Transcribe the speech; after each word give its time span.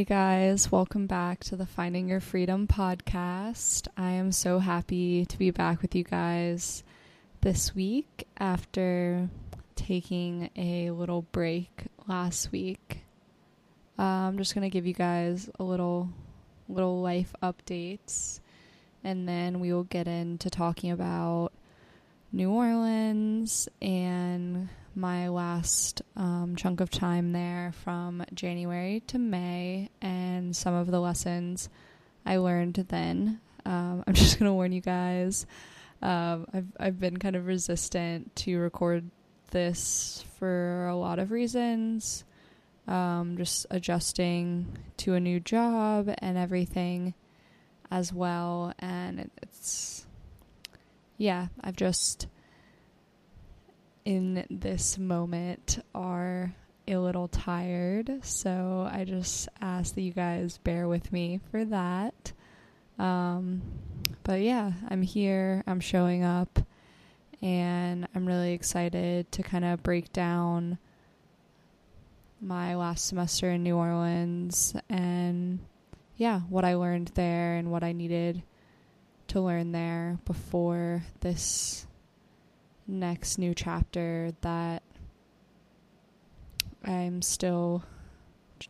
Hey 0.00 0.06
guys, 0.06 0.72
welcome 0.72 1.06
back 1.06 1.44
to 1.44 1.56
the 1.56 1.66
Finding 1.66 2.08
Your 2.08 2.20
Freedom 2.20 2.66
podcast. 2.66 3.86
I 3.98 4.12
am 4.12 4.32
so 4.32 4.58
happy 4.58 5.26
to 5.26 5.38
be 5.38 5.50
back 5.50 5.82
with 5.82 5.94
you 5.94 6.04
guys 6.04 6.82
this 7.42 7.74
week 7.74 8.26
after 8.38 9.28
taking 9.76 10.48
a 10.56 10.90
little 10.90 11.20
break 11.32 11.84
last 12.06 12.50
week. 12.50 13.02
Uh, 13.98 14.02
I'm 14.04 14.38
just 14.38 14.54
going 14.54 14.62
to 14.62 14.72
give 14.72 14.86
you 14.86 14.94
guys 14.94 15.50
a 15.58 15.64
little 15.64 16.08
little 16.66 17.02
life 17.02 17.34
updates 17.42 18.40
and 19.04 19.28
then 19.28 19.60
we 19.60 19.70
will 19.70 19.84
get 19.84 20.08
into 20.08 20.48
talking 20.48 20.92
about 20.92 21.52
New 22.32 22.50
Orleans 22.50 23.68
and 23.82 24.70
my 24.94 25.28
last 25.28 26.02
um, 26.16 26.54
chunk 26.56 26.80
of 26.80 26.90
time 26.90 27.32
there 27.32 27.72
from 27.84 28.24
January 28.34 29.02
to 29.08 29.18
May 29.18 29.90
and 30.00 30.54
some 30.54 30.74
of 30.74 30.90
the 30.90 31.00
lessons 31.00 31.68
I 32.26 32.36
learned 32.36 32.74
then. 32.88 33.40
Um, 33.64 34.04
I'm 34.06 34.14
just 34.14 34.38
going 34.38 34.48
to 34.48 34.54
warn 34.54 34.72
you 34.72 34.80
guys. 34.80 35.46
Um, 36.02 36.46
I've 36.52 36.66
I've 36.78 37.00
been 37.00 37.18
kind 37.18 37.36
of 37.36 37.46
resistant 37.46 38.34
to 38.36 38.58
record 38.58 39.10
this 39.50 40.24
for 40.38 40.86
a 40.86 40.96
lot 40.96 41.18
of 41.18 41.30
reasons. 41.30 42.24
Um, 42.88 43.36
just 43.36 43.66
adjusting 43.70 44.78
to 44.98 45.14
a 45.14 45.20
new 45.20 45.40
job 45.40 46.12
and 46.18 46.38
everything 46.38 47.14
as 47.90 48.12
well, 48.12 48.72
and 48.78 49.30
it's 49.42 50.06
yeah. 51.18 51.48
I've 51.60 51.76
just 51.76 52.26
in 54.04 54.46
this 54.50 54.98
moment 54.98 55.82
are 55.94 56.54
a 56.88 56.96
little 56.96 57.28
tired. 57.28 58.24
So 58.24 58.88
I 58.90 59.04
just 59.04 59.48
ask 59.60 59.94
that 59.94 60.02
you 60.02 60.12
guys 60.12 60.58
bear 60.58 60.88
with 60.88 61.12
me 61.12 61.40
for 61.50 61.64
that. 61.66 62.32
Um, 62.98 63.62
but 64.24 64.40
yeah, 64.40 64.72
I'm 64.88 65.02
here, 65.02 65.64
I'm 65.66 65.80
showing 65.80 66.22
up, 66.22 66.58
and 67.40 68.06
I'm 68.14 68.26
really 68.26 68.52
excited 68.52 69.30
to 69.32 69.42
kind 69.42 69.64
of 69.64 69.82
break 69.82 70.12
down 70.12 70.78
my 72.40 72.74
last 72.74 73.06
semester 73.06 73.50
in 73.50 73.62
New 73.62 73.76
Orleans 73.76 74.74
and 74.88 75.60
yeah, 76.16 76.40
what 76.40 76.64
I 76.64 76.74
learned 76.74 77.12
there 77.14 77.56
and 77.56 77.70
what 77.70 77.82
I 77.82 77.92
needed 77.92 78.42
to 79.28 79.40
learn 79.40 79.72
there 79.72 80.18
before 80.24 81.02
this 81.20 81.86
next 82.90 83.38
new 83.38 83.54
chapter 83.54 84.32
that 84.40 84.82
I'm 86.84 87.22
still 87.22 87.84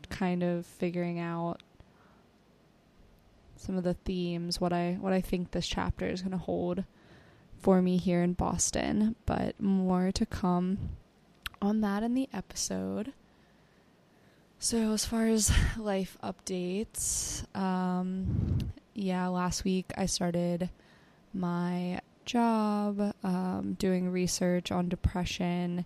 kind 0.09 0.43
of 0.43 0.67
figuring 0.67 1.19
out 1.19 1.63
some 3.57 3.77
of 3.77 3.85
the 3.85 3.95
themes, 3.95 4.61
what 4.61 4.73
I 4.73 4.97
what 5.01 5.13
I 5.13 5.21
think 5.21 5.51
this 5.51 5.67
chapter 5.67 6.07
is 6.07 6.23
going 6.23 6.33
to 6.33 6.39
hold 6.39 6.85
for 7.59 7.83
me 7.83 7.99
here 7.99 8.23
in 8.23 8.33
Boston, 8.33 9.17
but 9.27 9.61
more 9.61 10.11
to 10.13 10.25
come 10.25 10.91
on 11.61 11.81
that 11.83 12.03
in 12.03 12.15
the 12.15 12.29
episode. 12.33 13.13
So 14.59 14.93
as 14.93 15.05
far 15.05 15.27
as 15.27 15.53
life 15.79 16.17
updates, 16.23 17.45
um, 17.57 18.73
yeah, 18.95 19.29
last 19.29 19.65
week 19.65 19.93
I 19.97 20.07
started 20.07 20.71
my 21.33 22.01
job 22.31 23.13
um, 23.25 23.75
doing 23.77 24.09
research 24.09 24.71
on 24.71 24.89
depression 24.89 25.85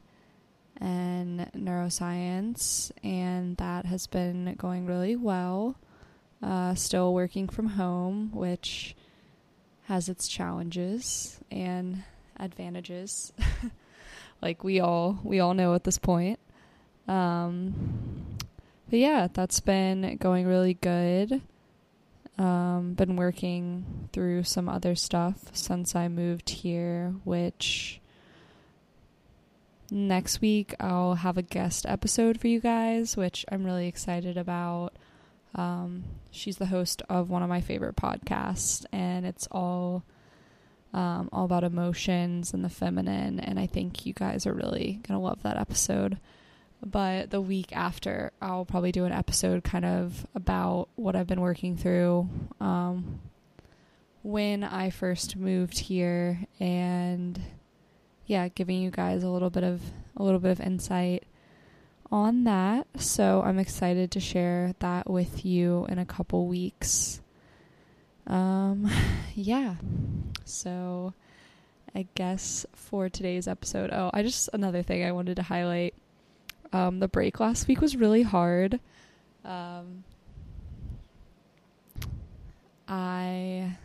and 0.79 1.51
neuroscience, 1.57 2.93
and 3.03 3.57
that 3.57 3.87
has 3.87 4.07
been 4.07 4.55
going 4.59 4.85
really 4.85 5.17
well. 5.17 5.79
Uh, 6.43 6.75
still 6.75 7.15
working 7.15 7.49
from 7.49 7.67
home, 7.67 8.31
which 8.35 8.95
has 9.85 10.11
its 10.11 10.29
challenges 10.29 11.41
and 11.51 12.05
advantages, 12.39 13.33
like 14.43 14.63
we 14.63 14.81
all 14.81 15.19
we 15.25 15.41
all 15.41 15.55
know 15.55 15.73
at 15.73 15.85
this 15.85 15.97
point. 15.97 16.39
Um, 17.09 18.37
but 18.91 18.99
yeah, 18.99 19.29
that's 19.33 19.61
been 19.61 20.19
going 20.19 20.47
really 20.47 20.75
good. 20.75 21.41
Um, 22.37 22.95
been 22.95 23.15
working 23.15 24.09
through 24.13 24.43
some 24.43 24.69
other 24.69 24.97
stuff 24.97 25.39
since 25.53 25.95
I 25.95 26.09
moved 26.09 26.51
here, 26.51 27.15
which 27.23 28.01
next 29.91 30.41
week 30.41 30.75
I'll 30.81 31.15
have 31.15 31.39
a 31.39 31.43
guest 31.43 31.87
episode 31.89 32.41
for 32.41 32.49
you 32.49 32.59
guys, 32.61 33.17
which 33.17 33.45
I'm 33.53 33.65
really 33.65 33.87
excited 33.87 34.37
about. 34.37 34.95
Um, 35.55 36.05
she's 36.33 36.57
the 36.57 36.67
host 36.67 37.03
of 37.09 37.31
one 37.31 37.45
of 37.45 37.49
my 37.49 37.61
favorite 37.61 37.95
podcasts, 37.95 38.85
and 38.91 39.25
it's 39.25 39.47
all 39.53 40.03
um, 40.93 41.29
all 41.33 41.45
about 41.45 41.65
emotions 41.65 42.53
and 42.53 42.65
the 42.65 42.69
feminine. 42.69 43.39
And 43.39 43.61
I 43.61 43.67
think 43.67 44.07
you 44.07 44.13
guys 44.13 44.47
are 44.47 44.55
really 44.55 45.01
gonna 45.07 45.21
love 45.21 45.43
that 45.43 45.57
episode 45.57 46.19
but 46.85 47.31
the 47.31 47.41
week 47.41 47.75
after 47.75 48.33
I'll 48.41 48.65
probably 48.65 48.93
do 48.93 49.05
an 49.05 49.13
episode 49.13 49.65
kind 49.65 49.85
of 49.85 50.27
about 50.35 50.89
what 50.97 51.17
I've 51.17 51.27
been 51.27 51.41
working 51.41 51.77
through 51.77 52.29
um, 52.61 53.21
when 54.23 54.65
I 54.65 54.91
first 54.91 55.37
moved 55.37 55.79
here 55.79 56.47
and 56.61 57.41
yeah, 58.27 58.49
giving 58.49 58.81
you 58.81 58.91
guys 58.91 59.23
a 59.23 59.29
little 59.29 59.51
bit 59.51 59.65
of 59.65 59.83
a 60.17 60.23
little 60.23 60.41
bit 60.41 60.51
of 60.53 60.61
insight 60.61 61.25
on 62.11 62.45
that. 62.45 62.87
So 62.97 63.43
I'm 63.45 63.59
excited 63.59 64.11
to 64.13 64.21
share 64.21 64.75
that 64.79 65.11
with 65.11 65.45
you 65.45 65.87
in 65.89 65.99
a 65.99 66.07
couple 66.07 66.47
weeks. 66.47 67.21
Um 68.27 68.91
yeah. 69.35 69.77
So 70.45 71.15
I 71.95 72.07
guess 72.15 72.67
for 72.75 73.09
today's 73.09 73.47
episode, 73.47 73.91
oh, 73.93 74.11
I 74.13 74.23
just 74.23 74.51
another 74.53 74.83
thing 74.83 75.05
I 75.05 75.13
wanted 75.13 75.37
to 75.37 75.43
highlight 75.43 75.95
um, 76.73 77.01
the 77.01 77.09
break 77.09 77.41
last 77.41 77.69
week 77.69 77.81
was 77.81 77.97
really 77.97 78.23
hard. 78.23 78.81
Um, 79.45 80.05
I 82.89 83.77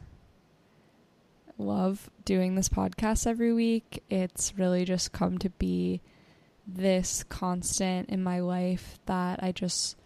love 1.57 2.09
doing 2.25 2.56
this 2.56 2.69
podcast 2.69 3.28
every 3.28 3.53
week. 3.53 4.03
It's 4.09 4.57
really 4.57 4.85
just 4.85 5.12
come 5.12 5.38
to 5.40 5.50
be 5.50 6.01
this 6.66 7.23
constant 7.23 8.09
in 8.09 8.23
my 8.23 8.40
life 8.40 9.00
that 9.06 9.44
I 9.44 9.51
just 9.51 9.97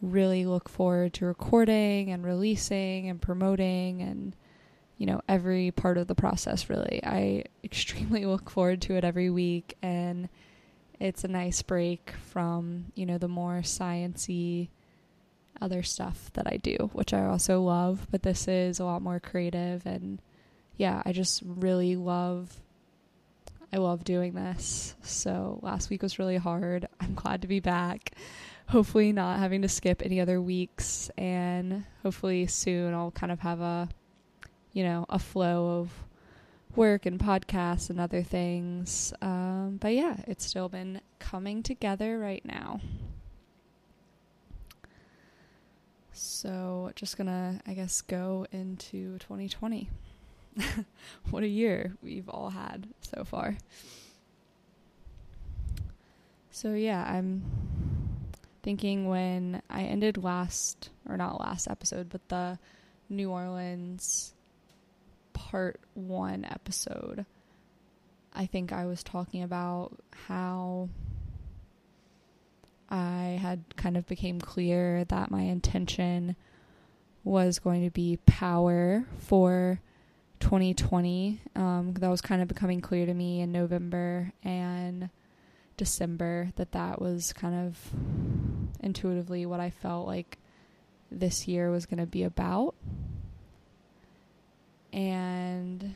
really 0.00 0.46
look 0.46 0.68
forward 0.68 1.12
to 1.14 1.26
recording 1.26 2.10
and 2.10 2.24
releasing 2.24 3.08
and 3.08 3.20
promoting 3.20 4.00
and 4.00 4.34
you 4.96 5.04
know 5.06 5.20
every 5.28 5.70
part 5.70 5.98
of 5.98 6.06
the 6.06 6.14
process 6.14 6.68
really. 6.70 7.00
I 7.04 7.44
extremely 7.64 8.24
look 8.24 8.50
forward 8.50 8.82
to 8.82 8.94
it 8.94 9.04
every 9.04 9.30
week 9.30 9.76
and 9.82 10.28
it's 11.00 11.24
a 11.24 11.28
nice 11.28 11.62
break 11.62 12.12
from, 12.30 12.92
you 12.94 13.06
know, 13.06 13.18
the 13.18 13.28
more 13.28 13.60
sciency 13.62 14.68
other 15.60 15.82
stuff 15.82 16.30
that 16.34 16.46
I 16.46 16.58
do, 16.58 16.90
which 16.92 17.12
I 17.12 17.26
also 17.26 17.60
love, 17.62 18.06
but 18.10 18.22
this 18.22 18.48
is 18.48 18.78
a 18.78 18.84
lot 18.84 19.02
more 19.02 19.18
creative 19.20 19.84
and 19.86 20.20
yeah, 20.76 21.02
I 21.04 21.12
just 21.12 21.42
really 21.44 21.96
love 21.96 22.60
I 23.72 23.76
love 23.76 24.02
doing 24.02 24.34
this. 24.34 24.96
So 25.02 25.60
last 25.62 25.90
week 25.90 26.02
was 26.02 26.18
really 26.18 26.36
hard. 26.36 26.88
I'm 27.00 27.14
glad 27.14 27.42
to 27.42 27.48
be 27.48 27.60
back. 27.60 28.12
Hopefully 28.66 29.12
not 29.12 29.38
having 29.38 29.62
to 29.62 29.68
skip 29.68 30.02
any 30.04 30.20
other 30.20 30.40
weeks 30.40 31.10
and 31.16 31.84
hopefully 32.02 32.46
soon 32.46 32.94
I'll 32.94 33.10
kind 33.10 33.32
of 33.32 33.40
have 33.40 33.60
a 33.60 33.88
you 34.72 34.84
know, 34.84 35.04
a 35.08 35.18
flow 35.18 35.80
of 35.80 35.92
work 36.76 37.06
and 37.06 37.18
podcasts 37.18 37.90
and 37.90 38.00
other 38.00 38.22
things. 38.22 39.12
Um, 39.20 39.78
but 39.80 39.94
yeah, 39.94 40.16
it's 40.26 40.44
still 40.44 40.68
been 40.68 41.00
coming 41.18 41.62
together 41.62 42.18
right 42.18 42.44
now. 42.44 42.80
So, 46.12 46.90
just 46.94 47.16
gonna, 47.16 47.60
I 47.66 47.72
guess, 47.72 48.02
go 48.02 48.46
into 48.52 49.18
2020. 49.18 49.88
what 51.30 51.42
a 51.42 51.48
year 51.48 51.96
we've 52.02 52.28
all 52.28 52.50
had 52.50 52.88
so 53.00 53.24
far. 53.24 53.56
So, 56.50 56.74
yeah, 56.74 57.04
I'm 57.10 57.42
thinking 58.62 59.08
when 59.08 59.62
I 59.70 59.84
ended 59.84 60.22
last, 60.22 60.90
or 61.08 61.16
not 61.16 61.40
last 61.40 61.68
episode, 61.68 62.10
but 62.10 62.28
the 62.28 62.58
New 63.08 63.30
Orleans 63.30 64.34
part 65.40 65.80
one 65.94 66.44
episode, 66.44 67.24
I 68.34 68.44
think 68.44 68.72
I 68.72 68.84
was 68.84 69.02
talking 69.02 69.42
about 69.42 69.98
how 70.26 70.90
I 72.90 73.38
had 73.40 73.64
kind 73.76 73.96
of 73.96 74.06
became 74.06 74.38
clear 74.38 75.04
that 75.06 75.30
my 75.30 75.42
intention 75.42 76.36
was 77.24 77.58
going 77.58 77.84
to 77.84 77.90
be 77.90 78.18
power 78.26 79.06
for 79.18 79.80
2020. 80.40 81.40
Um, 81.56 81.94
that 81.94 82.08
was 82.08 82.20
kind 82.20 82.42
of 82.42 82.48
becoming 82.48 82.82
clear 82.82 83.06
to 83.06 83.14
me 83.14 83.40
in 83.40 83.50
November 83.50 84.32
and 84.42 85.08
December 85.78 86.52
that 86.56 86.72
that 86.72 87.00
was 87.00 87.32
kind 87.32 87.66
of 87.66 87.78
intuitively 88.80 89.46
what 89.46 89.60
I 89.60 89.70
felt 89.70 90.06
like 90.06 90.36
this 91.10 91.48
year 91.48 91.70
was 91.70 91.86
going 91.86 92.00
to 92.00 92.06
be 92.06 92.24
about. 92.24 92.74
And 94.92 95.94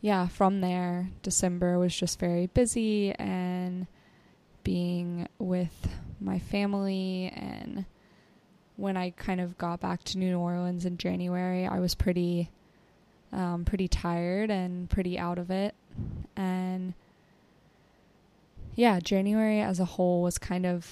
yeah, 0.00 0.26
from 0.26 0.60
there, 0.60 1.10
December 1.22 1.78
was 1.78 1.94
just 1.94 2.18
very 2.18 2.46
busy 2.46 3.12
and 3.12 3.86
being 4.64 5.28
with 5.38 5.88
my 6.20 6.38
family. 6.38 7.32
And 7.34 7.84
when 8.76 8.96
I 8.96 9.10
kind 9.10 9.40
of 9.40 9.56
got 9.58 9.80
back 9.80 10.02
to 10.04 10.18
New 10.18 10.38
Orleans 10.38 10.84
in 10.84 10.98
January, 10.98 11.66
I 11.66 11.78
was 11.78 11.94
pretty, 11.94 12.50
um, 13.32 13.64
pretty 13.64 13.86
tired 13.88 14.50
and 14.50 14.90
pretty 14.90 15.18
out 15.18 15.38
of 15.38 15.50
it. 15.50 15.74
And 16.36 16.94
yeah, 18.74 18.98
January 18.98 19.60
as 19.60 19.78
a 19.78 19.84
whole 19.84 20.22
was 20.22 20.36
kind 20.36 20.66
of, 20.66 20.90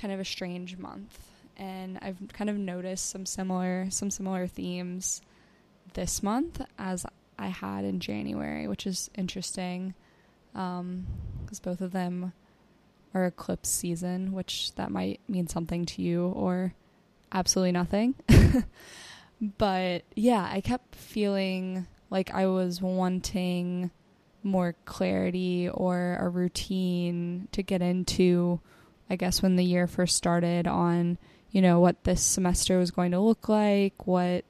kind 0.00 0.14
of 0.14 0.20
a 0.20 0.24
strange 0.24 0.78
month. 0.78 1.27
And 1.58 1.98
I've 2.00 2.16
kind 2.32 2.48
of 2.48 2.56
noticed 2.56 3.10
some 3.10 3.26
similar, 3.26 3.88
some 3.90 4.10
similar 4.10 4.46
themes 4.46 5.20
this 5.94 6.22
month 6.22 6.62
as 6.78 7.04
I 7.38 7.48
had 7.48 7.84
in 7.84 8.00
January, 8.00 8.68
which 8.68 8.86
is 8.86 9.10
interesting 9.14 9.94
because 10.52 10.80
um, 10.80 11.06
both 11.62 11.80
of 11.80 11.92
them 11.92 12.32
are 13.14 13.26
eclipse 13.26 13.68
season, 13.68 14.32
which 14.32 14.74
that 14.74 14.90
might 14.90 15.20
mean 15.28 15.48
something 15.48 15.84
to 15.86 16.02
you 16.02 16.28
or 16.28 16.74
absolutely 17.32 17.72
nothing. 17.72 18.14
but 19.58 20.04
yeah, 20.14 20.48
I 20.50 20.60
kept 20.60 20.94
feeling 20.94 21.86
like 22.10 22.32
I 22.32 22.46
was 22.46 22.80
wanting 22.80 23.90
more 24.42 24.74
clarity 24.84 25.68
or 25.68 26.16
a 26.20 26.28
routine 26.28 27.48
to 27.52 27.62
get 27.62 27.82
into, 27.82 28.60
I 29.10 29.16
guess, 29.16 29.42
when 29.42 29.56
the 29.56 29.64
year 29.64 29.86
first 29.86 30.16
started 30.16 30.66
on, 30.66 31.18
you 31.50 31.62
know, 31.62 31.80
what 31.80 32.04
this 32.04 32.22
semester 32.22 32.78
was 32.78 32.90
going 32.90 33.12
to 33.12 33.20
look 33.20 33.48
like, 33.48 34.06
what 34.06 34.44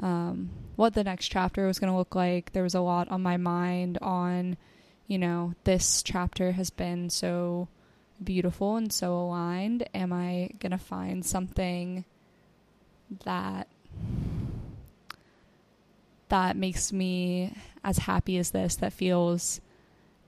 um, 0.00 0.50
what 0.76 0.94
the 0.94 1.04
next 1.04 1.28
chapter 1.28 1.66
was 1.66 1.78
going 1.78 1.92
to 1.92 1.98
look 1.98 2.14
like. 2.14 2.52
There 2.52 2.62
was 2.62 2.74
a 2.74 2.80
lot 2.80 3.10
on 3.10 3.22
my 3.22 3.36
mind 3.36 3.98
on, 4.00 4.56
you 5.08 5.18
know, 5.18 5.54
this 5.64 6.02
chapter 6.02 6.52
has 6.52 6.70
been 6.70 7.10
so 7.10 7.68
beautiful 8.22 8.76
and 8.76 8.92
so 8.92 9.14
aligned. 9.14 9.88
Am 9.94 10.12
I 10.12 10.50
going 10.60 10.72
to 10.72 10.78
find 10.78 11.24
something 11.24 12.04
that 13.24 13.68
that 16.28 16.56
makes 16.56 16.92
me 16.92 17.56
as 17.82 17.98
happy 17.98 18.36
as 18.36 18.50
this 18.50 18.76
that 18.76 18.92
feels 18.92 19.60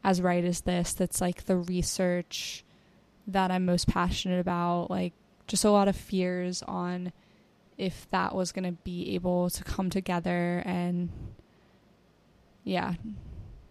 as 0.02 0.22
right 0.22 0.44
as 0.44 0.62
this 0.62 0.94
that's 0.94 1.20
like 1.20 1.44
the 1.44 1.56
research 1.56 2.64
that 3.26 3.50
I'm 3.50 3.66
most 3.66 3.86
passionate 3.86 4.40
about 4.40 4.90
like 4.90 5.12
just 5.50 5.64
a 5.64 5.70
lot 5.70 5.88
of 5.88 5.96
fears 5.96 6.62
on 6.62 7.12
if 7.76 8.08
that 8.10 8.36
was 8.36 8.52
going 8.52 8.64
to 8.64 8.80
be 8.84 9.16
able 9.16 9.50
to 9.50 9.64
come 9.64 9.90
together 9.90 10.62
and 10.64 11.10
yeah, 12.62 12.94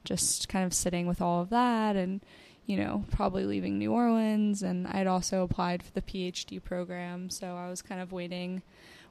just 0.04 0.50
kind 0.50 0.66
of 0.66 0.74
sitting 0.74 1.08
with 1.08 1.22
all 1.22 1.42
of 1.42 1.50
that 1.50 1.96
and 1.96 2.20
you 2.66 2.78
know, 2.78 3.04
probably 3.12 3.46
leaving 3.46 3.80
New 3.80 3.94
Orleans 3.94 4.62
and 4.62 4.88
I'd 4.88 5.08
also 5.08 5.42
applied 5.42 5.81
for 5.81 5.92
the 5.94 6.02
PhD 6.02 6.62
program, 6.62 7.30
so 7.30 7.56
I 7.56 7.70
was 7.70 7.81
kind 7.81 8.02
of 8.02 8.12
waiting 8.12 8.62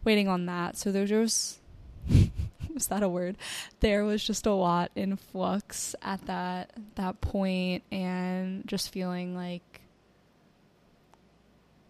waiting 0.05 0.29
on 0.29 0.47
that. 0.47 0.77
So 0.77 0.93
there 0.93 1.19
was 1.19 1.59
was 2.75 2.89
that 2.89 3.03
a 3.03 3.09
word? 3.09 3.39
There 3.81 4.05
was 4.05 4.23
just 4.23 4.45
a 4.47 4.53
lot 4.53 4.91
in 4.95 5.17
flux 5.17 5.95
at 6.03 6.27
that 6.27 6.71
that 6.97 7.23
point 7.23 7.83
and 7.91 8.67
just 8.69 8.93
feeling 8.93 9.35
like 9.35 9.81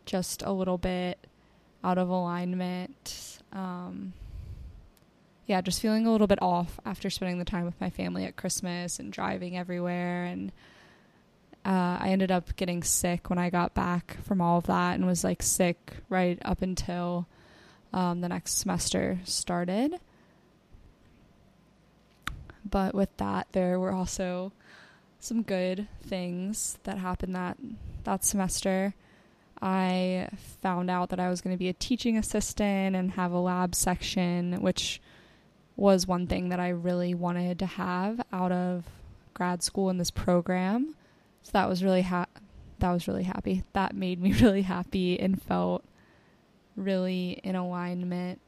just 0.09 0.43
a 0.43 0.51
little 0.51 0.79
bit 0.79 1.19
out 1.85 1.99
of 1.99 2.09
alignment. 2.09 3.39
Um, 3.53 4.15
yeah, 5.47 5.61
just 5.61 5.81
feeling 5.81 6.07
a 6.07 6.11
little 6.11 6.27
bit 6.27 6.41
off 6.43 6.81
after 6.85 7.11
spending 7.11 7.39
the 7.39 7.45
time 7.45 7.67
with 7.67 7.81
my 7.81 7.91
family 7.91 8.25
at 8.25 8.35
Christmas 8.35 8.99
and 8.99 9.13
driving 9.13 9.57
everywhere. 9.57 10.25
And 10.25 10.51
uh, 11.65 11.99
I 12.01 12.09
ended 12.09 12.31
up 12.31 12.57
getting 12.57 12.83
sick 12.83 13.29
when 13.29 13.39
I 13.39 13.51
got 13.51 13.75
back 13.75 14.17
from 14.25 14.41
all 14.41 14.59
of 14.59 14.67
that 14.67 14.95
and 14.95 15.07
was 15.07 15.25
like 15.25 15.43
sick 15.43 15.93
right 16.09 16.39
up 16.43 16.63
until 16.63 17.27
um, 17.93 18.23
the 18.23 18.29
next 18.29 18.59
semester 18.59 19.21
started. 19.25 20.01
But 22.65 22.95
with 22.95 23.15
that, 23.19 23.49
there 23.53 23.79
were 23.79 23.93
also 23.93 24.53
some 25.21 25.43
good 25.43 25.87
things 26.03 26.79
that 26.85 26.97
happened 26.97 27.35
that 27.35 27.59
that 28.05 28.25
semester. 28.25 28.95
I 29.61 30.29
found 30.63 30.91
out 30.91 31.11
that 31.11 31.21
I 31.21 31.29
was 31.29 31.41
going 31.41 31.55
to 31.55 31.59
be 31.59 31.69
a 31.69 31.75
teaching 31.75 32.17
assistant 32.17 32.97
and 32.97 33.13
have 33.13 33.33
a 33.33 33.39
lab 33.39 33.75
section, 33.75 34.61
which 34.61 35.01
was 35.77 36.07
one 36.07 36.27
thing 36.27 36.49
that 36.49 36.61
I 36.61 36.69
really 36.71 37.15
wanted 37.15 37.59
to 37.61 37.67
have 37.67 38.21
out 38.33 38.53
of 38.53 38.85
grad 39.35 39.63
school 39.63 39.91
in 39.91 39.99
this 39.99 40.11
program. 40.11 40.95
So 41.43 41.51
that 41.53 41.69
was 41.69 41.83
really 41.85 42.03
ha- 42.03 42.27
that 42.79 42.93
was 42.93 43.09
really 43.09 43.25
happy. 43.25 43.65
That 43.73 43.95
made 43.95 44.21
me 44.21 44.33
really 44.41 44.63
happy 44.63 45.19
and 45.19 45.41
felt 45.41 45.85
really 46.77 47.41
in 47.43 47.57
alignment 47.57 48.41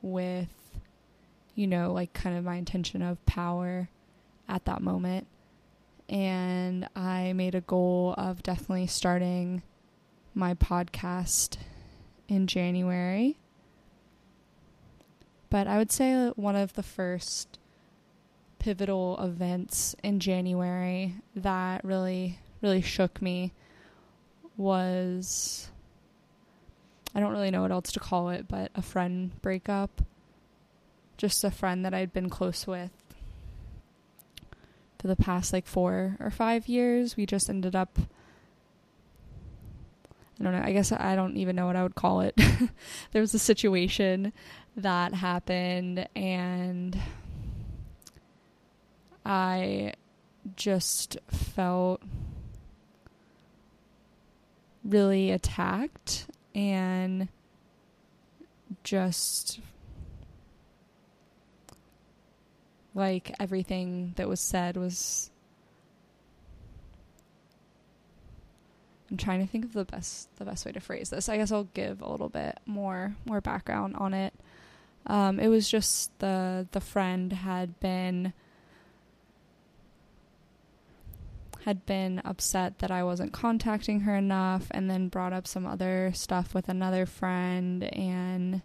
with 0.00 0.48
you 1.58 1.66
know, 1.66 1.92
like 1.92 2.12
kind 2.12 2.38
of 2.38 2.44
my 2.44 2.54
intention 2.54 3.02
of 3.02 3.24
power 3.26 3.88
at 4.48 4.64
that 4.66 4.80
moment. 4.80 5.26
And 6.08 6.88
I 6.94 7.32
made 7.32 7.56
a 7.56 7.60
goal 7.60 8.14
of 8.16 8.44
definitely 8.44 8.86
starting 8.86 9.62
my 10.38 10.54
podcast 10.54 11.56
in 12.28 12.46
January. 12.46 13.36
But 15.50 15.66
I 15.66 15.78
would 15.78 15.90
say 15.90 16.30
one 16.36 16.54
of 16.54 16.74
the 16.74 16.82
first 16.82 17.58
pivotal 18.58 19.18
events 19.20 19.96
in 20.02 20.20
January 20.20 21.16
that 21.34 21.84
really, 21.84 22.38
really 22.62 22.82
shook 22.82 23.20
me 23.20 23.52
was 24.56 25.70
I 27.14 27.20
don't 27.20 27.32
really 27.32 27.50
know 27.50 27.62
what 27.62 27.72
else 27.72 27.90
to 27.92 28.00
call 28.00 28.28
it, 28.30 28.46
but 28.46 28.70
a 28.74 28.82
friend 28.82 29.40
breakup. 29.42 30.02
Just 31.16 31.42
a 31.42 31.50
friend 31.50 31.84
that 31.84 31.94
I'd 31.94 32.12
been 32.12 32.30
close 32.30 32.64
with 32.64 32.92
for 35.00 35.08
the 35.08 35.16
past 35.16 35.52
like 35.52 35.66
four 35.66 36.16
or 36.20 36.30
five 36.30 36.68
years. 36.68 37.16
We 37.16 37.26
just 37.26 37.50
ended 37.50 37.74
up 37.74 37.98
I 40.40 40.44
don't 40.44 40.52
know. 40.52 40.62
I 40.62 40.72
guess 40.72 40.92
I 40.92 41.16
don't 41.16 41.36
even 41.36 41.56
know 41.56 41.66
what 41.66 41.76
I 41.76 41.82
would 41.82 41.94
call 41.94 42.20
it. 42.20 42.36
there 43.12 43.20
was 43.20 43.34
a 43.34 43.38
situation 43.38 44.32
that 44.76 45.14
happened, 45.14 46.08
and 46.14 46.96
I 49.26 49.94
just 50.56 51.18
felt 51.28 52.02
really 54.84 55.30
attacked 55.30 56.26
and 56.54 57.28
just 58.84 59.60
like 62.94 63.34
everything 63.38 64.12
that 64.16 64.28
was 64.28 64.40
said 64.40 64.76
was 64.76 65.30
I'm 69.10 69.16
trying 69.16 69.40
to 69.40 69.50
think 69.50 69.64
of 69.64 69.72
the 69.72 69.84
best 69.84 70.28
the 70.36 70.44
best 70.44 70.66
way 70.66 70.72
to 70.72 70.80
phrase 70.80 71.10
this. 71.10 71.28
I 71.28 71.36
guess 71.36 71.50
I'll 71.50 71.68
give 71.74 72.02
a 72.02 72.10
little 72.10 72.28
bit 72.28 72.58
more 72.66 73.14
more 73.24 73.40
background 73.40 73.96
on 73.96 74.14
it. 74.14 74.34
Um, 75.06 75.40
it 75.40 75.48
was 75.48 75.68
just 75.68 76.16
the 76.18 76.66
the 76.72 76.80
friend 76.80 77.32
had 77.32 77.80
been 77.80 78.32
had 81.64 81.84
been 81.86 82.20
upset 82.24 82.78
that 82.78 82.90
I 82.90 83.02
wasn't 83.02 83.32
contacting 83.32 84.00
her 84.00 84.14
enough 84.14 84.68
and 84.70 84.88
then 84.88 85.08
brought 85.08 85.32
up 85.32 85.46
some 85.46 85.66
other 85.66 86.12
stuff 86.14 86.54
with 86.54 86.68
another 86.68 87.04
friend 87.04 87.84
and 87.94 88.62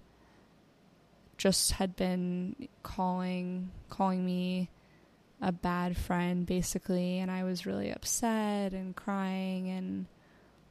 just 1.37 1.73
had 1.73 1.95
been 1.95 2.69
calling 2.83 3.71
calling 3.89 4.25
me 4.25 4.69
a 5.41 5.51
bad 5.51 5.97
friend 5.97 6.45
basically 6.45 7.19
and 7.19 7.29
I 7.29 7.43
was 7.43 7.65
really 7.65 7.91
upset 7.91 8.73
and 8.73 8.95
crying 8.95 9.69
and 9.69 10.05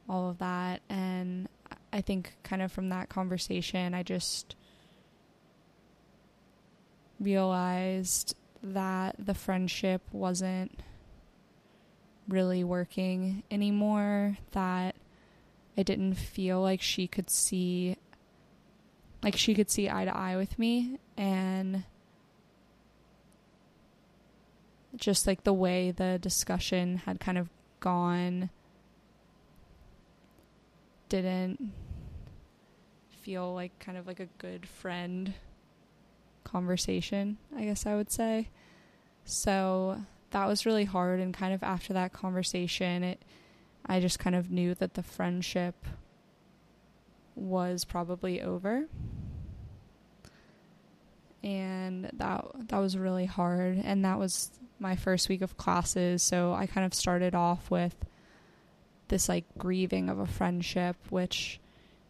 all 0.09 0.29
of 0.29 0.39
that. 0.39 0.81
And 0.89 1.47
I 1.91 2.01
think, 2.01 2.35
kind 2.43 2.61
of 2.61 2.71
from 2.71 2.89
that 2.89 3.09
conversation, 3.09 3.93
I 3.93 4.03
just 4.03 4.55
realized 7.19 8.35
that 8.61 9.15
the 9.19 9.33
friendship 9.33 10.01
wasn't 10.11 10.79
really 12.27 12.63
working 12.63 13.43
anymore, 13.51 14.37
that 14.51 14.95
I 15.77 15.83
didn't 15.83 16.15
feel 16.15 16.61
like 16.61 16.81
she 16.81 17.07
could 17.07 17.29
see 17.29 17.97
like 19.23 19.37
she 19.37 19.55
could 19.55 19.71
see 19.71 19.89
eye 19.89 20.05
to 20.05 20.15
eye 20.15 20.35
with 20.35 20.59
me 20.59 20.99
and 21.17 21.85
just 24.97 25.25
like 25.25 25.43
the 25.43 25.53
way 25.53 25.91
the 25.91 26.19
discussion 26.21 26.97
had 26.97 27.19
kind 27.19 27.37
of 27.37 27.49
gone 27.79 28.49
didn't 31.09 31.71
feel 33.21 33.53
like 33.53 33.77
kind 33.79 33.97
of 33.97 34.07
like 34.07 34.19
a 34.19 34.27
good 34.37 34.67
friend 34.67 35.33
conversation, 36.43 37.37
I 37.55 37.63
guess 37.63 37.85
I 37.85 37.95
would 37.95 38.11
say. 38.11 38.49
So 39.25 40.01
that 40.31 40.47
was 40.47 40.65
really 40.65 40.85
hard 40.85 41.19
and 41.19 41.33
kind 41.33 41.53
of 41.53 41.63
after 41.63 41.93
that 41.93 42.11
conversation 42.11 43.03
it 43.03 43.21
I 43.85 43.99
just 43.99 44.19
kind 44.19 44.35
of 44.35 44.49
knew 44.49 44.73
that 44.75 44.93
the 44.93 45.03
friendship 45.03 45.75
was 47.35 47.83
probably 47.83 48.41
over. 48.41 48.85
And 51.43 52.09
that 52.13 52.45
that 52.69 52.77
was 52.77 52.97
really 52.97 53.25
hard 53.25 53.81
and 53.83 54.05
that 54.05 54.17
was 54.17 54.51
my 54.79 54.95
first 54.95 55.29
week 55.29 55.41
of 55.41 55.57
classes, 55.57 56.23
so 56.23 56.53
I 56.53 56.65
kind 56.65 56.85
of 56.85 56.93
started 56.93 57.35
off 57.35 57.69
with 57.69 57.95
this 59.07 59.29
like 59.29 59.45
grieving 59.57 60.09
of 60.09 60.19
a 60.19 60.25
friendship 60.25 60.95
which 61.09 61.59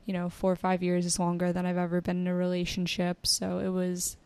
you 0.05 0.13
know, 0.13 0.29
4 0.29 0.51
or 0.51 0.55
5 0.55 0.83
years 0.83 1.05
is 1.05 1.19
longer 1.19 1.53
than 1.53 1.65
I've 1.65 1.77
ever 1.77 2.01
been 2.01 2.17
in 2.17 2.27
a 2.27 2.35
relationship, 2.35 3.25
so 3.25 3.59
it 3.59 3.69
was 3.69 4.17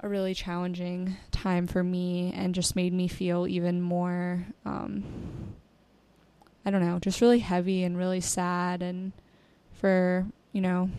a 0.00 0.08
really 0.08 0.34
challenging 0.34 1.16
time 1.30 1.66
for 1.66 1.84
me 1.84 2.32
and 2.34 2.54
just 2.54 2.74
made 2.74 2.92
me 2.92 3.06
feel 3.06 3.46
even 3.46 3.80
more 3.80 4.46
um, 4.64 5.04
I 6.64 6.70
don't 6.70 6.84
know, 6.84 6.98
just 6.98 7.20
really 7.20 7.38
heavy 7.38 7.84
and 7.84 7.96
really 7.96 8.20
sad 8.20 8.82
and 8.82 9.12
for, 9.74 10.26
you 10.52 10.60
know, 10.60 10.90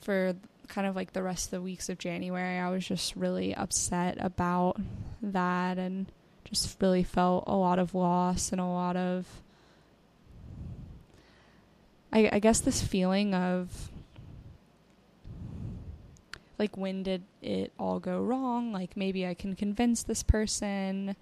for 0.00 0.34
kind 0.68 0.86
of 0.86 0.94
like 0.94 1.12
the 1.12 1.22
rest 1.22 1.46
of 1.46 1.50
the 1.52 1.62
weeks 1.62 1.88
of 1.88 1.98
January, 1.98 2.58
I 2.58 2.70
was 2.70 2.86
just 2.86 3.16
really 3.16 3.54
upset 3.54 4.16
about 4.20 4.80
that 5.22 5.78
and 5.78 6.06
just 6.52 6.80
really 6.80 7.02
felt 7.02 7.44
a 7.46 7.56
lot 7.56 7.78
of 7.78 7.94
loss 7.94 8.52
and 8.52 8.60
a 8.60 8.66
lot 8.66 8.96
of 8.96 9.26
I, 12.12 12.28
I 12.32 12.38
guess 12.40 12.60
this 12.60 12.82
feeling 12.82 13.34
of 13.34 13.90
like 16.58 16.76
when 16.76 17.02
did 17.02 17.22
it 17.40 17.72
all 17.78 17.98
go 17.98 18.20
wrong? 18.20 18.72
Like 18.72 18.96
maybe 18.96 19.26
i 19.26 19.34
can 19.34 19.56
convince 19.56 20.02
this 20.02 20.22
person. 20.22 21.16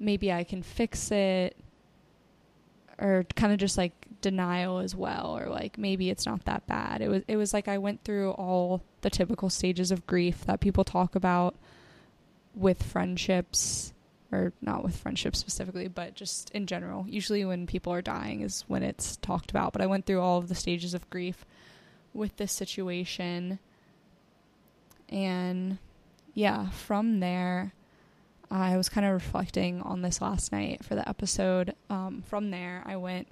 Maybe 0.00 0.32
i 0.32 0.42
can 0.42 0.62
fix 0.62 1.10
it. 1.12 1.56
Or 2.98 3.24
kind 3.36 3.52
of 3.52 3.58
just 3.58 3.78
like 3.78 3.92
denial 4.20 4.78
as 4.78 4.94
well. 4.94 5.38
Or 5.38 5.48
like 5.48 5.78
maybe 5.78 6.10
it's 6.10 6.26
not 6.26 6.44
that 6.46 6.66
bad. 6.66 7.00
It 7.00 7.08
was 7.08 7.22
it 7.28 7.36
was 7.36 7.54
like 7.54 7.68
i 7.68 7.78
went 7.78 8.02
through 8.02 8.32
all 8.32 8.82
the 9.02 9.10
typical 9.10 9.50
stages 9.50 9.92
of 9.92 10.06
grief 10.06 10.44
that 10.46 10.60
people 10.60 10.82
talk 10.82 11.14
about 11.14 11.54
with 12.54 12.82
friendships 12.82 13.92
or 14.32 14.52
not 14.60 14.82
with 14.82 14.96
friendships 14.96 15.38
specifically 15.38 15.88
but 15.88 16.14
just 16.14 16.50
in 16.50 16.66
general 16.66 17.06
usually 17.08 17.44
when 17.44 17.66
people 17.66 17.92
are 17.92 18.02
dying 18.02 18.40
is 18.40 18.64
when 18.66 18.82
it's 18.82 19.16
talked 19.18 19.50
about 19.50 19.72
but 19.72 19.82
i 19.82 19.86
went 19.86 20.06
through 20.06 20.20
all 20.20 20.38
of 20.38 20.48
the 20.48 20.54
stages 20.54 20.94
of 20.94 21.08
grief 21.10 21.44
with 22.14 22.36
this 22.36 22.52
situation 22.52 23.58
and 25.12 25.78
yeah, 26.34 26.70
from 26.70 27.20
there, 27.20 27.74
I 28.50 28.76
was 28.76 28.88
kind 28.88 29.06
of 29.06 29.12
reflecting 29.12 29.82
on 29.82 30.00
this 30.02 30.20
last 30.22 30.50
night 30.50 30.84
for 30.84 30.94
the 30.94 31.06
episode. 31.06 31.74
Um, 31.90 32.22
from 32.26 32.50
there, 32.50 32.82
I 32.86 32.96
went 32.96 33.28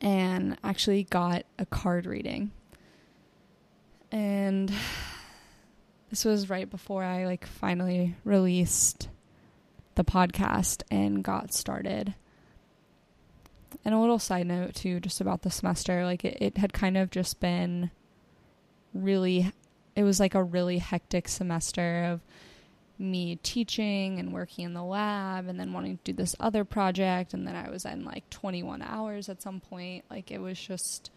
and 0.00 0.56
actually 0.64 1.04
got 1.04 1.44
a 1.58 1.66
card 1.66 2.06
reading. 2.06 2.50
And 4.10 4.72
this 6.10 6.24
was 6.24 6.50
right 6.50 6.68
before 6.68 7.02
I 7.02 7.26
like 7.26 7.46
finally 7.46 8.14
released 8.24 9.08
the 9.94 10.04
podcast 10.04 10.82
and 10.90 11.22
got 11.22 11.52
started. 11.52 12.14
And 13.84 13.94
a 13.94 13.98
little 13.98 14.18
side 14.18 14.46
note 14.46 14.74
too, 14.74 15.00
just 15.00 15.20
about 15.20 15.42
the 15.42 15.50
semester, 15.50 16.04
like 16.04 16.24
it, 16.24 16.38
it 16.40 16.58
had 16.58 16.72
kind 16.72 16.96
of 16.96 17.10
just 17.10 17.40
been 17.40 17.90
really 18.94 19.52
it 19.96 20.02
was 20.04 20.18
like 20.20 20.34
a 20.34 20.42
really 20.42 20.78
hectic 20.78 21.28
semester 21.28 22.04
of 22.04 22.20
me 22.98 23.36
teaching 23.42 24.18
and 24.18 24.32
working 24.32 24.64
in 24.64 24.74
the 24.74 24.82
lab 24.82 25.48
and 25.48 25.58
then 25.58 25.72
wanting 25.72 25.96
to 25.98 26.04
do 26.04 26.12
this 26.12 26.36
other 26.38 26.64
project 26.64 27.34
and 27.34 27.46
then 27.46 27.56
I 27.56 27.68
was 27.68 27.84
in 27.84 28.04
like 28.04 28.28
21 28.30 28.82
hours 28.82 29.28
at 29.28 29.42
some 29.42 29.60
point 29.60 30.04
like 30.10 30.30
it 30.30 30.40
was 30.40 30.58
just 30.58 31.10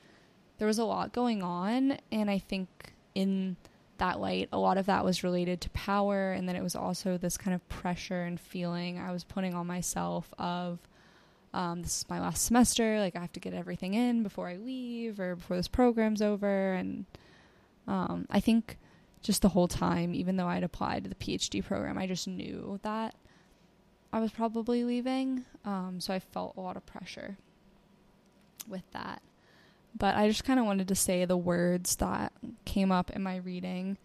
there 0.58 0.68
was 0.68 0.80
a 0.80 0.86
lot 0.86 1.14
going 1.14 1.44
on 1.44 2.00
and 2.12 2.32
I 2.32 2.40
think 2.40 2.94
in 3.14 3.58
that 4.00 4.20
light 4.20 4.50
a 4.52 4.58
lot 4.58 4.78
of 4.78 4.86
that 4.86 5.04
was 5.04 5.24
related 5.24 5.62
to 5.62 5.70
power 5.72 6.32
and 6.32 6.48
then 6.48 6.56
it 6.56 6.64
was 6.64 6.76
also 6.76 7.18
this 7.18 7.38
kind 7.38 7.56
of 7.56 7.68
pressure 7.70 8.24
and 8.24 8.40
feeling 8.40 9.00
I 9.00 9.12
was 9.12 9.24
putting 9.24 9.54
on 9.54 9.68
myself 9.68 10.34
of 10.38 10.80
um, 11.54 11.82
this 11.82 12.00
is 12.00 12.06
my 12.10 12.20
last 12.20 12.46
semester 12.46 13.00
like 13.00 13.16
I 13.16 13.20
have 13.20 13.34
to 13.34 13.40
get 13.40 13.54
everything 13.54 13.94
in 13.94 14.24
before 14.24 14.48
I 14.48 14.58
leave 14.58 15.20
or 15.20 15.36
before 15.36 15.58
this 15.58 15.68
program's 15.68 16.22
over 16.22 16.74
and 16.74 17.06
um, 17.88 18.28
I 18.30 18.40
think 18.40 18.78
just 19.22 19.42
the 19.42 19.50
whole 19.50 19.68
time, 19.68 20.14
even 20.14 20.38
though 20.38 20.48
I'd 20.48 20.64
applied 20.64 21.04
to 21.04 21.10
the 21.10 21.16
PhD 21.16 21.64
program, 21.64 21.98
I 21.98 22.08
just 22.08 22.28
knew 22.28 22.80
that 22.84 23.16
I 24.14 24.20
was 24.20 24.32
probably 24.32 24.84
leaving. 24.84 25.46
Um, 25.66 26.00
so 26.00 26.14
I 26.14 26.20
felt 26.20 26.56
a 26.58 26.62
lot 26.62 26.78
of 26.78 26.86
pressure 26.86 27.38
with 28.68 28.90
that. 28.92 29.22
But 29.98 30.16
I 30.16 30.28
just 30.28 30.44
kind 30.44 30.60
of 30.60 30.66
wanted 30.66 30.88
to 30.90 30.96
say 30.96 31.26
the 31.26 31.38
words 31.38 31.96
that 31.98 32.34
came 32.66 32.92
up 32.92 33.10
in 33.12 33.24
my 33.24 33.38
reading 33.38 33.98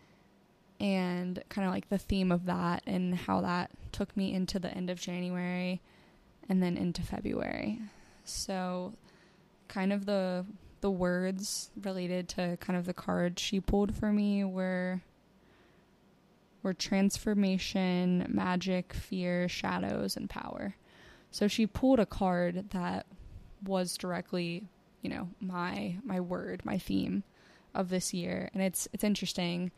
and 0.80 1.42
kind 1.49 1.66
of 1.66 1.72
like 1.72 1.88
the 1.88 1.99
theme 1.99 2.32
of 2.32 2.46
that 2.46 2.82
and 2.87 3.14
how 3.14 3.40
that 3.42 3.70
took 3.92 4.16
me 4.16 4.32
into 4.32 4.58
the 4.58 4.70
end 4.70 4.90
of 4.90 4.99
January 4.99 5.80
and 6.49 6.62
then 6.62 6.76
into 6.76 7.02
February. 7.02 7.78
So, 8.25 8.94
kind 9.68 9.92
of 9.92 10.06
the 10.06 10.44
the 10.80 10.90
words 10.90 11.70
related 11.80 12.28
to 12.28 12.56
kind 12.61 12.76
of 12.76 12.87
the 12.87 12.92
card 12.92 13.38
she 13.38 13.61
pulled 13.61 13.94
for 13.94 14.12
me 14.12 14.44
were 14.44 15.00
were 16.62 16.75
transformation, 16.75 18.26
magic, 18.28 18.92
fear, 18.92 19.49
shadows, 19.49 20.16
and 20.16 20.28
power. 20.28 20.76
So 21.30 21.49
she 21.49 21.66
pulled 21.66 21.99
a 21.99 22.06
card 22.06 22.70
that 22.70 23.06
was 23.64 23.96
directly, 23.96 24.68
you 25.02 25.11
know, 25.11 25.28
my 25.40 25.97
my 26.04 26.21
word, 26.21 26.64
my 26.64 26.78
theme 26.78 27.25
of 27.75 27.88
this 27.88 28.14
year, 28.14 28.50
and 28.54 28.62
it's 28.62 28.88
it's 28.92 29.04
interesting 29.04 29.71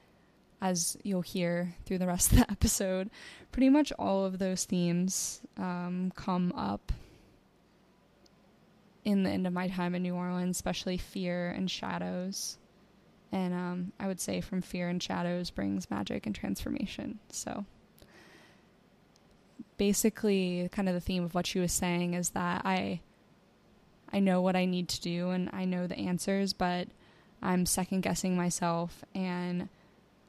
as 0.61 0.97
you'll 1.03 1.21
hear 1.21 1.75
through 1.85 1.99
the 1.99 2.07
rest 2.07 2.33
of 2.33 2.39
the 2.39 2.51
episode. 2.51 3.11
Pretty 3.53 3.69
much 3.69 3.93
all 3.99 4.25
of 4.25 4.39
those 4.39 4.65
themes 4.65 5.41
um, 5.59 6.13
come 6.15 6.53
up 6.53 6.93
in 9.05 9.23
the 9.23 9.31
end 9.31 9.47
of 9.47 9.53
my 9.53 9.69
time 9.69 9.95
in 9.95 10.03
New 10.03 10.15
Orleans, 10.15 10.57
especially 10.57 10.97
fear 10.97 11.51
and 11.51 11.71
shadows. 11.71 12.59
And 13.33 13.53
um, 13.53 13.93
I 13.99 14.07
would 14.07 14.21
say 14.21 14.41
from 14.41 14.63
fear 14.63 14.89
and 14.89 15.03
shadows 15.03 15.51
brings 15.51 15.91
magic 15.91 16.25
and 16.25 16.35
transformation. 16.35 17.19
So 17.31 17.67
basically, 19.77 20.69
kind 20.73 20.89
of 20.89 20.95
the 20.95 21.01
theme 21.01 21.25
of 21.25 21.35
what 21.35 21.47
she 21.47 21.59
was 21.59 21.73
saying 21.73 22.15
is 22.15 22.31
that 22.31 22.63
I 22.65 23.01
I 24.15 24.21
know 24.21 24.41
what 24.41 24.55
I 24.55 24.65
need 24.65 24.89
to 24.91 25.01
do 25.01 25.31
and 25.31 25.51
I 25.53 25.65
know 25.65 25.89
the 25.89 25.99
answers, 25.99 26.53
but 26.53 26.87
I'm 27.43 27.67
second 27.67 28.03
guessing 28.03 28.37
myself 28.37 29.05
and 29.13 29.69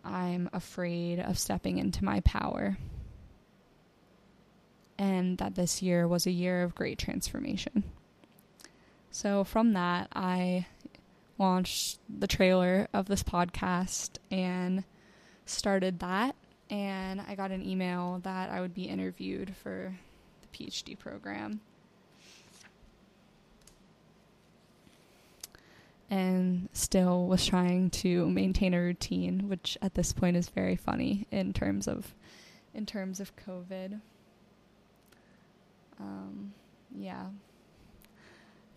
I'm 0.03 0.49
afraid 0.53 1.19
of 1.19 1.37
stepping 1.37 1.77
into 1.77 2.03
my 2.03 2.21
power. 2.21 2.79
And 4.97 5.37
that 5.37 5.53
this 5.53 5.83
year 5.83 6.07
was 6.07 6.25
a 6.25 6.31
year 6.31 6.63
of 6.63 6.73
great 6.73 6.97
transformation. 6.97 7.83
So 9.11 9.43
from 9.43 9.73
that, 9.73 10.07
I 10.15 10.65
launched 11.37 11.99
the 12.09 12.27
trailer 12.27 12.87
of 12.91 13.05
this 13.05 13.21
podcast 13.21 14.17
and 14.31 14.83
started 15.45 15.99
that. 15.99 16.35
And 16.71 17.21
I 17.21 17.35
got 17.35 17.51
an 17.51 17.63
email 17.63 18.19
that 18.23 18.49
I 18.49 18.61
would 18.61 18.73
be 18.73 18.85
interviewed 18.85 19.55
for 19.55 19.95
the 20.41 20.47
PhD 20.57 20.97
program. 20.97 21.61
And 26.09 26.69
still 26.71 27.25
was 27.25 27.45
trying 27.45 27.89
to 27.91 28.29
maintain 28.29 28.73
a 28.73 28.79
routine, 28.79 29.47
which 29.49 29.77
at 29.81 29.95
this 29.95 30.13
point 30.13 30.37
is 30.37 30.49
very 30.49 30.75
funny 30.75 31.27
in 31.31 31.51
terms 31.51 31.87
of 31.87 32.13
in 32.75 32.85
terms 32.85 33.19
of 33.19 33.35
COVID. 33.37 34.01
Um, 35.99 36.53
yeah. 36.95 37.27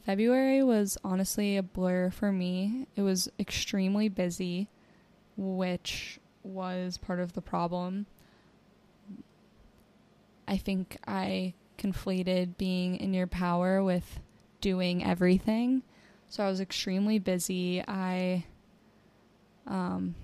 February 0.07 0.63
was 0.63 0.97
honestly 1.05 1.59
a 1.59 1.63
blur 1.63 2.11
for 2.11 2.33
me. 2.33 2.87
It 2.97 3.03
was 3.03 3.29
extremely 3.39 4.09
busy, 4.09 4.69
which 5.37 6.19
was 6.43 6.97
part 6.97 7.21
of 7.21 7.35
the 7.35 7.43
problem. 7.43 8.07
I 10.47 10.57
think 10.57 10.97
I 11.07 11.53
conflated 11.77 12.57
being 12.57 12.97
in 12.97 13.13
your 13.13 13.27
power 13.27 13.83
with 13.83 14.21
doing 14.63 15.05
everything. 15.05 15.83
So 16.29 16.45
I 16.45 16.49
was 16.49 16.61
extremely 16.61 17.19
busy. 17.19 17.83
I 17.87 18.45
um 19.67 20.15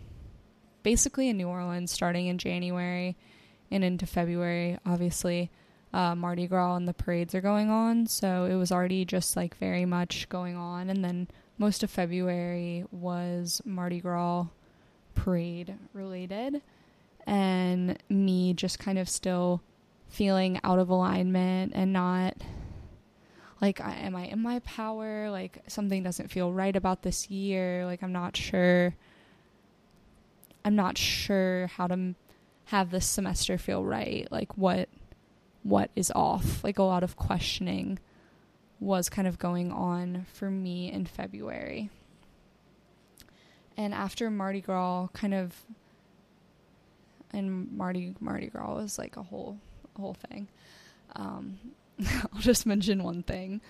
basically 0.83 1.29
in 1.29 1.37
New 1.37 1.49
Orleans 1.49 1.91
starting 1.91 2.27
in 2.27 2.39
January 2.39 3.17
and 3.71 3.83
into 3.83 4.07
February, 4.07 4.79
obviously. 4.85 5.51
uh, 5.95 6.15
Mardi 6.17 6.49
Gras 6.49 6.75
and 6.75 6.89
the 6.89 6.93
parades 6.93 7.35
are 7.37 7.41
going 7.41 7.71
on. 7.71 8.09
So 8.09 8.47
it 8.47 8.57
was 8.57 8.73
already 8.73 9.05
just 9.05 9.37
like 9.37 9.57
very 9.59 9.85
much 9.87 10.29
going 10.29 10.57
on. 10.57 10.91
And 10.91 11.05
then 11.05 11.29
most 11.57 11.85
of 11.85 11.91
February 11.91 12.85
was 12.91 13.63
Mardi 13.65 14.01
Gras 14.01 14.47
parade 15.15 15.75
related. 15.93 16.61
And 17.27 17.97
me 18.09 18.55
just 18.55 18.81
kind 18.81 18.99
of 18.99 19.09
still 19.09 19.63
feeling 20.09 20.61
out 20.65 20.81
of 20.81 20.91
alignment 20.91 21.73
and 21.77 21.93
not 21.93 22.35
like 23.61 23.81
am 23.81 24.17
I 24.17 24.27
in 24.27 24.41
my 24.41 24.59
power? 24.61 25.31
Like 25.31 25.63
something 25.67 26.03
doesn't 26.03 26.31
feel 26.31 26.53
right 26.53 26.75
about 26.75 27.03
this 27.03 27.31
year. 27.31 27.85
Like 27.87 28.03
I'm 28.03 28.13
not 28.13 28.37
sure 28.37 28.95
I'm 30.65 30.77
not 30.77 30.97
sure 30.97 31.67
how 31.69 31.87
to 31.89 32.15
have 32.67 32.91
this 32.91 33.07
semester 33.07 33.59
feel 33.59 33.85
right. 33.85 34.27
Like 34.31 34.57
what 34.57 34.89
what 35.63 35.91
is 35.97 36.11
off? 36.15 36.63
Like 36.65 36.79
a 36.79 36.83
lot 36.83 37.03
of 37.03 37.17
questioning 37.17 37.99
was 38.81 39.09
kind 39.09 39.27
of 39.27 39.39
going 39.39 39.73
on 39.73 40.27
for 40.33 40.51
me 40.51 40.93
in 40.93 41.07
February. 41.07 41.91
And 43.77 43.95
after 43.95 44.31
Mardi 44.31 44.61
Gras 44.61 45.09
kind 45.13 45.35
of 45.35 45.65
and 47.33 47.73
Mardi 47.77 48.15
Mardi 48.21 48.47
Gras 48.47 48.75
was 48.75 48.99
like 48.99 49.17
a 49.17 49.23
whole 49.23 49.59
whole 49.97 50.15
thing. 50.15 50.49
Um, 51.17 51.59
I'll 52.33 52.41
just 52.41 52.67
mention 52.67 53.03
one 53.03 53.23
thing. 53.23 53.61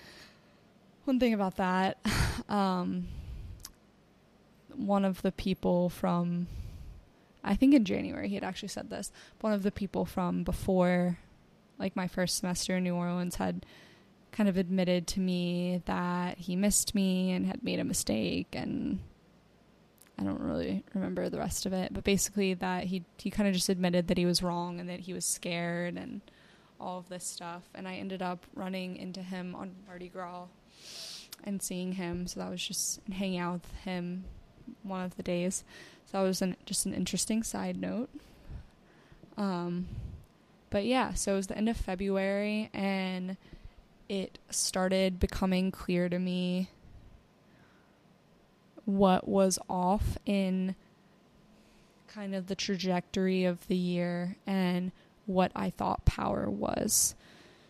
One 1.05 1.19
thing 1.19 1.33
about 1.33 1.57
that. 1.57 1.97
Um, 2.47 3.07
one 4.75 5.03
of 5.03 5.23
the 5.23 5.31
people 5.31 5.89
from 5.89 6.45
I 7.43 7.55
think 7.55 7.73
in 7.73 7.85
January 7.85 8.27
he 8.27 8.35
had 8.35 8.43
actually 8.43 8.67
said 8.67 8.89
this. 8.89 9.11
One 9.41 9.53
of 9.53 9.63
the 9.63 9.71
people 9.71 10.05
from 10.05 10.43
before, 10.43 11.17
like 11.79 11.95
my 11.95 12.07
first 12.07 12.37
semester 12.37 12.77
in 12.77 12.83
New 12.83 12.93
Orleans, 12.93 13.35
had 13.35 13.65
kind 14.31 14.49
of 14.49 14.57
admitted 14.57 15.07
to 15.07 15.19
me 15.19 15.81
that 15.85 16.37
he 16.37 16.55
missed 16.55 16.93
me 16.93 17.31
and 17.31 17.45
had 17.45 17.63
made 17.63 17.79
a 17.79 17.83
mistake 17.83 18.53
and 18.53 18.99
I 20.19 20.23
don't 20.23 20.41
really 20.41 20.83
remember 20.93 21.29
the 21.29 21.39
rest 21.39 21.65
of 21.65 21.73
it, 21.73 21.93
but 21.93 22.03
basically 22.03 22.53
that 22.55 22.85
he 22.85 23.03
he 23.17 23.29
kind 23.29 23.47
of 23.47 23.53
just 23.53 23.69
admitted 23.69 24.07
that 24.07 24.17
he 24.17 24.25
was 24.25 24.41
wrong 24.41 24.79
and 24.79 24.89
that 24.89 25.01
he 25.01 25.13
was 25.13 25.25
scared 25.25 25.97
and 25.97 26.21
all 26.79 26.99
of 26.99 27.09
this 27.09 27.25
stuff. 27.25 27.63
And 27.73 27.87
I 27.87 27.95
ended 27.95 28.21
up 28.21 28.45
running 28.53 28.97
into 28.97 29.21
him 29.21 29.55
on 29.55 29.75
Mardi 29.87 30.09
Gras 30.09 30.45
and 31.43 31.61
seeing 31.61 31.93
him. 31.93 32.27
So 32.27 32.39
that 32.39 32.49
was 32.49 32.65
just 32.65 32.99
hanging 33.11 33.39
out 33.39 33.53
with 33.53 33.71
him 33.83 34.25
one 34.83 35.03
of 35.03 35.15
the 35.17 35.23
days. 35.23 35.63
So 36.05 36.19
that 36.19 36.27
was 36.27 36.41
an, 36.41 36.55
just 36.65 36.85
an 36.85 36.93
interesting 36.93 37.43
side 37.43 37.77
note. 37.77 38.09
Um, 39.37 39.87
but 40.69 40.85
yeah, 40.85 41.13
so 41.13 41.33
it 41.33 41.35
was 41.37 41.47
the 41.47 41.57
end 41.57 41.69
of 41.69 41.77
February, 41.77 42.69
and 42.73 43.37
it 44.09 44.39
started 44.49 45.19
becoming 45.19 45.71
clear 45.71 46.09
to 46.09 46.19
me 46.19 46.69
what 48.85 49.27
was 49.27 49.57
off 49.69 50.17
in 50.25 50.75
kind 52.07 52.35
of 52.35 52.47
the 52.47 52.55
trajectory 52.55 53.45
of 53.45 53.67
the 53.67 53.75
year 53.75 54.37
and 54.45 54.91
what 55.25 55.51
I 55.55 55.69
thought 55.69 56.05
power 56.05 56.49
was. 56.49 57.15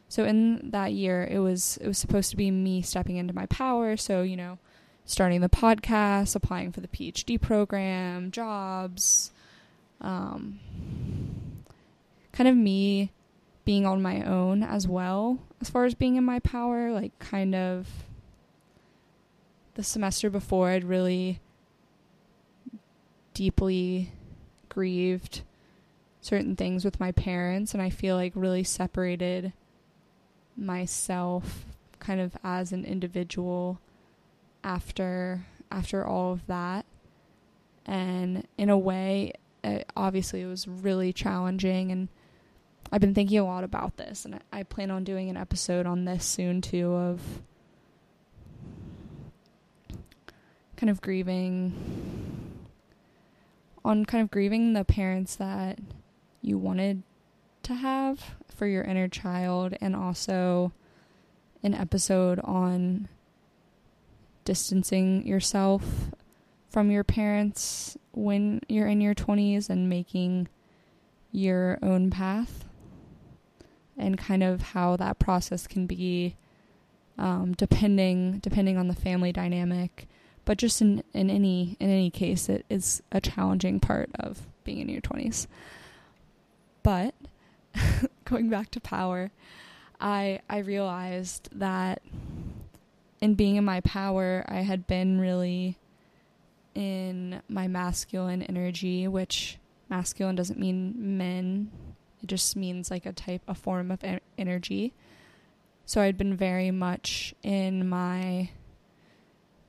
So 0.08 0.24
in 0.24 0.72
that 0.72 0.94
year 0.94 1.28
it 1.30 1.40
was 1.40 1.78
it 1.82 1.88
was 1.88 1.98
supposed 1.98 2.30
to 2.32 2.38
be 2.38 2.52
me 2.52 2.82
stepping 2.82 3.18
into 3.18 3.34
my 3.34 3.46
power, 3.48 3.98
so 3.98 4.22
you 4.22 4.38
know, 4.38 4.60
starting 5.06 5.42
the 5.42 5.50
podcast, 5.50 6.36
applying 6.36 6.72
for 6.72 6.82
the 6.82 6.88
PhD 6.88 7.40
program, 7.40 8.32
jobs, 8.32 9.32
um, 10.02 10.60
kind 12.32 12.48
of 12.48 12.56
me 12.56 13.12
being 13.66 13.86
on 13.86 14.02
my 14.02 14.22
own 14.22 14.62
as 14.62 14.88
well 14.88 15.40
as 15.60 15.70
far 15.70 15.86
as 15.86 15.96
being 15.96 16.16
in 16.16 16.24
my 16.24 16.40
power, 16.40 16.92
like 16.92 17.18
kind 17.18 17.56
of 17.56 17.88
the 19.74 19.84
semester 19.84 20.30
before 20.30 20.70
I'd 20.70 20.84
really 20.84 21.42
deeply 23.34 24.12
grieved 24.70 25.42
certain 26.26 26.56
things 26.56 26.84
with 26.84 27.00
my 27.00 27.12
parents 27.12 27.76
and 27.76 27.84
I 27.84 27.92
feel 27.92 28.16
like 28.16 28.32
really 28.34 28.64
separated 28.64 29.54
myself 30.58 31.66
kind 32.00 32.20
of 32.20 32.36
as 32.44 32.72
an 32.72 32.84
individual 32.84 33.80
after 34.64 35.46
after 35.70 36.04
all 36.04 36.34
of 36.34 36.48
that. 36.48 36.88
And 37.86 38.48
in 38.58 38.72
a 38.72 38.78
way, 38.78 39.34
it, 39.64 39.88
obviously 39.96 40.42
it 40.42 40.48
was 40.48 40.68
really 40.68 41.14
challenging 41.14 41.92
and 41.92 42.10
I've 42.92 43.02
been 43.02 43.14
thinking 43.14 43.38
a 43.38 43.46
lot 43.46 43.64
about 43.64 43.98
this 43.98 44.26
and 44.26 44.34
I, 44.34 44.40
I 44.52 44.64
plan 44.64 44.90
on 44.90 45.04
doing 45.04 45.30
an 45.30 45.38
episode 45.38 45.86
on 45.86 46.06
this 46.06 46.26
soon 46.26 46.60
too 46.60 46.92
of 46.92 47.22
kind 50.76 50.90
of 50.90 51.02
grieving 51.02 51.76
on 53.84 54.06
kind 54.06 54.24
of 54.24 54.32
grieving 54.32 54.74
the 54.74 54.84
parents 54.84 55.36
that 55.36 55.78
you 56.46 56.58
wanted 56.58 57.02
to 57.64 57.74
have 57.74 58.36
for 58.56 58.68
your 58.68 58.84
inner 58.84 59.08
child 59.08 59.74
and 59.82 59.96
also 59.96 60.72
an 61.64 61.74
episode 61.74 62.40
on 62.44 63.10
distancing 64.46 65.26
yourself 65.26 66.12
from 66.70 66.92
your 66.92 67.04
parents 67.04 67.98
when 68.12 68.62
you're 68.70 68.88
in 68.88 69.02
your 69.02 69.16
20s 69.16 69.70
and 69.70 69.90
making 69.90 70.48
your 71.32 71.80
own 71.82 72.12
path 72.12 72.66
and 73.98 74.18
kind 74.18 74.44
of 74.44 74.62
how 74.62 74.96
that 74.96 75.18
process 75.18 75.66
can 75.66 75.88
be 75.88 76.36
um, 77.18 77.54
depending 77.54 78.40
depending 78.40 78.78
on 78.78 78.88
the 78.88 78.96
family 78.96 79.32
dynamic. 79.32 80.08
But 80.44 80.58
just 80.58 80.82
in, 80.82 81.02
in 81.14 81.30
any 81.30 81.76
in 81.80 81.90
any 81.90 82.12
case 82.12 82.50
it 82.50 82.66
is 82.70 83.02
a 83.12 83.20
challenging 83.20 83.80
part 83.80 84.12
of 84.20 84.46
being 84.64 84.80
in 84.80 84.90
your 84.90 85.02
20s 85.02 85.48
but 86.86 87.16
going 88.26 88.50
back 88.50 88.70
to 88.72 88.80
power 88.80 89.32
i 90.00 90.40
i 90.50 90.60
realized 90.60 91.50
that 91.52 92.02
in 93.26 93.36
being 93.36 93.56
in 93.56 93.66
my 93.66 93.82
power, 93.82 94.46
I 94.48 94.62
had 94.62 94.88
been 94.88 95.20
really 95.20 95.78
in 96.74 97.42
my 97.48 97.68
masculine 97.68 98.44
energy, 98.44 99.08
which 99.08 99.58
masculine 99.90 100.36
doesn't 100.36 100.60
mean 100.60 100.94
men. 101.18 101.72
It 102.22 102.28
just 102.28 102.56
means 102.56 102.92
like 102.92 103.06
a 103.06 103.14
type, 103.14 103.42
a 103.48 103.56
form 103.56 103.90
of 103.90 104.00
energy. 104.38 104.94
So 105.86 106.02
I'd 106.02 106.18
been 106.18 106.36
very 106.36 106.72
much 106.72 107.34
in 107.44 107.88
my 107.88 108.50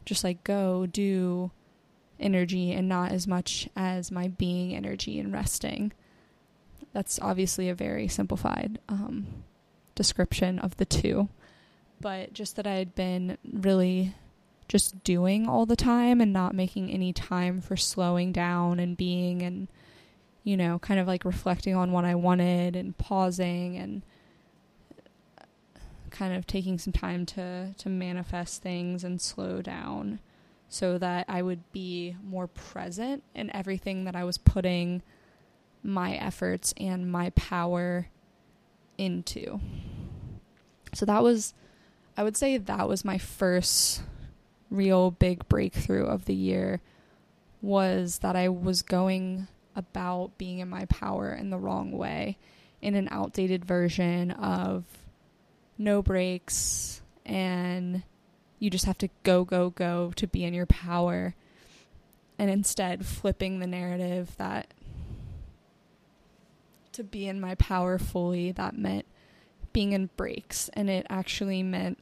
just 0.04 0.22
like 0.22 0.44
go, 0.44 0.86
do 0.86 1.50
energy 2.20 2.72
and 2.72 2.88
not 2.88 3.10
as 3.10 3.26
much 3.26 3.68
as 3.74 4.10
my 4.10 4.28
being 4.28 4.74
energy 4.74 5.18
and 5.18 5.32
resting. 5.32 5.92
That's 6.96 7.18
obviously 7.20 7.68
a 7.68 7.74
very 7.74 8.08
simplified 8.08 8.78
um, 8.88 9.26
description 9.94 10.58
of 10.58 10.78
the 10.78 10.86
two. 10.86 11.28
But 12.00 12.32
just 12.32 12.56
that 12.56 12.66
I 12.66 12.76
had 12.76 12.94
been 12.94 13.36
really 13.52 14.14
just 14.66 15.04
doing 15.04 15.46
all 15.46 15.66
the 15.66 15.76
time 15.76 16.22
and 16.22 16.32
not 16.32 16.54
making 16.54 16.90
any 16.90 17.12
time 17.12 17.60
for 17.60 17.76
slowing 17.76 18.32
down 18.32 18.80
and 18.80 18.96
being 18.96 19.42
and 19.42 19.68
you 20.42 20.56
know 20.56 20.78
kind 20.78 20.98
of 20.98 21.06
like 21.06 21.26
reflecting 21.26 21.74
on 21.74 21.92
what 21.92 22.06
I 22.06 22.14
wanted 22.14 22.74
and 22.76 22.96
pausing 22.96 23.76
and 23.76 24.00
kind 26.10 26.34
of 26.34 26.46
taking 26.46 26.78
some 26.78 26.94
time 26.94 27.26
to 27.26 27.74
to 27.76 27.90
manifest 27.90 28.62
things 28.62 29.04
and 29.04 29.20
slow 29.20 29.60
down 29.60 30.18
so 30.70 30.96
that 30.96 31.26
I 31.28 31.42
would 31.42 31.70
be 31.72 32.16
more 32.24 32.46
present 32.46 33.22
in 33.34 33.54
everything 33.54 34.04
that 34.04 34.16
I 34.16 34.24
was 34.24 34.38
putting 34.38 35.02
my 35.86 36.14
efforts 36.14 36.74
and 36.76 37.10
my 37.10 37.30
power 37.30 38.08
into. 38.98 39.60
So 40.94 41.06
that 41.06 41.22
was 41.22 41.54
I 42.16 42.22
would 42.22 42.36
say 42.36 42.56
that 42.56 42.88
was 42.88 43.04
my 43.04 43.18
first 43.18 44.02
real 44.70 45.10
big 45.10 45.46
breakthrough 45.48 46.06
of 46.06 46.24
the 46.24 46.34
year 46.34 46.80
was 47.60 48.18
that 48.20 48.36
I 48.36 48.48
was 48.48 48.82
going 48.82 49.48
about 49.74 50.38
being 50.38 50.60
in 50.60 50.68
my 50.68 50.86
power 50.86 51.32
in 51.32 51.50
the 51.50 51.58
wrong 51.58 51.92
way 51.92 52.38
in 52.80 52.94
an 52.94 53.08
outdated 53.10 53.64
version 53.64 54.30
of 54.30 54.84
no 55.78 56.02
breaks 56.02 57.02
and 57.24 58.02
you 58.58 58.70
just 58.70 58.86
have 58.86 58.98
to 58.98 59.08
go 59.22 59.44
go 59.44 59.70
go 59.70 60.12
to 60.16 60.26
be 60.26 60.44
in 60.44 60.54
your 60.54 60.66
power 60.66 61.34
and 62.38 62.50
instead 62.50 63.04
flipping 63.04 63.58
the 63.58 63.66
narrative 63.66 64.34
that 64.38 64.72
to 66.96 67.04
be 67.04 67.28
in 67.28 67.40
my 67.40 67.54
power 67.56 67.98
fully 67.98 68.52
that 68.52 68.76
meant 68.76 69.06
being 69.72 69.92
in 69.92 70.10
breaks 70.16 70.70
and 70.72 70.88
it 70.88 71.06
actually 71.10 71.62
meant 71.62 71.98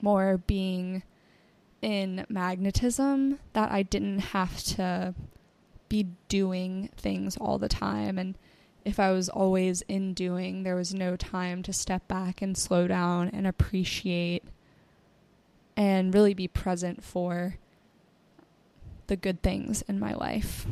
more 0.00 0.38
being 0.38 1.02
in 1.80 2.26
magnetism 2.28 3.38
that 3.52 3.70
I 3.70 3.82
didn't 3.82 4.18
have 4.18 4.62
to 4.64 5.14
be 5.88 6.08
doing 6.28 6.90
things 6.96 7.36
all 7.36 7.58
the 7.58 7.68
time 7.68 8.18
and 8.18 8.36
if 8.84 9.00
I 9.00 9.12
was 9.12 9.28
always 9.28 9.82
in 9.82 10.12
doing, 10.12 10.62
there 10.62 10.76
was 10.76 10.92
no 10.92 11.16
time 11.16 11.62
to 11.62 11.72
step 11.72 12.06
back 12.06 12.42
and 12.42 12.56
slow 12.56 12.86
down 12.86 13.30
and 13.30 13.46
appreciate 13.46 14.44
and 15.76 16.14
really 16.14 16.34
be 16.34 16.48
present 16.48 17.02
for 17.02 17.56
the 19.06 19.16
good 19.16 19.42
things 19.42 19.82
in 19.82 19.98
my 19.98 20.12
life. 20.12 20.66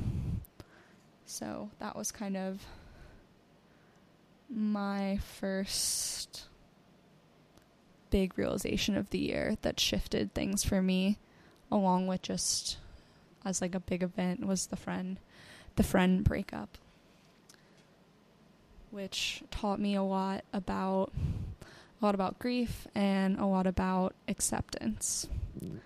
So 1.33 1.71
that 1.79 1.97
was 1.97 2.13
kind 2.13 2.37
of 2.37 2.61
my 4.51 5.17
first 5.17 6.45
big 8.11 8.37
realization 8.37 8.99
of 8.99 9.09
the 9.09 9.19
year 9.19 9.57
that 9.63 9.81
shifted 9.81 10.35
things 10.35 10.63
for 10.63 10.83
me 10.83 11.17
along 11.71 12.07
with 12.07 12.21
just 12.21 12.77
as 13.47 13.63
like 13.63 13.75
a 13.75 13.81
big 13.81 14.03
event 14.03 14.45
was 14.45 14.67
the 14.67 14.77
friend 14.77 15.19
the 15.77 15.83
friend 15.83 16.23
breakup 16.23 16.77
which 18.91 19.43
taught 19.51 19.81
me 19.81 19.95
a 19.95 20.03
lot 20.03 20.45
about 20.53 21.11
a 22.03 22.05
lot 22.05 22.15
about 22.15 22.39
grief 22.39 22.87
and 22.95 23.39
a 23.39 23.47
lot 23.47 23.67
about 23.67 24.15
acceptance. 24.29 25.29
Mm. 25.65 25.79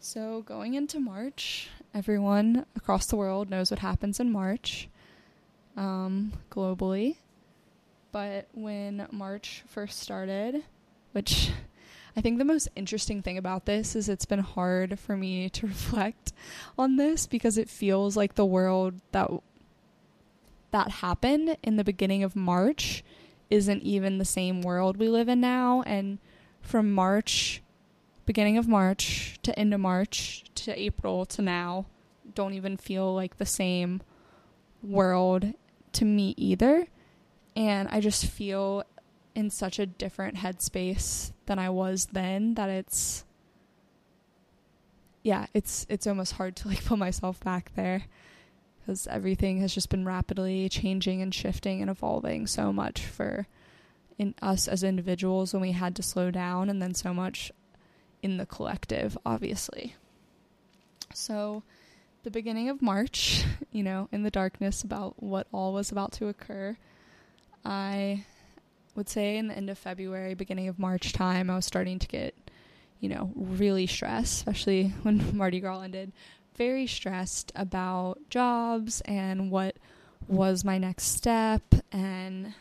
So, 0.00 0.42
going 0.42 0.74
into 0.74 0.98
March, 0.98 1.70
everyone 1.94 2.66
across 2.76 3.06
the 3.06 3.16
world 3.16 3.48
knows 3.48 3.70
what 3.70 3.78
happens 3.78 4.18
in 4.18 4.30
March 4.30 4.88
um, 5.76 6.32
globally. 6.50 7.16
But 8.12 8.48
when 8.52 9.06
March 9.10 9.62
first 9.66 10.00
started, 10.00 10.64
which 11.12 11.50
I 12.16 12.20
think 12.20 12.38
the 12.38 12.44
most 12.44 12.68
interesting 12.76 13.22
thing 13.22 13.38
about 13.38 13.64
this 13.64 13.96
is 13.96 14.08
it's 14.08 14.24
been 14.24 14.40
hard 14.40 14.98
for 14.98 15.16
me 15.16 15.48
to 15.50 15.66
reflect 15.66 16.32
on 16.78 16.96
this 16.96 17.26
because 17.26 17.58
it 17.58 17.68
feels 17.68 18.16
like 18.16 18.34
the 18.34 18.44
world 18.44 18.94
that 19.12 19.30
that 20.70 20.90
happened 20.90 21.56
in 21.62 21.76
the 21.76 21.84
beginning 21.84 22.24
of 22.24 22.34
March 22.34 23.04
isn't 23.48 23.82
even 23.82 24.18
the 24.18 24.24
same 24.24 24.60
world 24.60 24.96
we 24.96 25.08
live 25.08 25.28
in 25.28 25.40
now. 25.40 25.82
And 25.86 26.18
from 26.60 26.92
March, 26.92 27.62
beginning 28.26 28.58
of 28.58 28.68
March 28.68 29.38
to 29.42 29.58
end 29.58 29.74
of 29.74 29.80
March 29.80 30.44
to 30.56 30.78
April 30.78 31.26
to 31.26 31.42
now, 31.42 31.86
don't 32.34 32.54
even 32.54 32.76
feel 32.76 33.14
like 33.14 33.36
the 33.36 33.46
same 33.46 34.02
world 34.82 35.52
to 35.92 36.04
me 36.04 36.34
either. 36.36 36.86
And 37.56 37.88
I 37.88 38.00
just 38.00 38.26
feel 38.26 38.84
in 39.34 39.50
such 39.50 39.78
a 39.78 39.86
different 39.86 40.36
headspace 40.36 41.32
than 41.46 41.58
I 41.58 41.70
was 41.70 42.06
then 42.12 42.54
that 42.54 42.70
it's 42.70 43.24
yeah, 45.22 45.46
it's 45.54 45.86
it's 45.88 46.06
almost 46.06 46.34
hard 46.34 46.56
to 46.56 46.68
like 46.68 46.84
put 46.84 46.98
myself 46.98 47.40
back 47.40 47.72
there 47.74 48.04
because 48.80 49.06
everything 49.06 49.60
has 49.60 49.74
just 49.74 49.88
been 49.88 50.04
rapidly 50.04 50.68
changing 50.68 51.22
and 51.22 51.34
shifting 51.34 51.80
and 51.80 51.90
evolving 51.90 52.46
so 52.46 52.72
much 52.72 53.00
for 53.00 53.46
in 54.18 54.34
us 54.42 54.68
as 54.68 54.84
individuals 54.84 55.52
when 55.52 55.62
we 55.62 55.72
had 55.72 55.96
to 55.96 56.02
slow 56.02 56.30
down 56.30 56.68
and 56.68 56.80
then 56.80 56.94
so 56.94 57.12
much 57.12 57.50
in 58.24 58.38
the 58.38 58.46
collective 58.46 59.16
obviously. 59.24 59.94
So 61.12 61.62
the 62.24 62.30
beginning 62.30 62.70
of 62.70 62.80
march 62.80 63.44
you 63.70 63.82
know 63.82 64.08
in 64.10 64.22
the 64.22 64.30
darkness 64.30 64.82
about 64.82 65.22
what 65.22 65.46
all 65.52 65.74
was 65.74 65.92
about 65.92 66.10
to 66.10 66.26
occur 66.26 66.74
i 67.66 68.24
would 68.96 69.10
say 69.10 69.36
in 69.36 69.46
the 69.46 69.54
end 69.54 69.68
of 69.68 69.76
february 69.76 70.32
beginning 70.32 70.66
of 70.66 70.78
march 70.78 71.12
time 71.12 71.50
i 71.50 71.54
was 71.54 71.66
starting 71.66 71.98
to 71.98 72.08
get 72.08 72.34
you 73.00 73.10
know 73.10 73.30
really 73.36 73.86
stressed 73.86 74.38
especially 74.38 74.88
when 75.02 75.36
mardi 75.36 75.60
gras 75.60 75.82
ended. 75.82 76.10
Very 76.56 76.86
stressed 76.86 77.52
about 77.56 78.18
jobs 78.30 79.02
and 79.02 79.50
what 79.50 79.76
was 80.28 80.64
my 80.64 80.78
next 80.78 81.04
step 81.04 81.62
and 81.92 82.54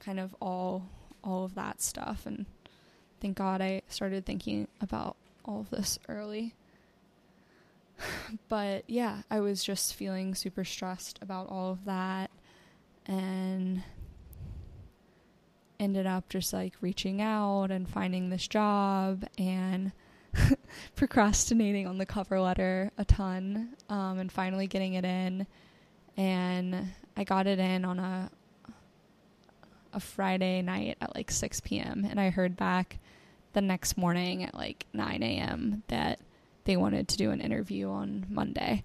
kind 0.00 0.20
of 0.20 0.34
all 0.40 0.88
all 1.22 1.44
of 1.44 1.54
that 1.54 1.80
stuff. 1.80 2.26
And 2.26 2.46
thank 3.24 3.38
God 3.38 3.62
I 3.62 3.80
started 3.88 4.26
thinking 4.26 4.68
about 4.82 5.16
all 5.46 5.60
of 5.60 5.70
this 5.70 5.98
early. 6.10 6.54
but 8.50 8.84
yeah, 8.86 9.22
I 9.30 9.40
was 9.40 9.64
just 9.64 9.94
feeling 9.94 10.34
super 10.34 10.62
stressed 10.62 11.18
about 11.22 11.48
all 11.48 11.72
of 11.72 11.86
that 11.86 12.30
and 13.06 13.82
ended 15.80 16.06
up 16.06 16.28
just 16.28 16.52
like 16.52 16.74
reaching 16.82 17.22
out 17.22 17.70
and 17.70 17.88
finding 17.88 18.28
this 18.28 18.46
job 18.46 19.24
and 19.38 19.92
procrastinating 20.94 21.86
on 21.86 21.96
the 21.96 22.04
cover 22.04 22.38
letter 22.38 22.90
a 22.98 23.06
ton 23.06 23.70
um, 23.88 24.18
and 24.18 24.30
finally 24.30 24.66
getting 24.66 24.92
it 24.92 25.06
in. 25.06 25.46
And 26.18 26.92
I 27.16 27.24
got 27.24 27.46
it 27.46 27.58
in 27.58 27.86
on 27.86 27.98
a 27.98 28.30
a 29.94 30.00
Friday 30.00 30.60
night 30.62 30.96
at 31.00 31.14
like 31.14 31.30
6 31.30 31.60
p.m. 31.60 32.06
and 32.08 32.20
I 32.20 32.30
heard 32.30 32.56
back 32.56 32.98
the 33.52 33.60
next 33.60 33.96
morning 33.96 34.42
at 34.42 34.54
like 34.54 34.86
9 34.92 35.22
a.m. 35.22 35.82
that 35.88 36.18
they 36.64 36.76
wanted 36.76 37.08
to 37.08 37.16
do 37.16 37.30
an 37.30 37.40
interview 37.40 37.88
on 37.90 38.26
Monday. 38.28 38.84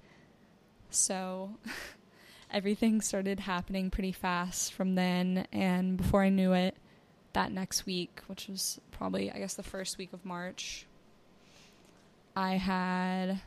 So 0.90 1.52
everything 2.52 3.02
started 3.02 3.40
happening 3.40 3.90
pretty 3.90 4.12
fast 4.12 4.74
from 4.74 4.96
then 4.96 5.48
and 5.52 5.98
before 5.98 6.24
I 6.24 6.30
knew 6.30 6.54
it 6.54 6.76
that 7.34 7.52
next 7.52 7.86
week, 7.86 8.22
which 8.28 8.48
was 8.48 8.80
probably 8.92 9.32
I 9.32 9.40
guess 9.40 9.56
the 9.56 9.64
first 9.64 9.98
week 9.98 10.14
of 10.14 10.26
March, 10.26 10.86
I 12.36 12.54
had 12.56 13.42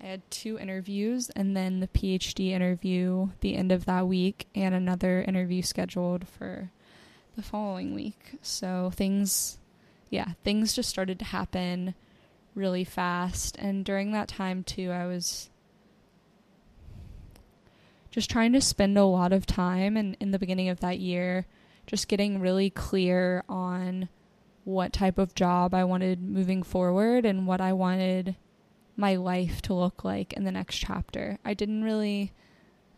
I 0.00 0.06
had 0.06 0.30
two 0.30 0.58
interviews 0.58 1.30
and 1.34 1.56
then 1.56 1.80
the 1.80 1.88
PhD 1.88 2.50
interview 2.50 3.30
the 3.40 3.56
end 3.56 3.72
of 3.72 3.86
that 3.86 4.06
week 4.06 4.46
and 4.54 4.74
another 4.74 5.22
interview 5.22 5.62
scheduled 5.62 6.28
for 6.28 6.70
the 7.34 7.42
following 7.42 7.94
week. 7.94 8.38
So 8.42 8.90
things 8.94 9.58
yeah, 10.10 10.32
things 10.44 10.74
just 10.74 10.88
started 10.88 11.18
to 11.18 11.24
happen 11.24 11.94
really 12.54 12.84
fast 12.84 13.56
and 13.58 13.84
during 13.84 14.12
that 14.12 14.28
time 14.28 14.62
too 14.62 14.90
I 14.90 15.06
was 15.06 15.50
just 18.10 18.30
trying 18.30 18.52
to 18.52 18.60
spend 18.60 18.96
a 18.96 19.04
lot 19.04 19.32
of 19.32 19.44
time 19.44 19.96
and 19.96 20.16
in 20.20 20.30
the 20.30 20.38
beginning 20.38 20.68
of 20.68 20.80
that 20.80 20.98
year 20.98 21.46
just 21.86 22.08
getting 22.08 22.40
really 22.40 22.70
clear 22.70 23.44
on 23.48 24.08
what 24.64 24.92
type 24.92 25.18
of 25.18 25.34
job 25.34 25.74
I 25.74 25.84
wanted 25.84 26.20
moving 26.22 26.62
forward 26.62 27.24
and 27.24 27.46
what 27.46 27.60
I 27.60 27.72
wanted 27.72 28.36
my 28.96 29.16
life 29.16 29.60
to 29.62 29.74
look 29.74 30.04
like 30.04 30.32
in 30.32 30.44
the 30.44 30.52
next 30.52 30.76
chapter. 30.76 31.38
I 31.44 31.54
didn't 31.54 31.84
really 31.84 32.32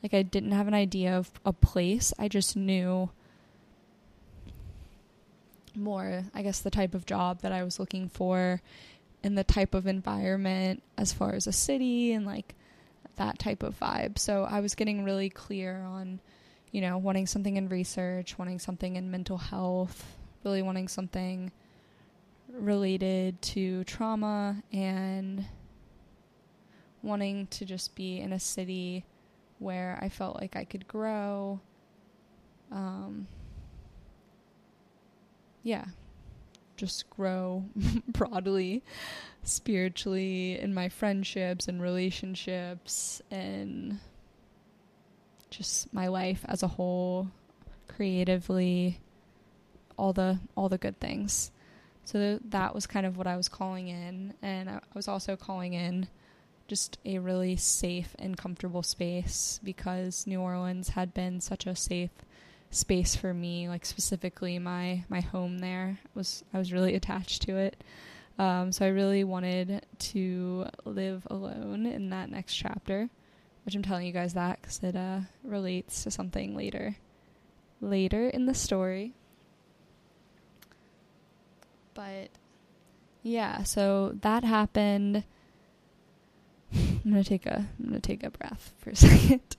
like 0.02 0.14
I 0.14 0.22
didn't 0.22 0.52
have 0.52 0.68
an 0.68 0.74
idea 0.74 1.16
of 1.16 1.30
a 1.44 1.52
place. 1.52 2.12
I 2.18 2.28
just 2.28 2.56
knew 2.56 3.10
more, 5.74 6.24
I 6.34 6.42
guess 6.42 6.60
the 6.60 6.70
type 6.70 6.94
of 6.94 7.06
job 7.06 7.42
that 7.42 7.52
I 7.52 7.64
was 7.64 7.80
looking 7.80 8.08
for 8.08 8.60
and 9.22 9.36
the 9.36 9.44
type 9.44 9.74
of 9.74 9.86
environment 9.86 10.82
as 10.96 11.12
far 11.12 11.34
as 11.34 11.46
a 11.46 11.52
city 11.52 12.12
and 12.12 12.24
like 12.26 12.54
that 13.16 13.38
type 13.38 13.62
of 13.62 13.78
vibe. 13.78 14.18
So 14.18 14.44
I 14.44 14.60
was 14.60 14.74
getting 14.74 15.04
really 15.04 15.30
clear 15.30 15.82
on, 15.82 16.20
you 16.70 16.80
know, 16.80 16.98
wanting 16.98 17.26
something 17.26 17.56
in 17.56 17.68
research, 17.68 18.38
wanting 18.38 18.60
something 18.60 18.96
in 18.96 19.10
mental 19.10 19.38
health, 19.38 20.16
really 20.44 20.62
wanting 20.62 20.88
something 20.88 21.50
related 22.52 23.40
to 23.42 23.84
trauma 23.84 24.62
and 24.72 25.44
wanting 27.02 27.46
to 27.48 27.64
just 27.64 27.94
be 27.94 28.18
in 28.18 28.32
a 28.32 28.40
city 28.40 29.04
where 29.58 29.98
I 30.00 30.08
felt 30.08 30.36
like 30.40 30.56
I 30.56 30.64
could 30.64 30.86
grow. 30.88 31.60
Um, 32.70 33.26
yeah, 35.62 35.86
just 36.76 37.08
grow 37.10 37.64
broadly, 38.08 38.82
spiritually, 39.42 40.58
in 40.58 40.72
my 40.74 40.88
friendships 40.88 41.68
and 41.68 41.82
relationships, 41.82 43.20
and 43.30 43.98
just 45.50 45.92
my 45.92 46.08
life 46.08 46.44
as 46.48 46.62
a 46.62 46.68
whole, 46.68 47.28
creatively, 47.88 49.00
all 49.96 50.12
the 50.12 50.38
all 50.56 50.68
the 50.68 50.78
good 50.78 50.98
things. 51.00 51.50
So 52.04 52.38
that 52.42 52.74
was 52.74 52.86
kind 52.86 53.04
of 53.04 53.18
what 53.18 53.26
I 53.26 53.36
was 53.36 53.48
calling 53.48 53.88
in, 53.88 54.34
and 54.40 54.70
I 54.70 54.80
was 54.94 55.08
also 55.08 55.36
calling 55.36 55.74
in 55.74 56.08
just 56.68 56.98
a 57.04 57.18
really 57.18 57.56
safe 57.56 58.14
and 58.18 58.36
comfortable 58.36 58.82
space 58.82 59.58
because 59.64 60.26
New 60.26 60.40
Orleans 60.40 60.90
had 60.90 61.12
been 61.12 61.40
such 61.40 61.66
a 61.66 61.74
safe 61.74 62.10
space 62.70 63.16
for 63.16 63.32
me 63.32 63.66
like 63.66 63.86
specifically 63.86 64.58
my 64.58 65.04
my 65.08 65.20
home 65.20 65.58
there. 65.58 65.98
Was 66.14 66.44
I 66.54 66.58
was 66.58 66.72
really 66.72 66.94
attached 66.94 67.42
to 67.42 67.56
it. 67.56 67.82
Um, 68.38 68.70
so 68.70 68.86
I 68.86 68.90
really 68.90 69.24
wanted 69.24 69.84
to 69.98 70.66
live 70.84 71.26
alone 71.28 71.86
in 71.86 72.10
that 72.10 72.30
next 72.30 72.54
chapter 72.54 73.10
which 73.68 73.74
I'm 73.74 73.82
telling 73.82 74.06
you 74.06 74.14
guys 74.14 74.32
that 74.32 74.62
because 74.62 74.80
it 74.82 74.96
uh, 74.96 75.20
relates 75.44 76.04
to 76.04 76.10
something 76.10 76.56
later 76.56 76.96
later 77.82 78.26
in 78.26 78.46
the 78.46 78.54
story. 78.54 79.12
But 81.92 82.30
yeah, 83.22 83.64
so 83.64 84.16
that 84.22 84.42
happened. 84.42 85.22
I'm 87.04 87.10
gonna 87.10 87.24
take 87.24 87.46
a 87.46 87.66
I'm 87.78 87.86
gonna 87.86 88.00
take 88.00 88.22
a 88.22 88.30
breath 88.30 88.72
for 88.78 88.90
a 88.90 88.96
second. 88.96 89.56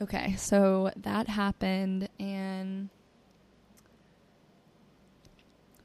okay, 0.00 0.34
so 0.36 0.90
that 0.96 1.28
happened 1.28 2.08
and 2.18 2.88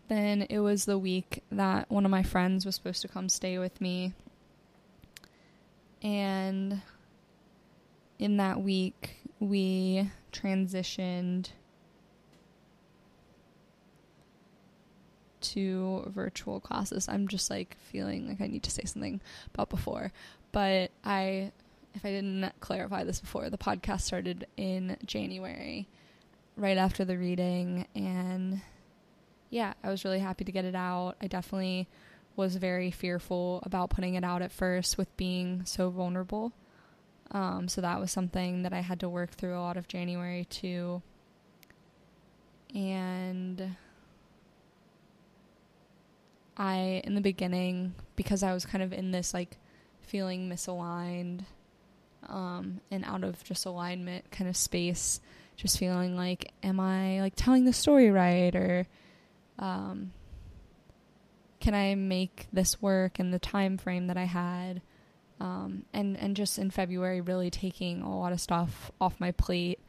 then 0.10 0.42
it 0.50 0.60
was 0.60 0.86
the 0.86 0.98
week 0.98 1.44
that 1.52 1.90
one 1.90 2.04
of 2.04 2.12
my 2.12 2.24
friends 2.24 2.66
was 2.66 2.76
supposed 2.76 3.02
to 3.04 3.08
come 3.08 3.30
stay 3.30 3.60
with 3.60 3.80
me. 3.80 4.14
And 6.02 6.82
in 8.18 8.38
that 8.38 8.60
week, 8.60 9.18
we 9.40 10.10
transitioned 10.34 11.50
to 15.54 16.04
virtual 16.08 16.60
classes. 16.60 17.08
I'm 17.10 17.28
just 17.28 17.50
like 17.50 17.78
feeling 17.92 18.28
like 18.28 18.42
I 18.42 18.48
need 18.48 18.64
to 18.64 18.72
say 18.72 18.84
something 18.86 19.22
about 19.54 19.70
before, 19.70 20.12
but 20.52 20.92
I 21.04 21.52
if 21.96 22.06
I 22.06 22.12
didn't 22.12 22.52
clarify 22.60 23.04
this 23.04 23.20
before, 23.20 23.50
the 23.50 23.58
podcast 23.58 24.02
started 24.02 24.46
in 24.58 24.98
January 25.06 25.88
right 26.56 26.78
after 26.78 27.04
the 27.04 27.18
reading 27.18 27.88
and 27.96 28.62
yeah, 29.50 29.74
I 29.84 29.90
was 29.90 30.06
really 30.06 30.20
happy 30.20 30.44
to 30.44 30.52
get 30.52 30.66
it 30.66 30.76
out. 30.76 31.16
I 31.22 31.28
definitely 31.28 31.88
was 32.36 32.56
very 32.56 32.92
fearful 32.92 33.62
about 33.64 33.90
putting 33.90 34.14
it 34.14 34.24
out 34.24 34.42
at 34.42 34.52
first 34.52 34.98
with 34.98 35.16
being 35.18 35.66
so 35.66 35.90
vulnerable. 35.90 36.54
Um, 37.32 37.68
so 37.68 37.82
that 37.82 38.00
was 38.00 38.12
something 38.12 38.64
that 38.64 38.74
I 38.74 38.82
had 38.82 39.00
to 39.02 39.10
work 39.10 39.32
through 39.32 39.58
a 39.58 39.62
lot 39.62 39.78
of 39.78 39.88
January 39.88 40.46
too. 40.46 41.02
And 42.74 43.76
I, 46.60 47.02
in 47.06 47.16
the 47.16 47.22
beginning, 47.22 47.96
because 48.18 48.44
I 48.44 48.54
was 48.54 48.66
kind 48.66 48.84
of 48.84 48.92
in 48.92 49.12
this 49.12 49.34
like 49.34 49.58
feeling 50.02 50.50
misaligned 50.50 51.46
um, 52.28 52.82
and 52.92 53.06
out 53.06 53.24
of 53.24 53.44
just 53.46 53.66
alignment 53.66 54.30
kind 54.30 54.50
of 54.50 54.58
space, 54.58 55.22
just 55.56 55.80
feeling 55.80 56.18
like, 56.18 56.52
am 56.62 56.80
I 56.80 57.22
like 57.22 57.34
telling 57.36 57.64
the 57.64 57.74
story 57.74 58.12
right? 58.12 58.54
Or 58.54 58.88
um, 59.58 60.12
can 61.62 61.74
I 61.74 61.96
make 61.96 62.48
this 62.52 62.82
work 62.82 63.20
in 63.20 63.32
the 63.32 63.40
time 63.40 63.78
frame 63.78 64.08
that 64.08 64.18
I 64.18 64.26
had? 64.26 64.82
Um, 65.40 65.86
and 65.94 66.18
and 66.18 66.36
just 66.36 66.60
in 66.60 66.70
February, 66.70 67.22
really 67.22 67.50
taking 67.50 68.02
a 68.02 68.20
lot 68.20 68.34
of 68.34 68.42
stuff 68.42 68.92
off 69.00 69.20
my 69.22 69.32
plate, 69.32 69.80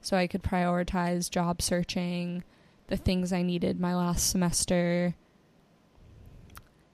so 0.00 0.16
I 0.16 0.28
could 0.28 0.44
prioritize 0.44 1.28
job 1.28 1.60
searching, 1.60 2.44
the 2.86 2.96
things 2.96 3.32
I 3.32 3.42
needed 3.42 3.80
my 3.80 3.96
last 3.96 4.30
semester, 4.30 5.16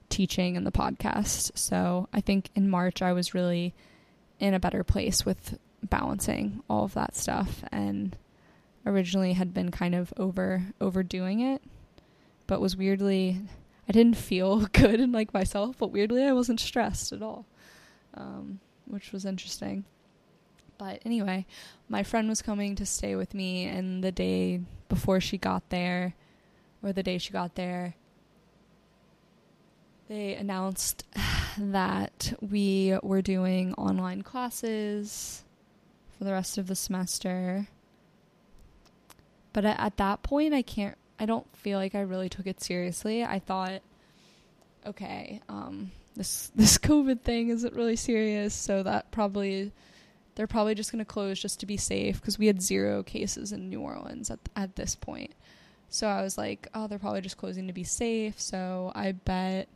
teaching, 0.09 0.57
and 0.57 0.65
the 0.65 0.71
podcast. 0.71 1.57
So 1.57 2.07
I 2.13 2.21
think 2.21 2.49
in 2.55 2.69
March 2.69 3.01
I 3.01 3.13
was 3.13 3.33
really 3.33 3.73
in 4.39 4.53
a 4.53 4.59
better 4.59 4.83
place 4.83 5.25
with 5.25 5.57
balancing 5.83 6.61
all 6.69 6.83
of 6.85 6.93
that 6.93 7.15
stuff, 7.15 7.63
and 7.71 8.15
originally 8.85 9.33
had 9.33 9.53
been 9.53 9.71
kind 9.71 9.95
of 9.95 10.13
over 10.17 10.67
overdoing 10.79 11.39
it, 11.39 11.61
but 12.47 12.61
was 12.61 12.77
weirdly 12.77 13.41
I 13.89 13.91
didn't 13.91 14.17
feel 14.17 14.65
good 14.73 14.99
and 14.99 15.13
like 15.13 15.33
myself, 15.33 15.77
but 15.77 15.91
weirdly 15.91 16.23
I 16.23 16.33
wasn't 16.33 16.59
stressed 16.59 17.11
at 17.11 17.21
all 17.21 17.45
um, 18.17 18.59
which 18.85 19.11
was 19.11 19.25
interesting. 19.25 19.85
But 20.77 21.01
anyway, 21.05 21.45
my 21.89 22.03
friend 22.03 22.27
was 22.27 22.41
coming 22.41 22.75
to 22.75 22.85
stay 22.85 23.15
with 23.15 23.33
me, 23.33 23.65
and 23.65 24.03
the 24.03 24.11
day 24.11 24.61
before 24.89 25.19
she 25.19 25.37
got 25.37 25.69
there, 25.69 26.15
or 26.83 26.93
the 26.93 27.03
day 27.03 27.17
she 27.17 27.31
got 27.31 27.55
there, 27.55 27.95
they 30.07 30.35
announced 30.35 31.05
that 31.57 32.33
we 32.41 32.97
were 33.03 33.21
doing 33.21 33.73
online 33.75 34.21
classes 34.21 35.43
for 36.17 36.23
the 36.23 36.31
rest 36.31 36.57
of 36.57 36.67
the 36.67 36.75
semester. 36.75 37.67
But 39.53 39.65
at, 39.65 39.79
at 39.79 39.97
that 39.97 40.23
point, 40.23 40.53
I 40.53 40.61
can't, 40.61 40.97
I 41.19 41.25
don't 41.25 41.47
feel 41.57 41.79
like 41.79 41.95
I 41.95 42.01
really 42.01 42.29
took 42.29 42.47
it 42.47 42.61
seriously. 42.61 43.23
I 43.23 43.39
thought, 43.39 43.81
okay, 44.85 45.41
um, 45.49 45.91
this 46.15 46.51
this 46.55 46.77
COVID 46.77 47.21
thing 47.21 47.49
isn't 47.49 47.73
really 47.75 47.95
serious, 47.95 48.53
so 48.53 48.83
that 48.83 49.11
probably 49.11 49.71
they're 50.35 50.47
probably 50.47 50.75
just 50.75 50.91
going 50.91 51.03
to 51.03 51.05
close 51.05 51.39
just 51.39 51.59
to 51.61 51.65
be 51.65 51.77
safe 51.77 52.21
because 52.21 52.37
we 52.37 52.45
had 52.45 52.61
zero 52.61 53.01
cases 53.01 53.51
in 53.51 53.69
New 53.69 53.81
Orleans 53.81 54.29
at 54.29 54.39
at 54.55 54.75
this 54.75 54.95
point. 54.95 55.33
So 55.89 56.07
I 56.07 56.21
was 56.21 56.37
like, 56.37 56.67
oh, 56.73 56.87
they're 56.87 56.99
probably 56.99 57.21
just 57.21 57.37
closing 57.37 57.67
to 57.67 57.73
be 57.73 57.85
safe. 57.85 58.39
So 58.39 58.91
I 58.93 59.13
bet 59.13 59.69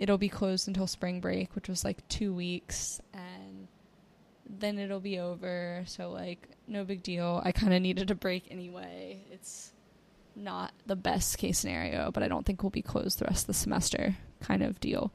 it'll 0.00 0.18
be 0.18 0.28
closed 0.28 0.66
until 0.66 0.88
spring 0.88 1.20
break, 1.20 1.54
which 1.54 1.68
was 1.68 1.84
like 1.84 2.06
2 2.08 2.34
weeks 2.34 3.00
and 3.14 3.68
then 4.48 4.80
it'll 4.80 4.98
be 4.98 5.20
over. 5.20 5.84
So 5.86 6.10
like 6.10 6.48
no 6.66 6.82
big 6.82 7.04
deal. 7.04 7.40
I 7.44 7.52
kind 7.52 7.72
of 7.72 7.80
needed 7.80 8.10
a 8.10 8.16
break 8.16 8.50
anyway. 8.50 9.22
It's 9.30 9.70
not 10.34 10.72
the 10.86 10.96
best 10.96 11.38
case 11.38 11.58
scenario, 11.60 12.10
but 12.10 12.24
I 12.24 12.28
don't 12.28 12.44
think 12.44 12.64
we'll 12.64 12.70
be 12.70 12.82
closed 12.82 13.20
the 13.20 13.26
rest 13.26 13.44
of 13.44 13.48
the 13.48 13.54
semester 13.54 14.16
kind 14.40 14.64
of 14.64 14.80
deal 14.80 15.12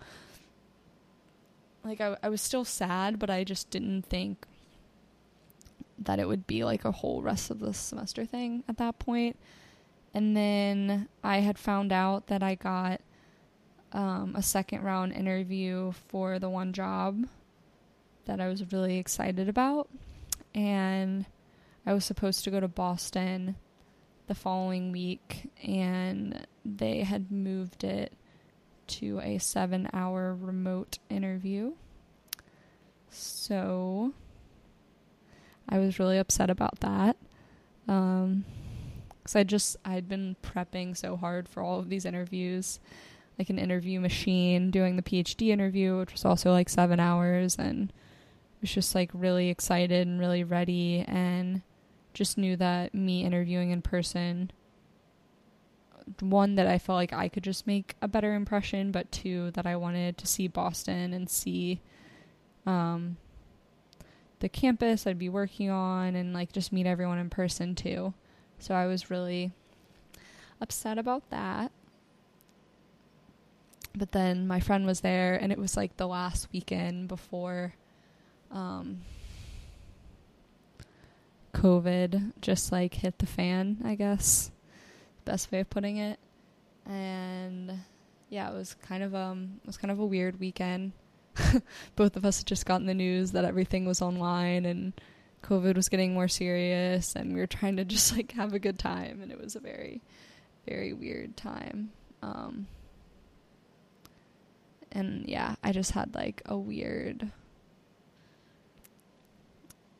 like 1.85 2.01
I, 2.01 2.17
I 2.21 2.29
was 2.29 2.41
still 2.41 2.65
sad, 2.65 3.19
but 3.19 3.29
I 3.29 3.43
just 3.43 3.69
didn't 3.69 4.03
think 4.03 4.45
that 5.99 6.19
it 6.19 6.27
would 6.27 6.45
be 6.47 6.63
like 6.63 6.83
a 6.83 6.91
whole 6.91 7.21
rest 7.21 7.49
of 7.49 7.59
the 7.59 7.73
semester 7.73 8.25
thing 8.25 8.63
at 8.67 8.77
that 8.77 8.99
point. 8.99 9.37
And 10.13 10.35
then 10.35 11.07
I 11.23 11.37
had 11.39 11.57
found 11.57 11.91
out 11.91 12.27
that 12.27 12.41
I 12.41 12.55
got 12.55 13.01
um, 13.95 14.35
a 14.35 14.43
second 14.43 14.83
round 14.83 15.13
interview 15.13 15.93
for 16.09 16.37
the 16.37 16.49
one 16.49 16.73
job 16.73 17.25
that 18.25 18.41
I 18.41 18.49
was 18.49 18.71
really 18.73 18.97
excited 18.97 19.47
about. 19.47 19.87
And 20.53 21.25
I 21.85 21.93
was 21.93 22.03
supposed 22.03 22.43
to 22.43 22.51
go 22.51 22.59
to 22.59 22.67
Boston 22.67 23.55
the 24.27 24.35
following 24.35 24.91
week, 24.91 25.49
and 25.63 26.45
they 26.65 27.03
had 27.03 27.31
moved 27.31 27.83
it 27.83 28.11
to 28.87 29.19
a 29.21 29.37
seven 29.37 29.89
hour 29.93 30.35
remote 30.35 30.99
interview. 31.09 31.73
So 33.09 34.13
I 35.69 35.79
was 35.79 35.99
really 35.99 36.17
upset 36.17 36.49
about 36.49 36.81
that. 36.81 37.15
Um, 37.87 38.43
cause 39.23 39.35
I 39.37 39.43
just, 39.43 39.77
I'd 39.85 40.09
been 40.09 40.35
prepping 40.43 40.97
so 40.97 41.15
hard 41.15 41.47
for 41.47 41.63
all 41.63 41.79
of 41.79 41.89
these 41.89 42.03
interviews, 42.03 42.79
like 43.37 43.49
an 43.49 43.59
interview 43.59 43.99
machine, 43.99 44.71
doing 44.71 44.95
the 44.95 45.01
PhD 45.01 45.49
interview, 45.49 45.97
which 45.97 46.13
was 46.13 46.25
also 46.25 46.51
like 46.51 46.69
seven 46.69 46.99
hours, 46.99 47.57
and 47.57 47.91
was 48.61 48.71
just 48.71 48.95
like 48.95 49.11
really 49.13 49.49
excited 49.49 50.07
and 50.07 50.19
really 50.19 50.43
ready, 50.43 51.03
and 51.07 51.61
just 52.13 52.37
knew 52.37 52.55
that 52.55 52.93
me 52.93 53.23
interviewing 53.23 53.71
in 53.71 53.81
person 53.81 54.51
one 56.19 56.55
that 56.55 56.67
I 56.67 56.77
felt 56.77 56.97
like 56.97 57.13
I 57.13 57.27
could 57.27 57.43
just 57.43 57.67
make 57.67 57.95
a 58.01 58.07
better 58.07 58.33
impression, 58.33 58.91
but 58.91 59.11
two 59.11 59.51
that 59.51 59.65
I 59.65 59.75
wanted 59.75 60.17
to 60.19 60.27
see 60.27 60.47
Boston 60.47 61.13
and 61.13 61.29
see 61.29 61.81
um, 62.65 63.17
the 64.39 64.49
campus 64.49 65.07
I'd 65.07 65.19
be 65.19 65.29
working 65.29 65.69
on 65.69 66.15
and 66.15 66.33
like 66.33 66.51
just 66.51 66.71
meet 66.71 66.85
everyone 66.85 67.17
in 67.17 67.29
person 67.29 67.75
too. 67.75 68.13
So 68.59 68.73
I 68.75 68.85
was 68.85 69.09
really 69.09 69.51
upset 70.61 70.97
about 70.97 71.29
that. 71.29 71.71
But 73.97 74.11
then 74.11 74.47
my 74.47 74.59
friend 74.59 74.85
was 74.85 75.01
there 75.01 75.35
and 75.35 75.51
it 75.51 75.57
was 75.57 75.77
like 75.77 75.97
the 75.97 76.07
last 76.07 76.47
weekend 76.51 77.07
before 77.07 77.73
um, 78.51 79.01
COVID 81.53 82.33
just 82.41 82.71
like 82.71 82.93
hit 82.93 83.19
the 83.19 83.25
fan, 83.25 83.77
I 83.83 83.95
guess 83.95 84.51
best 85.25 85.51
way 85.51 85.59
of 85.59 85.69
putting 85.69 85.97
it. 85.97 86.19
And 86.85 87.79
yeah, 88.29 88.49
it 88.49 88.53
was 88.53 88.75
kind 88.75 89.03
of 89.03 89.13
um 89.13 89.59
it 89.63 89.67
was 89.67 89.77
kind 89.77 89.91
of 89.91 89.99
a 89.99 90.05
weird 90.05 90.39
weekend. 90.39 90.93
Both 91.95 92.15
of 92.15 92.25
us 92.25 92.39
had 92.39 92.47
just 92.47 92.65
gotten 92.65 92.85
the 92.85 92.93
news 92.93 93.31
that 93.31 93.43
everything 93.43 93.85
was 93.85 94.01
online 94.01 94.65
and 94.65 94.93
COVID 95.43 95.75
was 95.75 95.89
getting 95.89 96.13
more 96.13 96.27
serious 96.27 97.15
and 97.15 97.33
we 97.33 97.39
were 97.39 97.47
trying 97.47 97.75
to 97.77 97.85
just 97.85 98.15
like 98.15 98.31
have 98.33 98.53
a 98.53 98.59
good 98.59 98.79
time 98.79 99.21
and 99.21 99.31
it 99.31 99.39
was 99.39 99.55
a 99.55 99.59
very 99.59 100.01
very 100.67 100.93
weird 100.93 101.35
time. 101.35 101.91
Um 102.21 102.67
and 104.95 105.27
yeah, 105.27 105.55
I 105.63 105.71
just 105.71 105.91
had 105.91 106.15
like 106.15 106.41
a 106.45 106.57
weird 106.57 107.31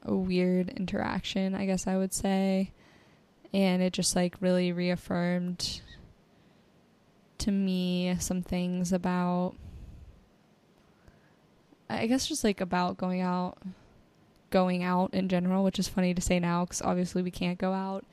a 0.01 0.15
weird 0.15 0.69
interaction, 0.69 1.53
I 1.53 1.65
guess 1.65 1.86
I 1.86 1.97
would 1.97 2.13
say 2.13 2.71
and 3.55 3.81
it 3.81 3.93
just 3.93 4.17
like 4.17 4.36
really 4.41 4.73
reaffirmed 4.73 5.79
to 7.38 7.51
me 7.51 8.13
some 8.19 8.41
things 8.41 8.91
about 8.91 9.55
I 11.89 12.05
guess 12.08 12.27
just 12.27 12.43
like 12.43 12.60
about 12.60 12.97
going 12.97 13.21
out 13.21 13.58
going 14.49 14.84
out 14.84 15.13
in 15.13 15.29
general, 15.29 15.63
which 15.63 15.79
is 15.79 15.88
funny 15.88 16.13
to 16.13 16.21
say 16.21 16.38
now 16.38 16.65
cuz 16.65 16.81
obviously 16.81 17.21
we 17.21 17.31
can't 17.31 17.58
go 17.58 17.71
out. 17.71 18.05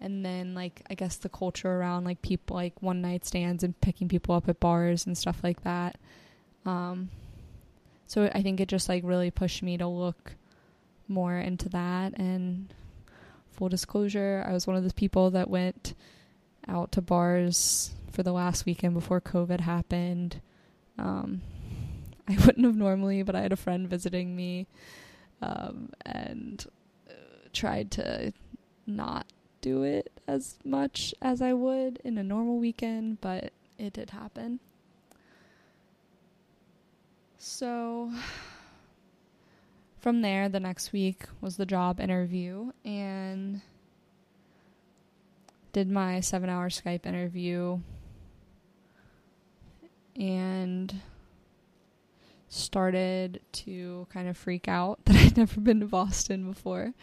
And 0.00 0.24
then 0.24 0.54
like 0.54 0.82
I 0.88 0.94
guess 0.94 1.16
the 1.16 1.28
culture 1.28 1.72
around 1.72 2.04
like 2.04 2.22
people 2.22 2.54
like 2.54 2.80
one 2.80 3.00
night 3.00 3.24
stands 3.24 3.64
and 3.64 3.80
picking 3.80 4.06
people 4.06 4.36
up 4.36 4.48
at 4.48 4.60
bars 4.60 5.06
and 5.06 5.18
stuff 5.18 5.40
like 5.42 5.62
that. 5.62 5.98
Um 6.64 7.10
so 8.06 8.30
I 8.32 8.42
think 8.42 8.60
it 8.60 8.68
just 8.68 8.88
like 8.88 9.02
really 9.04 9.30
pushed 9.30 9.62
me 9.62 9.76
to 9.78 9.86
look 9.86 10.36
more 11.08 11.38
into 11.38 11.68
that. 11.70 12.18
And 12.18 12.72
full 13.52 13.68
disclosure, 13.68 14.44
I 14.46 14.52
was 14.52 14.66
one 14.66 14.76
of 14.76 14.82
those 14.82 14.92
people 14.92 15.30
that 15.32 15.50
went 15.50 15.94
out 16.68 16.92
to 16.92 17.02
bars 17.02 17.92
for 18.12 18.22
the 18.22 18.32
last 18.32 18.66
weekend 18.66 18.94
before 18.94 19.20
COVID 19.20 19.60
happened. 19.60 20.40
Um, 20.98 21.42
I 22.28 22.36
wouldn't 22.46 22.64
have 22.64 22.76
normally, 22.76 23.22
but 23.22 23.34
I 23.34 23.42
had 23.42 23.52
a 23.52 23.56
friend 23.56 23.88
visiting 23.88 24.34
me 24.34 24.66
um, 25.42 25.90
and 26.06 26.64
uh, 27.08 27.12
tried 27.52 27.90
to 27.92 28.32
not 28.86 29.26
do 29.60 29.82
it 29.82 30.10
as 30.26 30.56
much 30.64 31.14
as 31.20 31.42
I 31.42 31.52
would 31.52 32.00
in 32.04 32.16
a 32.16 32.22
normal 32.22 32.58
weekend, 32.58 33.20
but 33.20 33.52
it 33.78 33.92
did 33.92 34.10
happen. 34.10 34.60
So 37.46 38.10
from 39.98 40.22
there, 40.22 40.48
the 40.48 40.60
next 40.60 40.94
week 40.94 41.24
was 41.42 41.58
the 41.58 41.66
job 41.66 42.00
interview 42.00 42.72
and 42.86 43.60
did 45.74 45.90
my 45.90 46.20
seven 46.20 46.48
hour 46.48 46.70
Skype 46.70 47.04
interview 47.04 47.80
and 50.16 51.02
started 52.48 53.42
to 53.52 54.06
kind 54.10 54.26
of 54.26 54.38
freak 54.38 54.66
out 54.66 55.00
that 55.04 55.14
I'd 55.14 55.36
never 55.36 55.60
been 55.60 55.80
to 55.80 55.86
Boston 55.86 56.50
before 56.50 56.94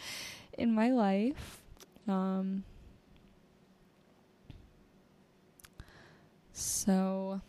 in 0.57 0.73
my 0.73 0.89
life. 0.89 1.61
Um, 2.07 2.63
so 6.51 7.41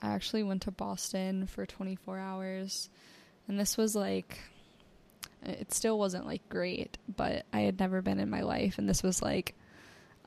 I 0.00 0.08
actually 0.10 0.42
went 0.42 0.62
to 0.62 0.70
Boston 0.70 1.46
for 1.46 1.66
24 1.66 2.18
hours, 2.18 2.88
and 3.46 3.58
this 3.58 3.76
was 3.76 3.94
like, 3.94 4.38
it 5.44 5.72
still 5.72 5.98
wasn't 5.98 6.26
like 6.26 6.48
great, 6.48 6.98
but 7.16 7.46
I 7.52 7.60
had 7.60 7.80
never 7.80 8.02
been 8.02 8.20
in 8.20 8.30
my 8.30 8.42
life, 8.42 8.78
and 8.78 8.88
this 8.88 9.02
was 9.02 9.22
like 9.22 9.54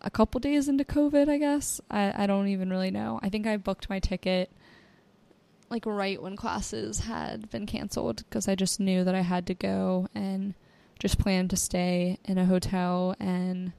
a 0.02 0.10
couple 0.10 0.40
days 0.40 0.68
into 0.68 0.84
COVID, 0.84 1.30
I 1.30 1.38
guess. 1.38 1.80
I, 1.90 2.24
I 2.24 2.28
don't 2.28 2.48
even 2.48 2.70
really 2.70 2.92
know. 2.92 3.20
I 3.22 3.30
think 3.30 3.48
I 3.48 3.58
booked 3.58 3.90
my 3.90 4.00
ticket 4.00 4.52
like 5.72 5.86
right 5.86 6.22
when 6.22 6.36
classes 6.36 7.00
had 7.00 7.50
been 7.50 7.66
canceled 7.66 8.18
because 8.18 8.48
I 8.48 8.56
just 8.56 8.80
knew 8.80 9.06
that 9.06 9.16
I 9.16 9.22
had 9.22 9.48
to 9.48 9.54
go 9.54 10.08
and 10.14 10.54
just 11.00 11.18
planned 11.18 11.50
to 11.52 11.58
stay 11.58 12.20
in 12.26 12.38
a 12.38 12.46
hotel 12.46 13.16
and 13.20 13.72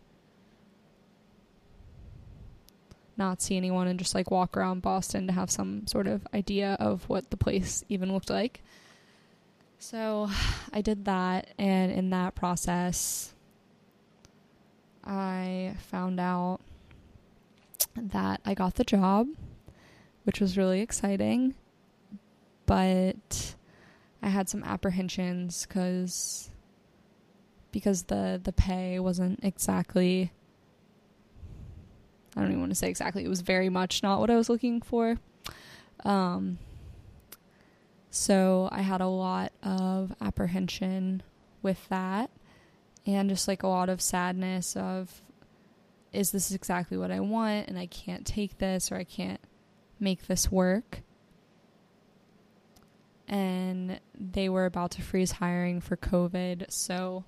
not 3.16 3.42
see 3.42 3.57
anyone 3.57 3.87
and 3.87 3.98
just 3.98 4.14
like 4.14 4.31
walk 4.31 4.57
around 4.57 4.83
Boston 4.83 5.27
to 5.27 5.33
have 5.33 5.51
some 5.51 5.87
sort 5.87 6.07
of 6.07 6.27
idea 6.35 6.77
of 6.81 7.09
what 7.09 7.31
the 7.31 7.37
place 7.37 7.85
even 7.88 8.12
looked 8.12 8.31
like. 8.31 8.62
So 9.79 10.29
I 10.72 10.81
did 10.81 11.05
that, 11.07 11.48
and 11.59 11.92
in 11.92 12.11
that 12.11 12.35
process, 12.35 13.35
I 15.05 15.75
found 15.79 16.20
out 16.20 16.61
that 17.96 18.40
I 18.44 18.55
got 18.55 18.77
the 18.77 18.85
job, 18.85 19.29
which 20.25 20.40
was 20.40 20.57
really 20.57 20.81
exciting 20.81 21.55
but 22.66 23.55
I 24.22 24.29
had 24.29 24.48
some 24.48 24.64
apprehensions 24.64 25.66
because 25.66 26.51
because 27.70 28.05
the 28.05 28.40
the 28.42 28.53
pay 28.53 28.98
wasn't 28.98 29.40
exactly 29.42 30.33
I 32.37 32.40
don't 32.40 32.51
even 32.51 32.61
want 32.61 32.73
to 32.73 32.77
say 32.77 32.88
exactly. 32.88 33.25
It 33.25 33.29
was 33.29 33.42
very 33.42 33.68
much 33.68 34.03
not 34.03 34.21
what 34.21 34.31
I 34.31 34.37
was 34.37 34.49
looking 34.49 34.81
for. 34.81 35.18
Um, 36.05 36.59
so 38.11 38.68
I 38.73 38.83
had 38.83 39.01
a 39.01 39.07
lot 39.07 39.53
of 39.62 40.14
apprehension 40.21 41.23
with 41.62 41.88
that 41.88 42.31
and 43.07 43.29
just 43.29 43.49
like 43.49 43.62
a 43.62 43.68
lot 43.68 43.88
of 43.88 44.01
sadness 44.01 44.77
of 44.77 45.23
is 46.12 46.31
this 46.31 46.51
exactly 46.53 46.97
what 46.97 47.11
I 47.11 47.21
want 47.21 47.68
and 47.68 47.79
I 47.79 47.87
can't 47.87 48.27
take 48.27 48.59
this 48.59 48.92
or 48.92 48.97
I 48.97 49.05
can't 49.05 49.40
make 49.99 50.27
this 50.27 50.51
work 50.51 51.01
and 53.29 53.99
they 54.14 54.49
were 54.49 54.66
about 54.66 54.90
to 54.92 55.03
freeze 55.03 55.33
hiring 55.33 55.81
for 55.81 55.97
COVID. 55.97 56.71
So 56.71 57.25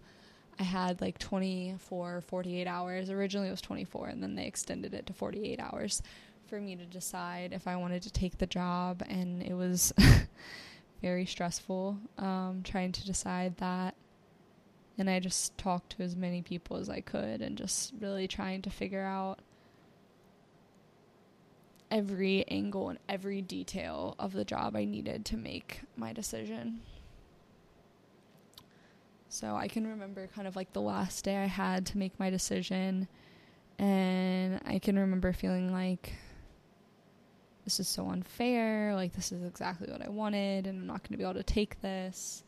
I 0.59 0.62
had 0.62 1.01
like 1.01 1.19
24, 1.19 2.21
48 2.21 2.67
hours. 2.67 3.11
Originally 3.11 3.49
it 3.49 3.53
was 3.53 3.61
24, 3.61 4.09
and 4.09 4.23
then 4.23 4.35
they 4.35 4.47
extended 4.47 4.95
it 4.95 5.07
to 5.07 5.12
48 5.12 5.61
hours 5.61 6.03
for 6.47 6.61
me 6.61 6.77
to 6.77 6.85
decide 6.85 7.53
if 7.53 7.67
I 7.67 7.77
wanted 7.77 8.03
to 8.03 8.12
take 8.12 8.38
the 8.38 8.47
job. 8.47 9.03
And 9.09 9.43
it 9.43 9.55
was 9.55 9.93
very 11.03 11.27
stressful 11.27 11.99
um, 12.19 12.61
trying 12.64 12.93
to 12.93 13.05
decide 13.05 13.57
that. 13.59 13.95
And 14.97 15.11
I 15.11 15.19
just 15.19 15.59
talked 15.59 15.97
to 15.97 16.05
as 16.05 16.14
many 16.14 16.40
people 16.40 16.77
as 16.77 16.88
I 16.88 17.01
could 17.01 17.43
and 17.43 17.59
just 17.59 17.93
really 17.99 18.29
trying 18.29 18.62
to 18.62 18.71
figure 18.71 19.03
out 19.03 19.40
every 21.90 22.47
angle 22.49 22.88
and 22.88 22.99
every 23.09 23.43
detail 23.43 24.14
of 24.19 24.33
the 24.33 24.45
job 24.45 24.77
I 24.77 24.85
needed 24.85 25.25
to 25.27 25.37
make 25.37 25.81
my 25.97 26.12
decision. 26.12 26.81
So 29.35 29.57
I 29.57 29.66
can 29.66 29.85
remember 29.85 30.29
kind 30.29 30.47
of 30.47 30.55
like 30.55 30.73
the 30.73 30.81
last 30.81 31.25
day 31.25 31.37
I 31.37 31.47
had 31.47 31.87
to 31.87 31.99
make 31.99 32.20
my 32.20 32.31
decision, 32.31 33.09
and 33.81 34.61
I 34.64 34.79
can 34.79 34.97
remember 34.97 35.33
feeling 35.33 35.73
like 35.73 36.12
this 37.64 37.81
is 37.81 37.88
so 37.88 38.09
unfair, 38.11 38.94
like 38.94 39.12
this 39.12 39.33
is 39.33 39.42
exactly 39.42 39.90
what 39.90 40.07
I 40.07 40.09
wanted, 40.09 40.68
and 40.68 40.79
I'm 40.79 40.87
not 40.87 41.03
going 41.03 41.14
to 41.14 41.16
be 41.16 41.25
able 41.25 41.35
to 41.35 41.42
take 41.42 41.81
this. 41.81 42.44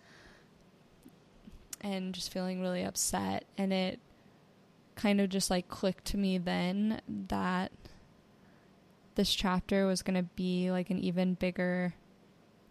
And 1.81 2.15
just 2.15 2.33
feeling 2.33 2.61
really 2.61 2.85
upset, 2.85 3.47
and 3.59 3.73
it 3.73 3.99
kind 4.95 5.21
of 5.21 5.29
just 5.29 5.51
like 5.51 5.67
clicked 5.67 6.05
to 6.05 6.17
me 6.17 6.39
then 6.39 7.01
that 7.27 7.73
this 9.17 9.35
chapter 9.35 9.89
was 9.89 10.03
going 10.03 10.23
to 10.23 10.31
be 10.37 10.71
like 10.71 10.91
an 10.91 11.01
even 11.01 11.35
bigger 11.35 11.95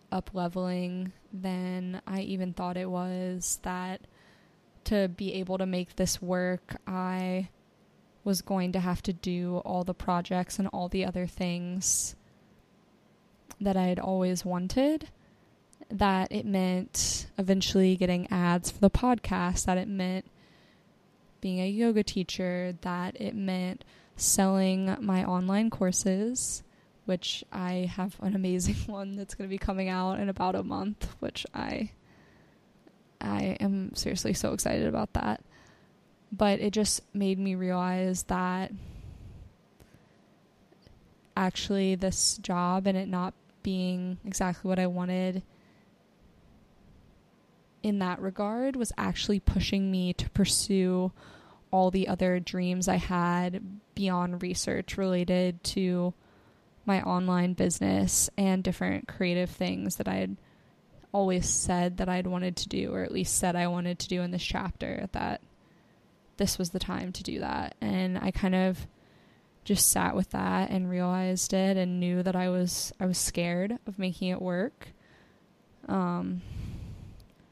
up 0.09 0.29
leveling 0.33 1.11
than 1.41 2.01
I 2.07 2.21
even 2.21 2.53
thought 2.53 2.77
it 2.77 2.89
was. 2.89 3.59
That 3.63 4.01
to 4.85 5.07
be 5.07 5.33
able 5.33 5.57
to 5.57 5.65
make 5.65 5.95
this 5.95 6.21
work, 6.21 6.77
I 6.87 7.49
was 8.23 8.41
going 8.41 8.71
to 8.73 8.79
have 8.79 9.01
to 9.03 9.13
do 9.13 9.57
all 9.65 9.83
the 9.83 9.93
projects 9.93 10.57
and 10.59 10.67
all 10.69 10.89
the 10.89 11.05
other 11.05 11.27
things 11.27 12.15
that 13.61 13.77
I 13.77 13.83
had 13.83 13.99
always 13.99 14.43
wanted. 14.43 15.09
That 15.89 16.31
it 16.31 16.45
meant 16.45 17.27
eventually 17.37 17.95
getting 17.95 18.27
ads 18.31 18.71
for 18.71 18.79
the 18.79 18.89
podcast, 18.89 19.65
that 19.65 19.77
it 19.77 19.87
meant 19.87 20.25
being 21.41 21.59
a 21.59 21.69
yoga 21.69 22.03
teacher, 22.03 22.75
that 22.81 23.19
it 23.21 23.35
meant 23.35 23.85
selling 24.15 24.95
my 24.99 25.23
online 25.23 25.69
courses, 25.69 26.63
which 27.05 27.43
I 27.51 27.89
have 27.95 28.15
an 28.21 28.35
amazing 28.35 28.75
one 28.87 29.15
that's 29.15 29.35
going 29.35 29.47
to 29.47 29.53
be 29.53 29.57
coming 29.57 29.89
out 29.89 30.19
in 30.19 30.29
about 30.29 30.55
a 30.55 30.63
month, 30.63 31.07
which 31.19 31.45
I 31.53 31.91
I 33.21 33.57
am 33.59 33.95
seriously 33.95 34.33
so 34.33 34.53
excited 34.53 34.87
about 34.87 35.13
that. 35.13 35.41
But 36.31 36.59
it 36.59 36.73
just 36.73 37.01
made 37.13 37.39
me 37.39 37.55
realize 37.55 38.23
that 38.23 38.71
actually 41.37 41.95
this 41.95 42.37
job 42.37 42.87
and 42.87 42.97
it 42.97 43.07
not 43.07 43.33
being 43.63 44.17
exactly 44.25 44.67
what 44.67 44.79
I 44.79 44.87
wanted 44.87 45.43
in 47.83 47.99
that 47.99 48.19
regard 48.19 48.75
was 48.75 48.91
actually 48.97 49.39
pushing 49.39 49.91
me 49.91 50.13
to 50.13 50.29
pursue 50.31 51.11
all 51.71 51.91
the 51.91 52.07
other 52.07 52.39
dreams 52.39 52.87
I 52.87 52.95
had 52.95 53.61
beyond 53.95 54.41
research 54.41 54.97
related 54.97 55.63
to 55.65 56.13
my 56.85 57.01
online 57.01 57.53
business 57.53 58.29
and 58.37 58.63
different 58.63 59.07
creative 59.07 59.49
things 59.49 59.95
that 59.95 60.07
I 60.07 60.15
had 60.15 60.37
always 61.11 61.49
said 61.49 61.97
that 61.97 62.09
I'd 62.09 62.27
wanted 62.27 62.55
to 62.57 62.69
do, 62.69 62.93
or 62.93 63.03
at 63.03 63.11
least 63.11 63.37
said 63.37 63.55
I 63.55 63.67
wanted 63.67 63.99
to 63.99 64.07
do 64.07 64.21
in 64.21 64.31
this 64.31 64.43
chapter, 64.43 65.07
that 65.13 65.41
this 66.37 66.57
was 66.57 66.71
the 66.71 66.79
time 66.79 67.11
to 67.13 67.23
do 67.23 67.39
that. 67.39 67.75
And 67.81 68.17
I 68.17 68.31
kind 68.31 68.55
of 68.55 68.87
just 69.63 69.89
sat 69.89 70.15
with 70.15 70.29
that 70.31 70.69
and 70.69 70.89
realized 70.89 71.53
it 71.53 71.77
and 71.77 71.99
knew 71.99 72.21
that 72.21 72.35
I 72.35 72.49
was 72.49 72.93
I 72.99 73.05
was 73.07 73.17
scared 73.17 73.79
of 73.87 73.97
making 73.97 74.29
it 74.29 74.41
work. 74.41 74.89
Um 75.87 76.41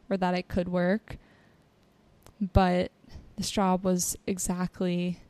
or 0.09 0.17
that 0.17 0.35
it 0.35 0.47
could 0.47 0.67
work. 0.67 1.17
But 2.39 2.91
this 3.37 3.49
job 3.49 3.83
was 3.83 4.15
exactly 4.27 5.21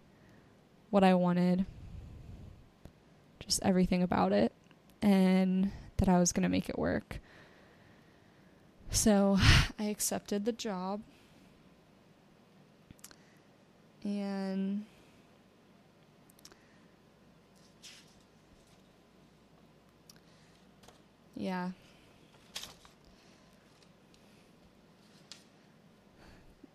what 0.90 1.04
I 1.04 1.14
wanted. 1.14 1.66
Just 3.46 3.62
everything 3.64 4.04
about 4.04 4.32
it. 4.32 4.52
And 5.02 5.72
that 5.98 6.10
I 6.10 6.20
was 6.20 6.32
going 6.32 6.44
to 6.44 6.50
make 6.50 6.70
it 6.70 6.78
work. 6.78 7.20
So 8.90 9.38
I 9.80 9.86
accepted 9.86 10.46
the 10.46 10.52
job. 10.52 11.02
And 14.04 14.86
yeah, 21.36 21.70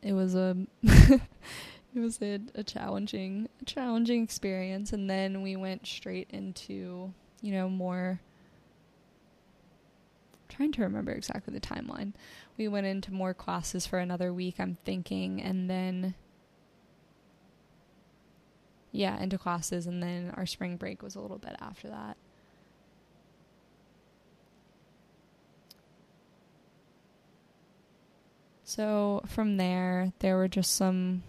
it 0.02 0.12
was 0.12 0.34
a 0.34 0.56
it 1.94 2.00
was 2.00 2.20
a, 2.20 2.40
a 2.54 2.62
challenging 2.62 3.48
challenging 3.64 4.22
experience 4.22 4.92
and 4.92 5.08
then 5.08 5.42
we 5.42 5.56
went 5.56 5.86
straight 5.86 6.28
into, 6.30 7.12
you 7.40 7.52
know, 7.52 7.68
more 7.68 8.20
trying 10.48 10.72
to 10.72 10.82
remember 10.82 11.12
exactly 11.12 11.52
the 11.52 11.60
timeline. 11.60 12.12
We 12.56 12.68
went 12.68 12.86
into 12.86 13.12
more 13.12 13.34
classes 13.34 13.86
for 13.86 13.98
another 13.98 14.32
week, 14.32 14.56
I'm 14.58 14.76
thinking, 14.84 15.40
and 15.42 15.68
then 15.70 16.14
yeah, 18.90 19.20
into 19.22 19.38
classes 19.38 19.86
and 19.86 20.02
then 20.02 20.32
our 20.36 20.46
spring 20.46 20.76
break 20.76 21.02
was 21.02 21.14
a 21.14 21.20
little 21.20 21.38
bit 21.38 21.56
after 21.60 21.88
that. 21.88 22.16
So 28.64 29.22
from 29.26 29.56
there, 29.56 30.12
there 30.18 30.36
were 30.36 30.48
just 30.48 30.74
some 30.74 31.22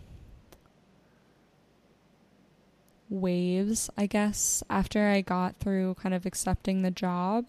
waves, 3.10 3.90
I 3.98 4.06
guess, 4.06 4.64
after 4.70 5.08
I 5.08 5.22
got 5.22 5.58
through 5.58 5.96
kind 5.96 6.14
of 6.14 6.26
accepting 6.26 6.82
the 6.82 6.92
job 6.92 7.48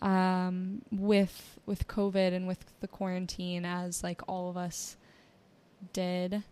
um, 0.00 0.82
with 0.90 1.58
with 1.66 1.88
COVID 1.88 2.32
and 2.32 2.46
with 2.46 2.64
the 2.80 2.88
quarantine, 2.88 3.64
as 3.64 4.02
like 4.02 4.22
all 4.28 4.48
of 4.48 4.56
us 4.56 4.96
did. 5.92 6.44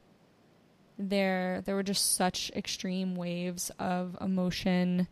There, 0.97 1.61
there 1.65 1.75
were 1.75 1.83
just 1.83 2.15
such 2.15 2.53
extreme 2.55 3.17
waves 3.17 3.71
of 3.81 4.17
emotion 4.21 5.09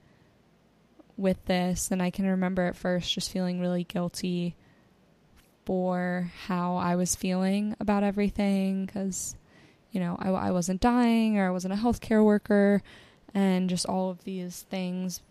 with 1.16 1.44
this, 1.46 1.90
and 1.90 2.00
I 2.00 2.10
can 2.10 2.26
remember 2.26 2.62
at 2.62 2.76
first 2.76 3.12
just 3.12 3.32
feeling 3.32 3.60
really 3.60 3.82
guilty 3.84 4.56
for 5.64 6.30
how 6.46 6.76
I 6.76 6.96
was 6.96 7.14
feeling 7.14 7.76
about 7.80 8.02
everything 8.02 8.86
because, 8.86 9.36
you 9.90 10.00
know, 10.00 10.16
I, 10.18 10.30
I 10.30 10.50
wasn't 10.50 10.80
dying 10.80 11.38
or 11.38 11.46
I 11.46 11.50
wasn't 11.50 11.74
a 11.74 11.76
healthcare 11.76 12.24
worker 12.24 12.82
and 13.34 13.70
just 13.70 13.86
all 13.86 14.10
of 14.10 14.24
these 14.24 14.62
things, 14.70 15.22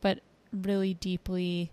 but 0.00 0.20
really 0.52 0.94
deeply 0.94 1.70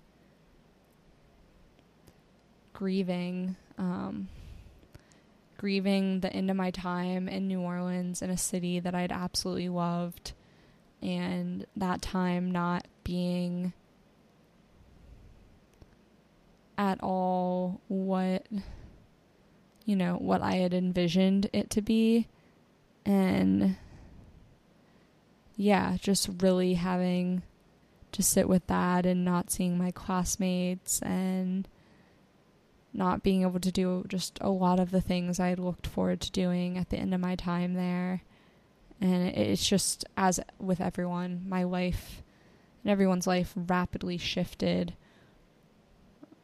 grieving, 2.74 3.56
um, 3.78 4.30
grieving 5.58 6.22
the 6.22 6.32
end 6.32 6.50
of 6.50 6.56
my 6.56 6.72
time 6.72 7.28
in 7.28 7.48
New 7.48 7.62
Orleans 7.62 8.22
in 8.22 8.30
a 8.30 8.38
city 8.38 8.80
that 8.80 8.96
I'd 8.96 9.12
absolutely 9.12 9.70
loved, 9.70 10.34
and 11.02 11.66
that 11.76 12.02
time 12.02 12.52
not 12.52 12.86
being 13.04 13.74
at 16.78 17.02
all 17.04 17.82
what 17.90 18.48
you 19.84 19.96
know 19.98 20.14
what 20.14 20.42
I 20.42 20.56
had 20.56 20.74
envisioned 20.74 21.50
it 21.52 21.70
to 21.72 21.82
be 21.82 22.28
and 23.06 23.76
yeah 25.60 25.98
just 26.00 26.30
really 26.40 26.76
having 26.76 27.44
to 28.14 28.24
sit 28.24 28.48
with 28.48 28.66
that 28.68 29.06
and 29.06 29.26
not 29.26 29.52
seeing 29.52 29.78
my 29.78 29.92
classmates 29.92 31.02
and 31.02 31.68
not 32.94 33.24
being 33.24 33.42
able 33.42 33.60
to 33.60 33.72
do 33.72 34.06
just 34.08 34.38
a 34.40 34.50
lot 34.50 34.80
of 34.80 34.90
the 34.90 35.02
things 35.02 35.38
I 35.38 35.56
looked 35.56 35.86
forward 35.86 36.22
to 36.22 36.32
doing 36.32 36.78
at 36.78 36.90
the 36.90 36.98
end 36.98 37.14
of 37.14 37.20
my 37.20 37.36
time 37.36 37.74
there. 37.74 38.22
And 39.02 39.28
it's 39.28 39.68
just 39.68 40.06
as 40.16 40.40
with 40.60 40.80
everyone 40.80 41.44
my 41.46 41.64
life 41.64 42.24
and 42.82 42.90
everyone's 42.90 43.28
life 43.28 43.52
rapidly 43.54 44.18
shifted 44.18 44.94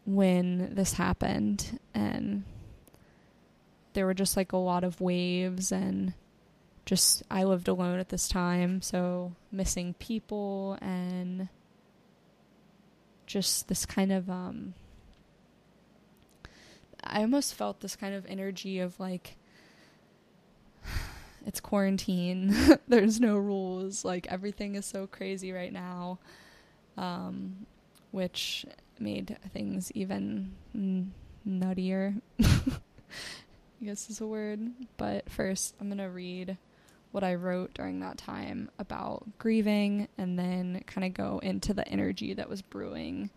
when 0.05 0.75
this 0.75 0.93
happened. 0.93 1.79
And 1.93 2.43
there 3.93 4.05
were 4.05 4.13
just 4.13 4.35
like 4.35 4.51
a 4.51 4.57
lot 4.57 4.83
of 4.83 4.99
waves 4.99 5.71
and 5.71 6.13
just 6.85 7.23
I 7.29 7.43
lived 7.43 7.67
alone 7.67 7.99
at 7.99 8.09
this 8.09 8.27
time, 8.27 8.81
so 8.81 9.33
missing 9.51 9.95
people 9.99 10.77
and 10.81 11.49
just 13.25 13.67
this 13.67 13.85
kind 13.85 14.11
of 14.11 14.29
um 14.29 14.75
I 17.03 17.21
almost 17.21 17.55
felt 17.55 17.81
this 17.81 17.95
kind 17.95 18.13
of 18.13 18.25
energy 18.27 18.79
of 18.79 18.99
like 18.99 19.35
it's 21.45 21.59
quarantine. 21.59 22.55
There's 22.87 23.19
no 23.19 23.37
rules. 23.37 24.05
Like 24.05 24.27
everything 24.29 24.75
is 24.75 24.85
so 24.85 25.07
crazy 25.07 25.51
right 25.51 25.73
now. 25.73 26.19
Um 26.97 27.65
which 28.11 28.65
made 28.99 29.37
things 29.51 29.91
even 29.93 30.53
n- 30.73 31.13
nuttier. 31.47 32.21
I 32.39 33.85
guess 33.85 34.09
is 34.09 34.21
a 34.21 34.27
word. 34.27 34.71
But 34.97 35.29
first, 35.29 35.75
I'm 35.79 35.87
going 35.87 35.97
to 35.97 36.05
read 36.05 36.57
what 37.15 37.23
I 37.23 37.35
wrote 37.35 37.73
during 37.73 38.01
that 38.01 38.17
time 38.17 38.69
about 38.77 39.23
grieving 39.37 40.09
and 40.17 40.37
then 40.37 40.83
kind 40.85 41.05
of 41.05 41.13
go 41.13 41.39
into 41.41 41.73
the 41.73 41.87
energy 41.87 42.33
that 42.33 42.49
was 42.49 42.61
brewing 42.61 43.29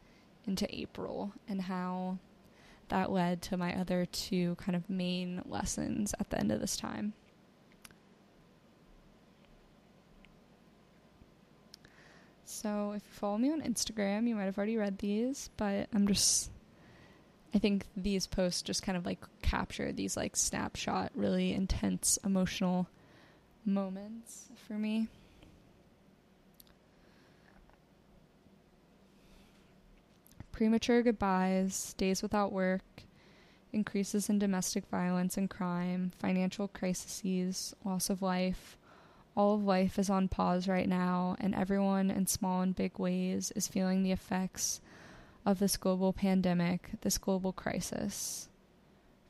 into 0.49 0.67
April 0.77 1.33
and 1.49 1.63
how 1.63 2.19
that 2.89 3.13
led 3.13 3.41
to 3.43 3.57
my 3.57 3.79
other 3.79 4.05
two 4.07 4.57
kind 4.57 4.75
of 4.75 4.91
main 4.91 5.43
lessons 5.47 6.13
at 6.19 6.29
the 6.29 6.41
end 6.41 6.51
of 6.51 6.59
this 6.61 6.77
time. 6.77 7.13
So 12.45 12.95
if 12.97 13.05
you 13.07 13.13
follow 13.13 13.39
me 13.39 13.53
on 13.53 13.63
Instagram, 13.63 14.27
you 14.27 14.35
might 14.35 14.47
have 14.47 14.59
already 14.59 14.77
read 14.77 14.99
these, 14.99 15.51
but 15.57 15.87
I'm 15.95 16.09
just 16.09 16.51
I 17.55 17.59
think 17.59 17.87
these 17.97 18.27
posts 18.27 18.63
just 18.63 18.83
kind 18.83 18.99
of 18.99 19.07
like 19.07 19.21
capture 19.41 19.93
these 19.93 20.17
like 20.17 20.35
snapshot 20.35 21.13
really 21.15 21.53
intense 21.53 22.19
emotional 22.25 22.89
moments 23.69 24.49
for 24.67 24.75
me. 24.75 25.09
Premature 30.51 31.03
goodbyes, 31.03 31.95
days 31.95 32.21
without 32.23 32.51
work, 32.51 32.83
increases 33.73 34.29
in 34.29 34.41
domestic 34.41 34.87
violence 34.89 35.37
and 35.37 35.49
crime, 35.49 36.11
financial 36.19 36.67
crises, 36.67 37.75
loss 37.85 38.11
of 38.11 38.23
life, 38.23 38.77
all 39.37 39.55
of 39.55 39.63
life 39.63 40.01
is 40.01 40.11
on 40.11 40.27
pause 40.27 40.67
right 40.67 40.89
now, 40.89 41.37
and 41.39 41.55
everyone, 41.55 42.11
in 42.11 42.27
small 42.27 42.61
and 42.61 42.75
big 42.75 42.99
ways, 42.99 43.53
is 43.55 43.69
feeling 43.69 44.03
the 44.03 44.11
effects 44.11 44.81
of 45.47 45.61
this 45.61 45.77
global 45.77 46.13
pandemic, 46.13 46.91
this 47.03 47.19
global 47.19 47.53
crisis. 47.53 48.49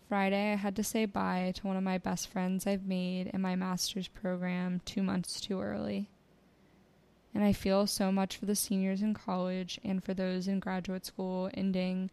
Friday, 0.09 0.55
I 0.55 0.57
had 0.57 0.75
to 0.77 0.83
say 0.83 1.05
bye 1.05 1.53
to 1.57 1.67
one 1.67 1.77
of 1.77 1.83
my 1.83 1.99
best 1.99 2.29
friends 2.29 2.67
I've 2.67 2.87
made 2.87 3.27
in 3.27 3.43
my 3.43 3.57
master's 3.57 4.09
program 4.09 4.81
two 4.87 5.03
months 5.03 5.39
too 5.39 5.61
early. 5.61 6.09
And 7.35 7.45
I 7.45 7.53
feel 7.53 7.87
so 7.87 8.11
much 8.11 8.39
for 8.39 8.47
the 8.47 8.55
seniors 8.55 9.03
in 9.03 9.13
college 9.13 9.79
and 9.85 10.03
for 10.03 10.15
those 10.15 10.49
in 10.49 10.61
graduate 10.61 11.05
school 11.05 11.51
ending 11.53 12.11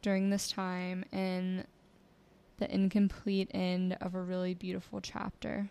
during 0.00 0.30
this 0.30 0.48
time 0.48 1.04
and 1.12 1.66
the 2.56 2.74
incomplete 2.74 3.50
end 3.52 3.98
of 4.00 4.14
a 4.14 4.22
really 4.22 4.54
beautiful 4.54 5.02
chapter. 5.02 5.68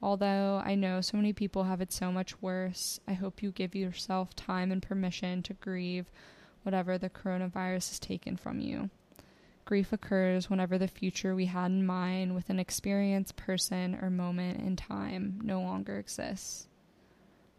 Although 0.00 0.62
I 0.64 0.76
know 0.76 1.00
so 1.00 1.16
many 1.16 1.32
people 1.32 1.64
have 1.64 1.80
it 1.80 1.92
so 1.92 2.12
much 2.12 2.40
worse, 2.40 3.00
I 3.08 3.14
hope 3.14 3.42
you 3.42 3.50
give 3.50 3.74
yourself 3.74 4.36
time 4.36 4.70
and 4.70 4.80
permission 4.80 5.42
to 5.42 5.54
grieve 5.54 6.06
whatever 6.62 6.98
the 6.98 7.10
coronavirus 7.10 7.88
has 7.88 7.98
taken 7.98 8.36
from 8.36 8.60
you. 8.60 8.90
Grief 9.64 9.92
occurs 9.92 10.50
whenever 10.50 10.76
the 10.76 10.88
future 10.88 11.34
we 11.34 11.46
had 11.46 11.70
in 11.70 11.86
mind 11.86 12.34
with 12.34 12.50
an 12.50 12.58
experience, 12.58 13.32
person, 13.32 13.98
or 14.02 14.10
moment 14.10 14.60
in 14.60 14.76
time 14.76 15.40
no 15.42 15.60
longer 15.60 15.98
exists. 15.98 16.68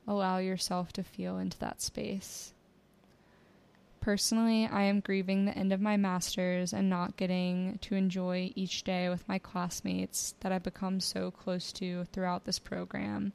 Allow 0.08 0.38
yourself 0.38 0.94
to 0.94 1.04
feel 1.04 1.38
into 1.38 1.58
that 1.60 1.82
space. 1.82 2.54
Personally, 4.02 4.68
I 4.68 4.84
am 4.84 5.00
grieving 5.00 5.46
the 5.46 5.58
end 5.58 5.74
of 5.74 5.82
my 5.82 5.98
master's 5.98 6.74
and 6.74 6.92
not 6.92 7.18
getting 7.18 7.80
to 7.82 7.96
enjoy 7.96 8.52
each 8.54 8.84
day 8.84 9.10
with 9.10 9.28
my 9.28 9.40
classmates 9.40 10.36
that 10.42 10.52
I've 10.52 10.62
become 10.62 11.00
so 11.00 11.32
close 11.32 11.72
to 11.74 12.06
throughout 12.14 12.46
this 12.46 12.60
program, 12.60 13.34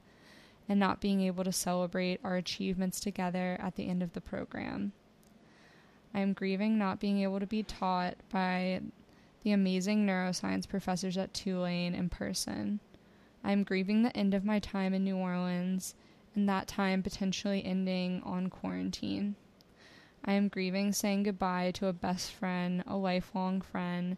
and 0.69 0.79
not 0.79 1.01
being 1.01 1.19
able 1.19 1.43
to 1.43 1.51
celebrate 1.51 2.21
our 2.23 2.37
achievements 2.37 3.01
together 3.01 3.57
at 3.59 3.75
the 3.75 3.89
end 3.89 4.01
of 4.01 4.13
the 4.13 4.21
program. 4.21 4.93
I 6.13 6.19
am 6.19 6.33
grieving 6.33 6.77
not 6.77 6.99
being 6.99 7.19
able 7.19 7.39
to 7.39 7.47
be 7.47 7.63
taught 7.63 8.15
by 8.29 8.81
the 9.43 9.51
amazing 9.51 10.05
neuroscience 10.05 10.67
professors 10.67 11.17
at 11.17 11.33
Tulane 11.33 11.95
in 11.95 12.09
person. 12.09 12.79
I 13.43 13.51
am 13.51 13.63
grieving 13.63 14.03
the 14.03 14.15
end 14.15 14.33
of 14.33 14.45
my 14.45 14.59
time 14.59 14.93
in 14.93 15.03
New 15.03 15.17
Orleans 15.17 15.95
and 16.35 16.47
that 16.47 16.67
time 16.67 17.01
potentially 17.01 17.65
ending 17.65 18.21
on 18.23 18.49
quarantine. 18.49 19.35
I 20.23 20.33
am 20.33 20.49
grieving 20.49 20.93
saying 20.93 21.23
goodbye 21.23 21.71
to 21.71 21.87
a 21.87 21.93
best 21.93 22.31
friend, 22.31 22.83
a 22.85 22.95
lifelong 22.95 23.61
friend 23.61 24.17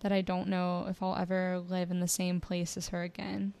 that 0.00 0.12
I 0.12 0.20
don't 0.20 0.48
know 0.48 0.86
if 0.88 1.02
I'll 1.02 1.16
ever 1.16 1.58
live 1.58 1.90
in 1.90 2.00
the 2.00 2.08
same 2.08 2.40
place 2.40 2.76
as 2.76 2.88
her 2.88 3.02
again. 3.02 3.54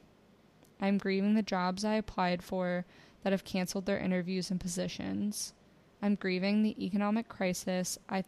I 0.80 0.88
am 0.88 0.98
grieving 0.98 1.34
the 1.34 1.42
jobs 1.42 1.84
I 1.84 1.94
applied 1.94 2.42
for 2.42 2.84
that 3.22 3.32
have 3.32 3.44
canceled 3.44 3.86
their 3.86 3.98
interviews 3.98 4.50
and 4.50 4.60
positions. 4.60 5.54
I'm 6.02 6.16
grieving 6.16 6.62
the 6.62 6.84
economic 6.84 7.28
crisis 7.28 7.96
I 8.08 8.22
th- 8.22 8.26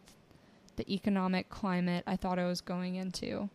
the 0.77 0.89
economic 0.91 1.49
climate 1.49 2.03
I 2.07 2.15
thought 2.15 2.39
I 2.39 2.45
was 2.45 2.61
going 2.61 2.95
into. 2.95 3.49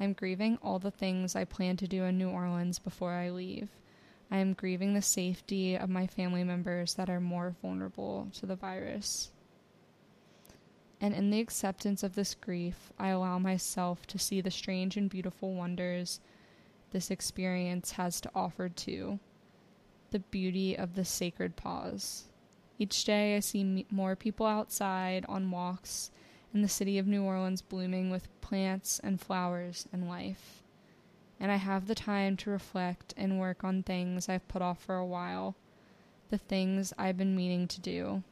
I'm 0.00 0.14
grieving 0.14 0.58
all 0.62 0.80
the 0.80 0.90
things 0.90 1.36
I 1.36 1.44
plan 1.44 1.76
to 1.76 1.86
do 1.86 2.02
in 2.04 2.18
New 2.18 2.28
Orleans 2.28 2.80
before 2.80 3.12
I 3.12 3.30
leave. 3.30 3.68
I 4.32 4.38
am 4.38 4.54
grieving 4.54 4.94
the 4.94 5.02
safety 5.02 5.76
of 5.76 5.88
my 5.88 6.08
family 6.08 6.42
members 6.42 6.94
that 6.94 7.08
are 7.08 7.20
more 7.20 7.54
vulnerable 7.62 8.28
to 8.34 8.46
the 8.46 8.56
virus. 8.56 9.30
And 11.00 11.14
in 11.14 11.30
the 11.30 11.40
acceptance 11.40 12.02
of 12.02 12.14
this 12.14 12.34
grief, 12.34 12.92
I 12.98 13.08
allow 13.08 13.38
myself 13.38 14.06
to 14.08 14.18
see 14.18 14.40
the 14.40 14.50
strange 14.50 14.96
and 14.96 15.08
beautiful 15.08 15.54
wonders 15.54 16.20
this 16.92 17.10
experience 17.10 17.92
has 17.92 18.20
to 18.20 18.30
offer 18.34 18.68
too. 18.68 19.18
The 20.10 20.18
beauty 20.18 20.76
of 20.76 20.94
the 20.94 21.04
sacred 21.04 21.56
pause. 21.56 22.24
Each 22.82 23.04
day 23.04 23.36
I 23.36 23.38
see 23.38 23.86
more 23.92 24.16
people 24.16 24.44
outside 24.44 25.24
on 25.28 25.52
walks 25.52 26.10
and 26.52 26.64
the 26.64 26.68
city 26.68 26.98
of 26.98 27.06
New 27.06 27.22
Orleans 27.22 27.62
blooming 27.62 28.10
with 28.10 28.26
plants 28.40 28.98
and 29.04 29.20
flowers 29.20 29.86
and 29.92 30.08
life. 30.08 30.64
And 31.38 31.52
I 31.52 31.56
have 31.56 31.86
the 31.86 31.94
time 31.94 32.36
to 32.38 32.50
reflect 32.50 33.14
and 33.16 33.38
work 33.38 33.62
on 33.62 33.84
things 33.84 34.28
I've 34.28 34.48
put 34.48 34.62
off 34.62 34.82
for 34.82 34.96
a 34.96 35.06
while, 35.06 35.54
the 36.30 36.38
things 36.38 36.92
I've 36.98 37.16
been 37.16 37.36
meaning 37.36 37.68
to 37.68 37.80
do. 37.80 38.24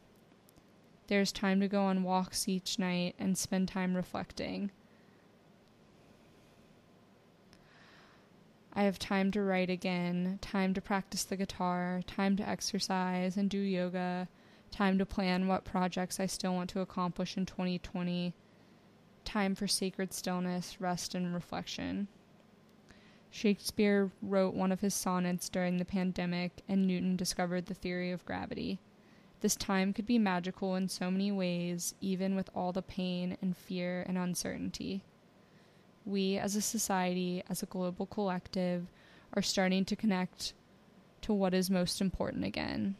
There's 1.06 1.30
time 1.30 1.60
to 1.60 1.68
go 1.68 1.84
on 1.84 2.02
walks 2.02 2.48
each 2.48 2.76
night 2.76 3.14
and 3.20 3.38
spend 3.38 3.68
time 3.68 3.94
reflecting. 3.94 4.72
I 8.72 8.82
have 8.82 8.98
time 8.98 9.30
to 9.30 9.42
write 9.42 9.70
again, 9.70 10.40
time 10.42 10.74
to 10.74 10.80
practice 10.80 11.22
the 11.22 11.36
guitar, 11.36 12.00
time 12.08 12.36
to 12.36 12.48
exercise 12.48 13.36
and 13.36 13.48
do 13.48 13.58
yoga, 13.58 14.26
time 14.70 14.98
to 14.98 15.06
plan 15.06 15.48
what 15.48 15.64
projects 15.64 16.20
I 16.20 16.26
still 16.26 16.54
want 16.54 16.70
to 16.70 16.80
accomplish 16.80 17.36
in 17.36 17.46
2020, 17.46 18.34
time 19.24 19.54
for 19.54 19.66
sacred 19.66 20.12
stillness, 20.12 20.80
rest, 20.80 21.14
and 21.14 21.34
reflection. 21.34 22.08
Shakespeare 23.30 24.10
wrote 24.22 24.54
one 24.54 24.72
of 24.72 24.80
his 24.80 24.94
sonnets 24.94 25.48
during 25.48 25.76
the 25.76 25.84
pandemic, 25.84 26.62
and 26.68 26.86
Newton 26.86 27.16
discovered 27.16 27.66
the 27.66 27.74
theory 27.74 28.10
of 28.10 28.24
gravity. 28.24 28.80
This 29.40 29.56
time 29.56 29.92
could 29.92 30.06
be 30.06 30.18
magical 30.18 30.74
in 30.74 30.88
so 30.88 31.10
many 31.10 31.30
ways, 31.32 31.94
even 32.00 32.34
with 32.34 32.50
all 32.54 32.72
the 32.72 32.82
pain 32.82 33.36
and 33.40 33.56
fear 33.56 34.04
and 34.06 34.18
uncertainty. 34.18 35.02
We, 36.04 36.38
as 36.38 36.56
a 36.56 36.60
society, 36.60 37.42
as 37.48 37.62
a 37.62 37.66
global 37.66 38.06
collective, 38.06 38.86
are 39.34 39.42
starting 39.42 39.84
to 39.86 39.96
connect 39.96 40.54
to 41.22 41.32
what 41.32 41.54
is 41.54 41.70
most 41.70 42.00
important 42.00 42.44
again 42.44 42.96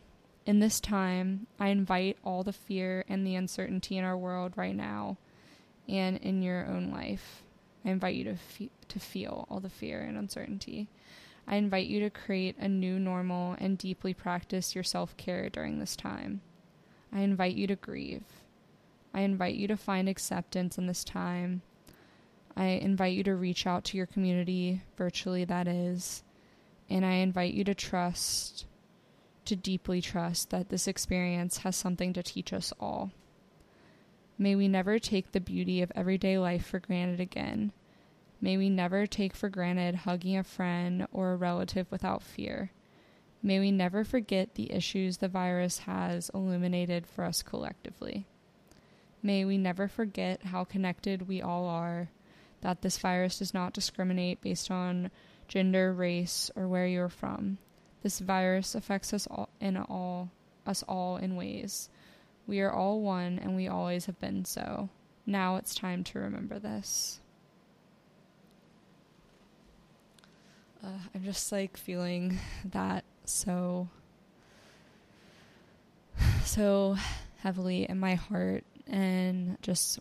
in 0.46 0.60
this 0.60 0.80
time, 0.80 1.46
I 1.58 1.68
invite 1.68 2.18
all 2.24 2.42
the 2.42 2.52
fear 2.52 3.04
and 3.08 3.26
the 3.26 3.34
uncertainty 3.34 3.98
in 3.98 4.04
our 4.04 4.16
world 4.16 4.52
right 4.56 4.74
now 4.74 5.18
and 5.88 6.16
in 6.18 6.42
your 6.42 6.66
own 6.66 6.90
life. 6.90 7.42
I 7.84 7.90
invite 7.90 8.14
you 8.14 8.24
to 8.24 8.36
fe- 8.36 8.70
to 8.88 8.98
feel 8.98 9.46
all 9.50 9.60
the 9.60 9.70
fear 9.70 10.00
and 10.00 10.16
uncertainty. 10.16 10.88
I 11.46 11.56
invite 11.56 11.86
you 11.86 12.00
to 12.00 12.10
create 12.10 12.56
a 12.58 12.68
new 12.68 12.98
normal 12.98 13.56
and 13.58 13.78
deeply 13.78 14.14
practice 14.14 14.74
your 14.74 14.84
self-care 14.84 15.50
during 15.50 15.78
this 15.78 15.96
time. 15.96 16.42
I 17.12 17.20
invite 17.20 17.56
you 17.56 17.66
to 17.66 17.76
grieve. 17.76 18.24
I 19.12 19.20
invite 19.20 19.56
you 19.56 19.66
to 19.68 19.76
find 19.76 20.08
acceptance 20.08 20.78
in 20.78 20.86
this 20.86 21.02
time. 21.02 21.62
I 22.56 22.66
invite 22.66 23.14
you 23.14 23.24
to 23.24 23.34
reach 23.34 23.66
out 23.66 23.84
to 23.86 23.96
your 23.96 24.06
community, 24.06 24.82
virtually 24.96 25.44
that 25.44 25.66
is, 25.66 26.22
and 26.88 27.04
I 27.04 27.14
invite 27.14 27.54
you 27.54 27.64
to 27.64 27.74
trust 27.74 28.66
to 29.50 29.56
deeply 29.56 30.00
trust 30.00 30.50
that 30.50 30.68
this 30.68 30.86
experience 30.86 31.58
has 31.58 31.74
something 31.74 32.12
to 32.12 32.22
teach 32.22 32.52
us 32.52 32.72
all. 32.78 33.10
May 34.38 34.54
we 34.54 34.68
never 34.68 35.00
take 35.00 35.32
the 35.32 35.40
beauty 35.40 35.82
of 35.82 35.90
everyday 35.96 36.38
life 36.38 36.64
for 36.64 36.78
granted 36.78 37.18
again. 37.18 37.72
May 38.40 38.56
we 38.56 38.70
never 38.70 39.08
take 39.08 39.34
for 39.34 39.48
granted 39.48 39.96
hugging 39.96 40.36
a 40.36 40.44
friend 40.44 41.08
or 41.10 41.32
a 41.32 41.36
relative 41.36 41.90
without 41.90 42.22
fear. 42.22 42.70
May 43.42 43.58
we 43.58 43.72
never 43.72 44.04
forget 44.04 44.54
the 44.54 44.72
issues 44.72 45.16
the 45.16 45.26
virus 45.26 45.78
has 45.78 46.30
illuminated 46.32 47.08
for 47.08 47.24
us 47.24 47.42
collectively. 47.42 48.28
May 49.20 49.44
we 49.44 49.58
never 49.58 49.88
forget 49.88 50.44
how 50.44 50.62
connected 50.62 51.26
we 51.26 51.42
all 51.42 51.66
are, 51.66 52.08
that 52.60 52.82
this 52.82 52.98
virus 52.98 53.40
does 53.40 53.52
not 53.52 53.72
discriminate 53.72 54.40
based 54.40 54.70
on 54.70 55.10
gender, 55.48 55.92
race, 55.92 56.52
or 56.54 56.68
where 56.68 56.86
you're 56.86 57.08
from. 57.08 57.58
This 58.02 58.18
virus 58.18 58.74
affects 58.74 59.12
us 59.12 59.26
all 59.26 59.50
in 59.60 59.76
all 59.76 60.30
us 60.66 60.82
all 60.88 61.16
in 61.16 61.36
ways. 61.36 61.90
We 62.46 62.60
are 62.60 62.72
all 62.72 63.00
one 63.00 63.38
and 63.38 63.56
we 63.56 63.68
always 63.68 64.06
have 64.06 64.18
been 64.18 64.44
so. 64.44 64.88
Now 65.26 65.56
it's 65.56 65.74
time 65.74 66.02
to 66.04 66.18
remember 66.18 66.58
this. 66.58 67.20
Uh, 70.82 70.98
I'm 71.14 71.24
just 71.24 71.52
like 71.52 71.76
feeling 71.76 72.38
that 72.64 73.04
so 73.26 73.88
so 76.44 76.96
heavily 77.38 77.88
in 77.88 77.98
my 77.98 78.14
heart 78.14 78.64
and 78.86 79.58
just 79.62 80.00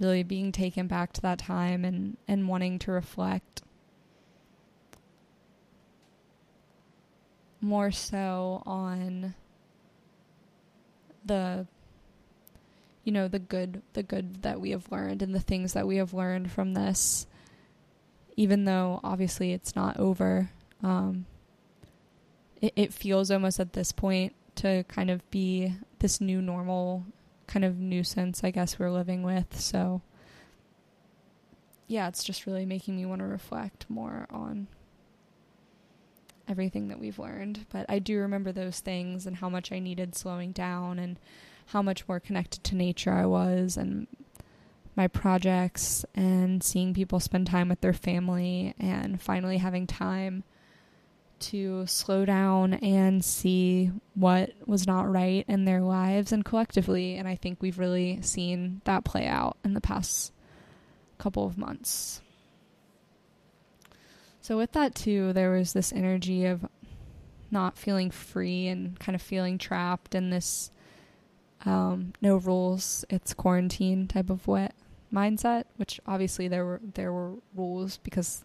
really 0.00 0.22
being 0.22 0.52
taken 0.52 0.86
back 0.86 1.12
to 1.12 1.20
that 1.22 1.38
time 1.38 1.84
and 1.84 2.16
and 2.28 2.48
wanting 2.48 2.78
to 2.80 2.92
reflect 2.92 3.62
more 7.64 7.90
so 7.90 8.62
on 8.66 9.34
the 11.24 11.66
you 13.02 13.12
know 13.12 13.28
the 13.28 13.38
good 13.38 13.82
the 13.94 14.02
good 14.02 14.42
that 14.42 14.60
we 14.60 14.70
have 14.70 14.90
learned 14.92 15.22
and 15.22 15.34
the 15.34 15.40
things 15.40 15.72
that 15.72 15.86
we 15.86 15.96
have 15.96 16.12
learned 16.12 16.50
from 16.50 16.74
this 16.74 17.26
even 18.36 18.64
though 18.64 19.00
obviously 19.04 19.52
it's 19.52 19.76
not 19.76 19.98
over. 19.98 20.50
Um, 20.82 21.26
it, 22.60 22.72
it 22.76 22.92
feels 22.92 23.30
almost 23.30 23.60
at 23.60 23.72
this 23.72 23.92
point 23.92 24.34
to 24.56 24.84
kind 24.84 25.10
of 25.10 25.28
be 25.30 25.74
this 25.98 26.20
new 26.20 26.40
normal 26.40 27.04
kind 27.46 27.64
of 27.64 27.78
nuisance 27.78 28.42
i 28.42 28.50
guess 28.50 28.78
we're 28.78 28.90
living 28.90 29.22
with. 29.22 29.58
So 29.60 30.02
yeah 31.86 32.08
it's 32.08 32.24
just 32.24 32.46
really 32.46 32.64
making 32.64 32.96
me 32.96 33.04
want 33.06 33.20
to 33.20 33.26
reflect 33.26 33.86
more 33.88 34.26
on 34.30 34.66
everything 36.48 36.88
that 36.88 37.00
we've 37.00 37.18
learned. 37.18 37.66
But 37.70 37.86
I 37.88 37.98
do 37.98 38.18
remember 38.18 38.52
those 38.52 38.80
things 38.80 39.26
and 39.26 39.36
how 39.36 39.48
much 39.48 39.72
I 39.72 39.78
needed 39.78 40.14
slowing 40.14 40.52
down 40.52 40.98
and 40.98 41.18
how 41.66 41.82
much 41.82 42.06
more 42.06 42.20
connected 42.20 42.62
to 42.64 42.76
nature 42.76 43.12
I 43.12 43.26
was 43.26 43.76
and 43.76 44.06
my 44.96 45.08
projects 45.08 46.04
and 46.14 46.62
seeing 46.62 46.94
people 46.94 47.18
spend 47.20 47.46
time 47.46 47.68
with 47.68 47.80
their 47.80 47.92
family 47.92 48.74
and 48.78 49.20
finally 49.20 49.58
having 49.58 49.86
time 49.86 50.44
to 51.40 51.86
slow 51.86 52.24
down 52.24 52.74
and 52.74 53.24
see 53.24 53.90
what 54.14 54.52
was 54.66 54.86
not 54.86 55.10
right 55.10 55.44
in 55.48 55.64
their 55.64 55.80
lives 55.80 56.32
and 56.32 56.44
collectively. 56.44 57.16
And 57.16 57.26
I 57.26 57.34
think 57.34 57.60
we've 57.60 57.78
really 57.78 58.22
seen 58.22 58.80
that 58.84 59.04
play 59.04 59.26
out 59.26 59.56
in 59.64 59.74
the 59.74 59.80
past 59.80 60.32
couple 61.18 61.46
of 61.46 61.58
months. 61.58 62.22
So 64.44 64.58
with 64.58 64.72
that 64.72 64.94
too, 64.94 65.32
there 65.32 65.52
was 65.52 65.72
this 65.72 65.90
energy 65.90 66.44
of 66.44 66.66
not 67.50 67.78
feeling 67.78 68.10
free 68.10 68.66
and 68.68 69.00
kind 69.00 69.16
of 69.16 69.22
feeling 69.22 69.56
trapped 69.56 70.14
in 70.14 70.28
this 70.28 70.70
um, 71.64 72.12
no 72.20 72.36
rules, 72.36 73.06
it's 73.08 73.32
quarantine 73.32 74.06
type 74.06 74.28
of 74.28 74.46
wet 74.46 74.74
mindset. 75.10 75.64
Which 75.76 75.98
obviously 76.06 76.46
there 76.46 76.66
were 76.66 76.82
there 76.92 77.10
were 77.10 77.36
rules 77.54 77.96
because 77.96 78.44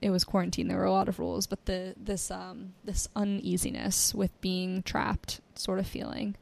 it 0.00 0.08
was 0.08 0.24
quarantine. 0.24 0.68
There 0.68 0.78
were 0.78 0.84
a 0.84 0.90
lot 0.90 1.10
of 1.10 1.18
rules, 1.18 1.46
but 1.46 1.66
the 1.66 1.92
this 1.98 2.30
um, 2.30 2.72
this 2.82 3.06
uneasiness 3.14 4.14
with 4.14 4.40
being 4.40 4.82
trapped 4.84 5.42
sort 5.54 5.80
of 5.80 5.86
feeling. 5.86 6.34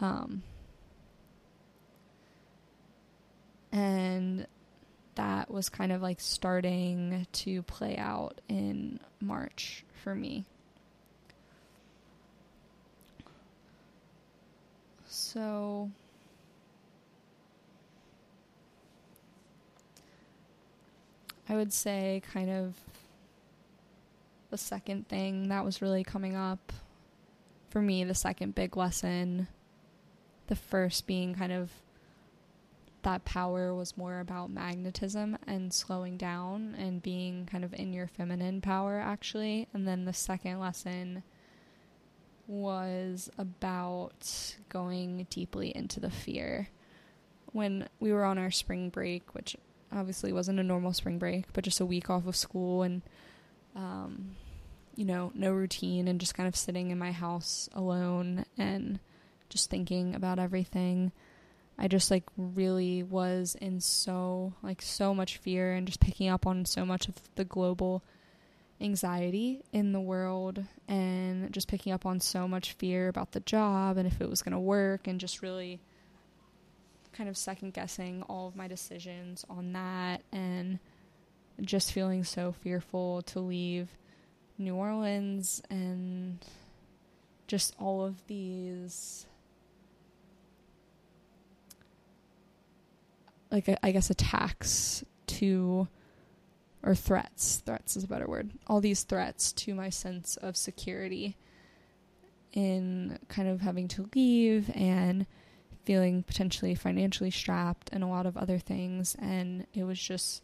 Um, 0.00 0.42
and 3.72 4.46
that 5.14 5.50
was 5.50 5.68
kind 5.68 5.92
of 5.92 6.02
like 6.02 6.20
starting 6.20 7.26
to 7.32 7.62
play 7.62 7.96
out 7.96 8.40
in 8.48 9.00
March 9.20 9.84
for 10.02 10.14
me. 10.14 10.44
So 15.06 15.90
I 21.48 21.56
would 21.56 21.72
say 21.72 22.22
kind 22.32 22.48
of 22.48 22.74
the 24.50 24.56
second 24.56 25.08
thing 25.08 25.48
that 25.48 25.64
was 25.64 25.82
really 25.82 26.04
coming 26.04 26.36
up 26.36 26.72
for 27.70 27.82
me, 27.82 28.04
the 28.04 28.14
second 28.14 28.54
big 28.54 28.76
lesson, 28.76 29.48
the 30.46 30.56
first 30.56 31.06
being 31.06 31.34
kind 31.34 31.52
of 31.52 31.70
that 33.02 33.24
power 33.24 33.74
was 33.74 33.96
more 33.96 34.20
about 34.20 34.50
magnetism 34.50 35.38
and 35.46 35.72
slowing 35.72 36.16
down 36.16 36.74
and 36.78 37.02
being 37.02 37.46
kind 37.46 37.64
of 37.64 37.72
in 37.74 37.92
your 37.92 38.06
feminine 38.06 38.60
power, 38.60 38.98
actually. 38.98 39.68
And 39.72 39.86
then 39.86 40.04
the 40.04 40.12
second 40.12 40.60
lesson 40.60 41.22
was 42.46 43.30
about 43.38 44.56
going 44.68 45.26
deeply 45.30 45.74
into 45.74 46.00
the 46.00 46.10
fear. 46.10 46.68
When 47.52 47.88
we 48.00 48.12
were 48.12 48.24
on 48.24 48.38
our 48.38 48.50
spring 48.50 48.90
break, 48.90 49.34
which 49.34 49.56
obviously 49.92 50.32
wasn't 50.32 50.60
a 50.60 50.64
normal 50.64 50.92
spring 50.92 51.18
break, 51.18 51.52
but 51.52 51.64
just 51.64 51.80
a 51.80 51.86
week 51.86 52.10
off 52.10 52.26
of 52.26 52.36
school 52.36 52.82
and, 52.82 53.02
um, 53.74 54.36
you 54.94 55.04
know, 55.04 55.32
no 55.34 55.52
routine 55.52 56.06
and 56.08 56.20
just 56.20 56.34
kind 56.34 56.48
of 56.48 56.56
sitting 56.56 56.90
in 56.90 56.98
my 56.98 57.12
house 57.12 57.68
alone 57.72 58.44
and 58.58 59.00
just 59.48 59.70
thinking 59.70 60.14
about 60.14 60.38
everything. 60.38 61.12
I 61.80 61.88
just 61.88 62.10
like 62.10 62.24
really 62.36 63.02
was 63.02 63.56
in 63.58 63.80
so 63.80 64.52
like 64.62 64.82
so 64.82 65.14
much 65.14 65.38
fear 65.38 65.72
and 65.72 65.86
just 65.86 65.98
picking 65.98 66.28
up 66.28 66.46
on 66.46 66.66
so 66.66 66.84
much 66.84 67.08
of 67.08 67.14
the 67.36 67.44
global 67.44 68.04
anxiety 68.82 69.62
in 69.72 69.92
the 69.92 70.00
world 70.00 70.62
and 70.88 71.50
just 71.52 71.68
picking 71.68 71.92
up 71.92 72.04
on 72.04 72.20
so 72.20 72.46
much 72.46 72.72
fear 72.72 73.08
about 73.08 73.32
the 73.32 73.40
job 73.40 73.96
and 73.96 74.06
if 74.06 74.20
it 74.20 74.28
was 74.28 74.42
going 74.42 74.52
to 74.52 74.58
work 74.58 75.06
and 75.06 75.20
just 75.20 75.40
really 75.40 75.80
kind 77.12 77.30
of 77.30 77.36
second 77.36 77.72
guessing 77.72 78.22
all 78.28 78.46
of 78.46 78.54
my 78.54 78.68
decisions 78.68 79.44
on 79.48 79.72
that 79.72 80.22
and 80.32 80.78
just 81.62 81.92
feeling 81.92 82.24
so 82.24 82.52
fearful 82.52 83.22
to 83.22 83.40
leave 83.40 83.88
New 84.58 84.74
Orleans 84.74 85.62
and 85.70 86.44
just 87.46 87.74
all 87.78 88.04
of 88.04 88.26
these 88.26 89.26
like 93.50 93.68
I 93.82 93.92
guess 93.92 94.10
attacks 94.10 95.04
to 95.26 95.88
or 96.82 96.94
threats 96.94 97.62
threats 97.64 97.96
is 97.96 98.04
a 98.04 98.08
better 98.08 98.26
word 98.26 98.50
all 98.66 98.80
these 98.80 99.02
threats 99.02 99.52
to 99.52 99.74
my 99.74 99.90
sense 99.90 100.36
of 100.36 100.56
security 100.56 101.36
in 102.52 103.18
kind 103.28 103.48
of 103.48 103.60
having 103.60 103.88
to 103.88 104.08
leave 104.14 104.70
and 104.74 105.26
feeling 105.84 106.22
potentially 106.22 106.74
financially 106.74 107.30
strapped 107.30 107.90
and 107.92 108.04
a 108.04 108.06
lot 108.06 108.26
of 108.26 108.36
other 108.36 108.58
things. 108.58 109.16
And 109.18 109.66
it 109.72 109.84
was 109.84 110.00
just 110.00 110.42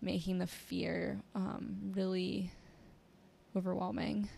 making 0.00 0.38
the 0.38 0.46
fear 0.46 1.20
um, 1.34 1.92
really 1.94 2.52
overwhelming. 3.56 4.28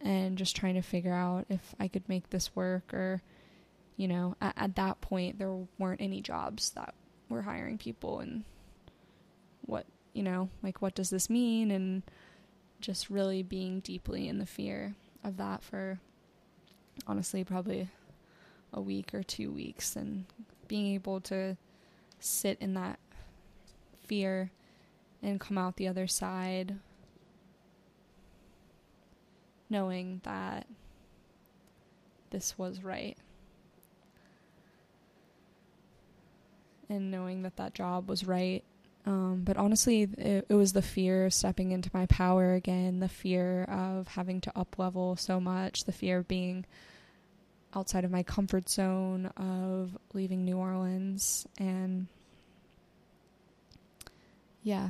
And 0.00 0.36
just 0.36 0.54
trying 0.54 0.74
to 0.74 0.82
figure 0.82 1.14
out 1.14 1.46
if 1.48 1.74
I 1.80 1.88
could 1.88 2.08
make 2.08 2.30
this 2.30 2.54
work 2.54 2.92
or 2.92 3.22
you 3.96 4.08
know 4.08 4.36
at, 4.40 4.54
at 4.56 4.76
that 4.76 5.00
point 5.00 5.38
there 5.38 5.56
weren't 5.78 6.00
any 6.00 6.20
jobs 6.20 6.70
that 6.70 6.94
were 7.28 7.42
hiring 7.42 7.78
people 7.78 8.20
and 8.20 8.44
what 9.62 9.86
you 10.12 10.22
know 10.22 10.48
like 10.62 10.80
what 10.80 10.94
does 10.94 11.10
this 11.10 11.28
mean? 11.28 11.70
And 11.70 12.02
just 12.80 13.10
really 13.10 13.42
being 13.42 13.80
deeply 13.80 14.28
in 14.28 14.38
the 14.38 14.46
fear 14.46 14.94
of 15.24 15.36
that 15.38 15.62
for 15.62 15.98
honestly 17.06 17.42
probably 17.42 17.88
a 18.72 18.80
week 18.80 19.14
or 19.14 19.22
two 19.22 19.50
weeks 19.50 19.96
and 19.96 20.26
being 20.68 20.94
able 20.94 21.20
to 21.20 21.56
sit 22.18 22.58
in 22.60 22.74
that 22.74 22.98
fear 24.04 24.50
and 25.22 25.40
come 25.40 25.56
out 25.58 25.76
the 25.76 25.88
other 25.88 26.06
side 26.06 26.76
knowing 29.68 30.20
that 30.24 30.66
this 32.30 32.58
was 32.58 32.82
right 32.82 33.16
and 36.88 37.10
knowing 37.10 37.42
that 37.42 37.56
that 37.56 37.74
job 37.74 38.08
was 38.08 38.26
right. 38.26 38.64
Um, 39.06 39.42
but 39.44 39.56
honestly, 39.56 40.02
it, 40.02 40.46
it, 40.48 40.54
was 40.54 40.72
the 40.72 40.82
fear 40.82 41.26
of 41.26 41.34
stepping 41.34 41.70
into 41.70 41.90
my 41.94 42.06
power 42.06 42.54
again, 42.54 42.98
the 42.98 43.08
fear 43.08 43.62
of 43.64 44.08
having 44.08 44.40
to 44.42 44.58
up 44.58 44.78
level 44.78 45.14
so 45.14 45.38
much, 45.38 45.84
the 45.84 45.92
fear 45.92 46.18
of 46.18 46.28
being 46.28 46.66
outside 47.72 48.04
of 48.04 48.10
my 48.10 48.24
comfort 48.24 48.68
zone, 48.68 49.26
of 49.36 49.96
leaving 50.12 50.44
New 50.44 50.56
Orleans, 50.56 51.46
and 51.56 52.08
yeah, 54.64 54.88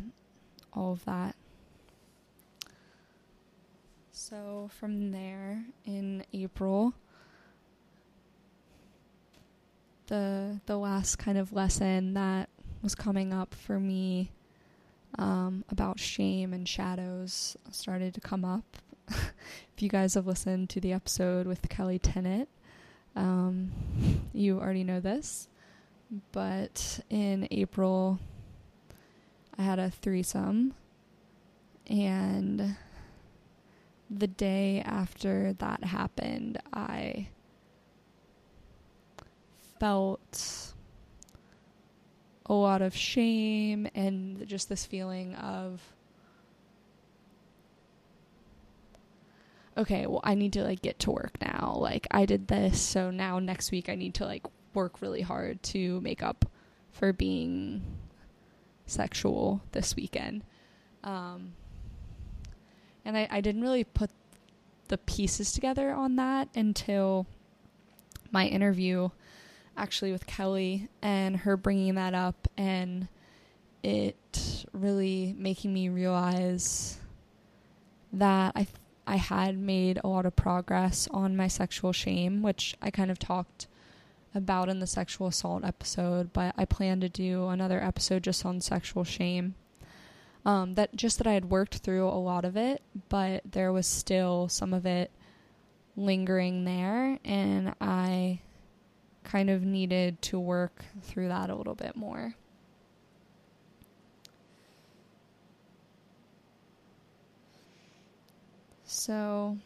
all 0.73 0.93
of 0.93 1.05
that. 1.05 1.37
So 4.13 4.71
from 4.81 5.11
there, 5.11 5.63
in 5.85 6.25
April, 6.33 6.95
the 10.07 10.61
the 10.67 10.77
last 10.77 11.17
kind 11.17 11.39
of 11.39 11.53
lesson 11.53 12.15
that 12.15 12.49
was 12.83 12.95
coming 12.95 13.33
up 13.33 13.55
for 13.55 13.81
me 13.81 14.31
um, 15.19 15.65
about 15.71 15.99
shame 15.99 16.53
and 16.53 16.69
shadows 16.69 17.57
started 17.71 18.15
to 18.15 18.21
come 18.21 18.45
up. 18.45 18.77
if 19.09 19.81
you 19.81 19.89
guys 19.89 20.15
have 20.15 20.27
listened 20.27 20.69
to 20.71 20.81
the 20.81 20.93
episode 20.93 21.47
with 21.47 21.69
Kelly 21.69 21.99
Tennant, 21.99 22.49
um, 23.15 23.73
you 24.33 24.59
already 24.59 24.85
know 24.85 25.01
this. 25.01 25.49
But 26.33 27.01
in 27.11 27.49
April, 27.51 28.19
I 29.59 29.63
had 29.63 29.79
a 29.79 29.91
threesome, 29.91 30.75
and 31.89 32.77
the 34.09 34.27
day 34.29 34.83
after 34.85 35.55
that 35.55 35.83
happened, 35.83 36.59
I 36.73 37.29
felt 39.79 40.75
a 42.47 42.55
lot 42.55 42.83
of 42.83 42.95
shame 42.95 43.89
and 43.95 44.47
just 44.47 44.69
this 44.69 44.87
feeling 44.87 45.35
of 45.35 45.81
okay, 49.77 50.07
well 50.07 50.21
I 50.25 50.35
need 50.35 50.53
to 50.55 50.63
like 50.63 50.81
get 50.81 50.99
to 51.01 51.11
work 51.11 51.37
now. 51.41 51.77
Like 51.79 52.07
I 52.11 52.25
did 52.25 52.49
this, 52.49 52.81
so 52.81 53.11
now 53.11 53.39
next 53.39 53.71
week 53.71 53.89
I 53.89 53.95
need 53.95 54.15
to 54.15 54.25
like 54.25 54.47
work 54.75 55.03
really 55.03 55.23
hard 55.23 55.63
to 55.65 56.01
make 56.01 56.23
up 56.23 56.45
for 56.93 57.13
being 57.13 57.83
sexual 58.87 59.61
this 59.73 59.97
weekend. 59.97 60.45
Um 61.03 61.55
and 63.05 63.17
I, 63.17 63.29
I 63.31 63.41
didn't 63.41 63.63
really 63.63 63.85
put 63.85 64.11
the 64.89 64.99
pieces 64.99 65.53
together 65.53 65.93
on 65.93 66.17
that 66.17 66.49
until 66.55 67.27
my 68.31 68.47
interview 68.47 69.11
actually 69.77 70.13
with 70.13 70.27
Kelly 70.27 70.89
and 71.03 71.39
her 71.39 71.57
bringing 71.57 71.95
that 71.97 72.15
up 72.15 72.49
and 72.57 73.09
it 73.83 74.65
really 74.73 75.35
making 75.39 75.73
me 75.73 75.89
realize 75.89 76.99
that 78.13 78.53
I 78.55 78.65
th- 78.65 78.77
I 79.07 79.17
had 79.17 79.57
made 79.57 80.01
a 80.03 80.09
lot 80.09 80.27
of 80.27 80.35
progress 80.35 81.07
on 81.13 81.37
my 81.37 81.47
sexual 81.47 81.93
shame, 81.93 82.43
which 82.43 82.75
I 82.83 82.91
kind 82.91 83.11
of 83.11 83.21
talked 83.21 83.69
about 84.35 84.69
in 84.69 84.81
the 84.81 84.87
sexual 84.87 85.29
assault 85.29 85.65
episode, 85.65 86.33
but 86.33 86.55
I 86.59 86.65
plan 86.65 87.01
to 87.01 87.09
do 87.09 87.47
another 87.47 87.81
episode 87.81 88.25
just 88.25 88.45
on 88.45 88.61
sexual 88.61 89.05
shame. 89.05 89.55
Um, 90.45 90.75
that 90.75 90.95
just 90.95 91.19
that 91.19 91.27
I 91.27 91.33
had 91.33 91.51
worked 91.51 91.79
through 91.79 92.09
a 92.09 92.19
lot 92.19 92.45
of 92.45 92.57
it, 92.57 92.83
but 93.09 93.43
there 93.51 93.73
was 93.73 93.87
still 93.87 94.49
some 94.49 94.73
of 94.73 94.87
it 94.87 95.11
lingering 95.97 96.65
there, 96.65 97.19
and 97.25 97.75
I 97.81 98.41
kind 99.27 99.51
of 99.51 99.65
needed 99.65 100.23
to 100.23 100.39
work 100.39 100.85
through 101.03 101.29
that 101.29 101.51
a 101.51 101.55
little 101.55 101.75
bit 101.75 101.97
more. 101.97 102.35
So, 108.85 109.59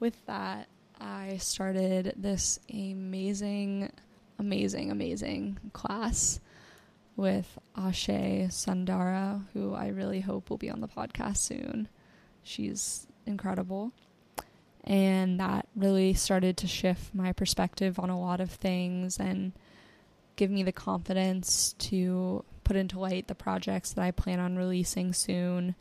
with 0.00 0.26
that, 0.26 0.66
I 1.00 1.36
started 1.36 2.14
this 2.16 2.58
amazing, 2.72 3.90
amazing, 4.38 4.90
amazing 4.90 5.58
class 5.72 6.40
with 7.16 7.58
Ashe 7.76 8.50
Sundara, 8.50 9.46
who 9.52 9.72
I 9.72 9.88
really 9.88 10.20
hope 10.20 10.50
will 10.50 10.58
be 10.58 10.68
on 10.68 10.80
the 10.80 10.88
podcast 10.88 11.38
soon. 11.38 11.88
She's 12.42 13.06
incredible. 13.24 13.92
And 14.84 15.38
that 15.40 15.66
really 15.76 16.14
started 16.14 16.56
to 16.58 16.66
shift 16.66 17.14
my 17.14 17.32
perspective 17.32 17.98
on 17.98 18.10
a 18.10 18.18
lot 18.20 18.40
of 18.40 18.50
things 18.50 19.18
and 19.18 19.52
give 20.36 20.50
me 20.50 20.62
the 20.62 20.72
confidence 20.72 21.74
to 21.78 22.44
put 22.64 22.76
into 22.76 22.98
light 22.98 23.28
the 23.28 23.34
projects 23.34 23.92
that 23.92 24.02
I 24.02 24.10
plan 24.10 24.40
on 24.40 24.56
releasing 24.56 25.12
soon. 25.12 25.74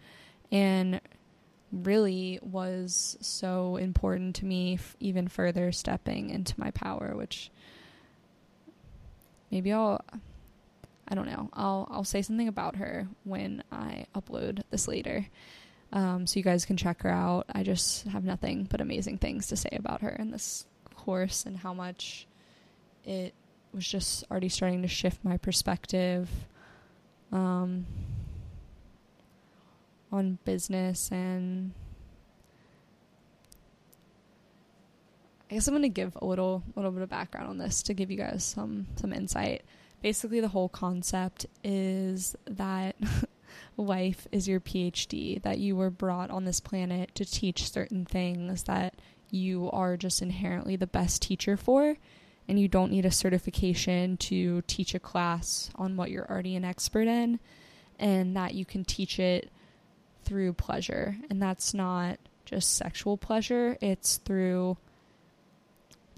And 0.52 1.00
really 1.72 2.40
was 2.42 3.18
so 3.22 3.78
important 3.78 4.36
to 4.38 4.46
me, 4.46 4.76
f- 4.76 4.96
even 5.00 5.28
further 5.28 5.72
stepping 5.72 6.30
into 6.30 6.60
my 6.60 6.72
power, 6.72 7.16
which 7.16 7.52
maybe 9.52 9.72
I'll. 9.72 10.04
I 11.12 11.16
don't 11.16 11.26
know. 11.26 11.50
I'll 11.54 11.88
I'll 11.90 12.04
say 12.04 12.22
something 12.22 12.48
about 12.48 12.76
her 12.76 13.08
when 13.24 13.64
I 13.72 14.06
upload 14.16 14.62
this 14.70 14.88
later. 14.88 15.26
Um, 15.92 16.28
so 16.28 16.40
you 16.40 16.44
guys 16.44 16.66
can 16.66 16.78
check 16.78 17.02
her 17.02 17.10
out. 17.10 17.46
I 17.54 17.64
just 17.64 18.08
have 18.08 18.24
nothing 18.24 18.68
but 18.70 18.82
amazing 18.82 19.18
things 19.18 19.48
to 19.48 19.56
say 19.56 19.70
about 19.72 20.02
her 20.02 20.10
in 20.10 20.32
this 20.32 20.66
course 20.96 21.46
and 21.46 21.58
how 21.58 21.74
much 21.74 22.28
it 23.06 23.34
was 23.74 23.88
just 23.88 24.24
already 24.30 24.50
starting 24.50 24.82
to 24.82 24.88
shift 24.88 25.24
my 25.24 25.38
perspective 25.38 26.30
um, 27.32 27.86
on 30.12 30.38
business 30.44 31.10
and 31.12 31.72
I 35.50 35.56
guess 35.56 35.68
I'm 35.68 35.74
going 35.74 35.82
to 35.82 35.90
give 35.90 36.16
a 36.22 36.26
little 36.26 36.64
little 36.76 36.92
bit 36.92 37.02
of 37.02 37.10
background 37.10 37.50
on 37.50 37.58
this 37.58 37.82
to 37.84 37.94
give 37.94 38.12
you 38.12 38.18
guys 38.18 38.44
some 38.44 38.86
some 38.98 39.12
insight. 39.12 39.64
basically, 40.02 40.42
the 40.42 40.48
whole 40.48 40.70
concept 40.70 41.48
is 41.64 42.36
that 42.46 42.96
life 43.80 44.28
is 44.32 44.48
your 44.48 44.60
PhD, 44.60 45.42
that 45.42 45.60
you 45.60 45.76
were 45.76 45.90
brought 45.90 46.30
on 46.30 46.46
this 46.46 46.60
planet 46.60 47.16
to 47.16 47.26
teach 47.26 47.72
certain 47.72 48.06
things 48.06 48.64
that 48.64 48.96
you 49.32 49.70
are 49.72 49.98
just 49.98 50.22
inherently 50.22 50.76
the 50.76 50.88
best 50.88 51.22
teacher 51.22 51.58
for. 51.58 51.96
And 52.48 52.60
you 52.60 52.68
don't 52.68 52.92
need 52.92 53.06
a 53.06 53.12
certification 53.12 54.18
to 54.18 54.64
teach 54.64 54.96
a 54.96 55.00
class 55.00 55.70
on 55.76 55.96
what 55.96 56.10
you're 56.10 56.30
already 56.30 56.56
an 56.56 56.66
expert 56.66 57.08
in, 57.08 57.40
and 58.00 58.36
that 58.36 58.56
you 58.56 58.66
can 58.66 58.84
teach 58.84 59.20
it 59.20 59.52
through 60.24 60.54
pleasure. 60.54 61.16
And 61.30 61.42
that's 61.42 61.74
not 61.74 62.18
just 62.46 62.76
sexual 62.76 63.18
pleasure, 63.18 63.78
it's 63.82 64.18
through 64.18 64.78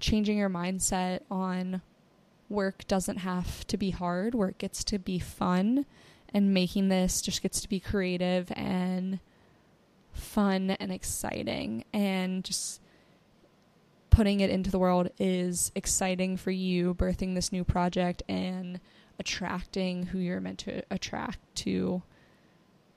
changing 0.00 0.38
your 0.38 0.48
mindset 0.48 1.20
on 1.30 1.82
work 2.48 2.86
doesn't 2.88 3.18
have 3.18 3.66
to 3.66 3.76
be 3.76 3.90
hard, 3.90 4.34
work 4.34 4.58
gets 4.58 4.84
to 4.84 4.98
be 4.98 5.18
fun, 5.18 5.84
and 6.34 6.54
making 6.54 6.88
this 6.88 7.20
just 7.20 7.42
gets 7.42 7.60
to 7.60 7.68
be 7.68 7.80
creative 7.80 8.50
and 8.54 9.20
fun 10.12 10.70
and 10.70 10.92
exciting. 10.92 11.84
And 11.92 12.44
just 12.44 12.80
putting 14.10 14.40
it 14.40 14.50
into 14.50 14.70
the 14.70 14.78
world 14.78 15.10
is 15.18 15.72
exciting 15.74 16.36
for 16.36 16.50
you, 16.50 16.94
birthing 16.94 17.34
this 17.34 17.52
new 17.52 17.64
project 17.64 18.22
and 18.28 18.80
attracting 19.18 20.06
who 20.06 20.18
you're 20.18 20.40
meant 20.40 20.58
to 20.60 20.82
attract 20.90 21.38
to 21.54 22.02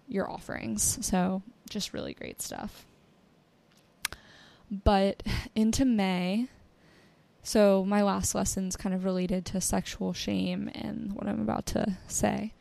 your 0.07 0.29
offerings. 0.29 0.99
So, 1.05 1.41
just 1.69 1.93
really 1.93 2.13
great 2.13 2.41
stuff. 2.41 2.85
But 4.69 5.23
into 5.55 5.85
May, 5.85 6.47
so 7.43 7.85
my 7.85 8.01
last 8.01 8.33
lesson's 8.33 8.75
kind 8.75 8.95
of 8.95 9.05
related 9.05 9.45
to 9.47 9.61
sexual 9.61 10.13
shame 10.13 10.69
and 10.73 11.13
what 11.13 11.27
I'm 11.27 11.41
about 11.41 11.67
to 11.67 11.97
say. 12.07 12.53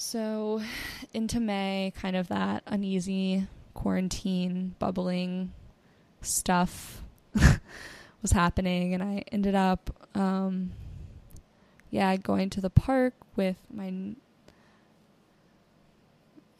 So, 0.00 0.62
into 1.12 1.40
May, 1.40 1.92
kind 1.96 2.14
of 2.14 2.28
that 2.28 2.62
uneasy 2.68 3.48
quarantine, 3.74 4.76
bubbling 4.78 5.52
stuff 6.20 7.02
was 8.22 8.30
happening, 8.30 8.94
and 8.94 9.02
I 9.02 9.24
ended 9.32 9.56
up, 9.56 9.90
um, 10.14 10.70
yeah, 11.90 12.14
going 12.14 12.48
to 12.50 12.60
the 12.60 12.70
park 12.70 13.14
with 13.34 13.56
my. 13.74 13.86
I'm 13.86 14.16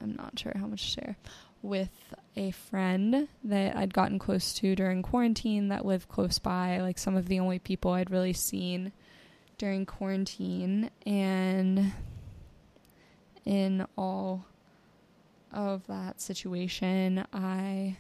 not 0.01 0.37
sure 0.37 0.55
how 0.57 0.67
much 0.67 0.83
to 0.83 1.01
share 1.01 1.17
with 1.63 2.13
a 2.35 2.51
friend 2.51 3.29
that 3.45 3.77
I'd 3.77 3.95
gotten 3.95 4.19
close 4.19 4.53
to 4.55 4.75
during 4.75 5.01
quarantine 5.01 5.69
that 5.69 5.87
lived 5.87 6.09
close 6.09 6.41
by, 6.41 6.81
like 6.81 6.99
some 6.99 7.15
of 7.15 7.29
the 7.29 7.39
only 7.39 7.61
people 7.61 7.93
I'd 7.93 8.11
really 8.11 8.33
seen 8.33 8.91
during 9.59 9.87
quarantine. 9.87 10.91
And 11.07 11.93
in 13.49 13.87
all 13.97 14.45
of 15.51 15.87
that 15.87 16.21
situation, 16.21 17.25
I 17.33 17.97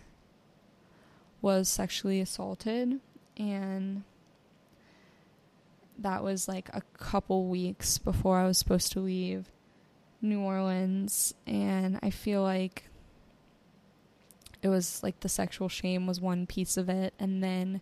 was 1.40 1.70
sexually 1.70 2.20
assaulted 2.20 3.00
and 3.38 4.02
that 5.98 6.22
was 6.22 6.48
like 6.48 6.68
a 6.74 6.82
couple 6.98 7.46
weeks 7.46 7.96
before 7.96 8.38
I 8.38 8.46
was 8.46 8.58
supposed 8.58 8.92
to 8.92 9.00
leave 9.00 9.50
New 10.20 10.40
Orleans 10.40 11.32
and 11.46 11.98
I 12.02 12.10
feel 12.10 12.42
like 12.42 12.84
it 14.60 14.68
was 14.68 15.02
like 15.02 15.20
the 15.20 15.30
sexual 15.30 15.70
shame 15.70 16.06
was 16.06 16.20
one 16.20 16.46
piece 16.46 16.76
of 16.76 16.90
it 16.90 17.14
and 17.18 17.42
then 17.42 17.80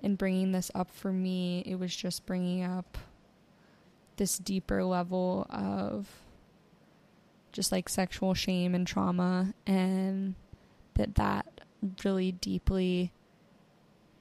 in 0.00 0.14
bringing 0.14 0.52
this 0.52 0.70
up 0.76 0.92
for 0.92 1.12
me 1.12 1.64
it 1.66 1.74
was 1.74 1.96
just 1.96 2.24
bringing 2.24 2.62
up 2.62 2.98
this 4.16 4.38
deeper 4.38 4.84
level 4.84 5.46
of 5.50 6.06
just 7.52 7.72
like 7.72 7.88
sexual 7.88 8.34
shame 8.34 8.74
and 8.74 8.86
trauma 8.86 9.54
and 9.66 10.34
that 10.94 11.14
that 11.16 11.60
really 12.04 12.32
deeply 12.32 13.12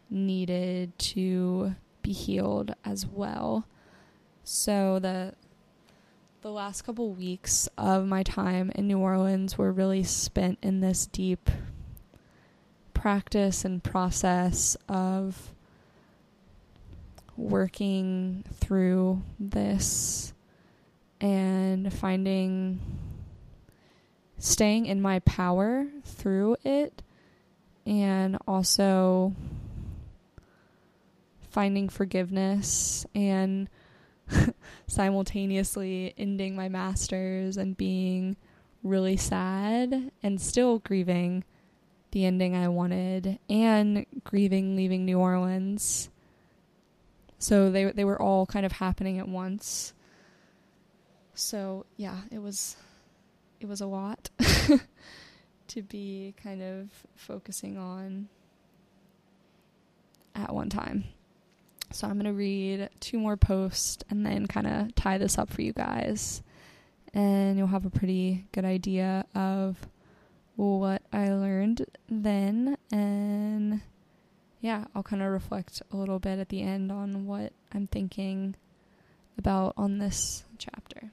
needed 0.09 0.97
to 0.97 1.75
be 2.01 2.11
healed 2.11 2.73
as 2.83 3.05
well. 3.05 3.65
So 4.43 4.99
the 4.99 5.33
the 6.41 6.51
last 6.51 6.83
couple 6.83 7.11
weeks 7.11 7.67
of 7.77 8.05
my 8.05 8.23
time 8.23 8.71
in 8.73 8.87
New 8.87 8.99
Orleans 8.99 9.57
were 9.57 9.73
really 9.73 10.03
spent 10.03 10.57
in 10.61 10.79
this 10.79 11.05
deep 11.05 11.49
practice 12.93 13.65
and 13.65 13.83
process 13.83 14.77
of 14.87 15.53
working 17.35 18.43
through 18.53 19.21
this 19.37 20.33
and 21.21 21.91
finding 21.93 22.79
staying 24.39 24.85
in 24.85 25.01
my 25.01 25.19
power 25.19 25.85
through 26.03 26.55
it 26.63 27.03
and 27.85 28.37
also 28.47 29.35
finding 31.49 31.89
forgiveness 31.89 33.05
and 33.13 33.69
simultaneously 34.87 36.13
ending 36.17 36.55
my 36.55 36.69
masters 36.69 37.57
and 37.57 37.75
being 37.75 38.37
really 38.83 39.17
sad 39.17 40.11
and 40.23 40.39
still 40.39 40.79
grieving 40.79 41.43
the 42.11 42.25
ending 42.25 42.55
I 42.55 42.69
wanted 42.69 43.39
and 43.49 44.05
grieving 44.23 44.75
leaving 44.75 45.05
New 45.05 45.19
Orleans. 45.19 46.09
So 47.39 47.71
they 47.71 47.85
they 47.85 48.05
were 48.05 48.21
all 48.21 48.45
kind 48.45 48.65
of 48.65 48.73
happening 48.73 49.19
at 49.19 49.27
once. 49.27 49.93
So, 51.33 51.85
yeah, 51.95 52.17
it 52.31 52.39
was 52.39 52.75
it 53.59 53.67
was 53.67 53.81
a 53.81 53.85
lot 53.85 54.29
to 55.67 55.81
be 55.81 56.33
kind 56.41 56.61
of 56.61 56.89
focusing 57.15 57.77
on 57.77 58.27
at 60.35 60.53
one 60.53 60.69
time. 60.69 61.03
So 61.91 62.07
I'm 62.07 62.13
going 62.13 62.25
to 62.25 62.33
read 62.33 62.89
two 62.99 63.19
more 63.19 63.37
posts 63.37 64.03
and 64.09 64.25
then 64.25 64.45
kind 64.45 64.67
of 64.67 64.95
tie 64.95 65.17
this 65.17 65.37
up 65.37 65.51
for 65.51 65.61
you 65.61 65.73
guys. 65.73 66.43
And 67.13 67.57
you'll 67.57 67.67
have 67.67 67.85
a 67.85 67.89
pretty 67.89 68.45
good 68.51 68.65
idea 68.65 69.25
of 69.33 69.87
what 70.55 71.01
I 71.11 71.33
learned 71.33 71.85
then 72.09 72.77
and 72.91 73.81
yeah, 74.61 74.85
I'll 74.93 75.03
kind 75.03 75.21
of 75.21 75.31
reflect 75.31 75.81
a 75.91 75.95
little 75.95 76.19
bit 76.19 76.37
at 76.37 76.49
the 76.49 76.61
end 76.61 76.91
on 76.91 77.25
what 77.25 77.53
I'm 77.73 77.87
thinking 77.87 78.55
about 79.37 79.73
on 79.77 79.99
this 79.99 80.43
chapter. 80.57 81.11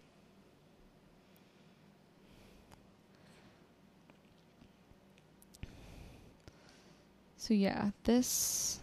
So 7.46 7.54
yeah, 7.54 7.90
this 8.02 8.80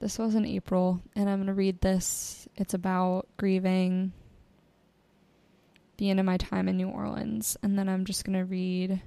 this 0.00 0.18
was 0.18 0.34
in 0.34 0.46
April 0.46 1.02
and 1.14 1.28
I'm 1.28 1.36
going 1.36 1.48
to 1.48 1.52
read 1.52 1.82
this. 1.82 2.48
It's 2.56 2.72
about 2.72 3.28
grieving 3.36 4.14
the 5.98 6.08
end 6.08 6.18
of 6.18 6.24
my 6.24 6.38
time 6.38 6.66
in 6.66 6.78
New 6.78 6.88
Orleans. 6.88 7.58
And 7.62 7.78
then 7.78 7.90
I'm 7.90 8.06
just 8.06 8.24
going 8.24 8.38
to 8.38 8.46
read 8.46 9.02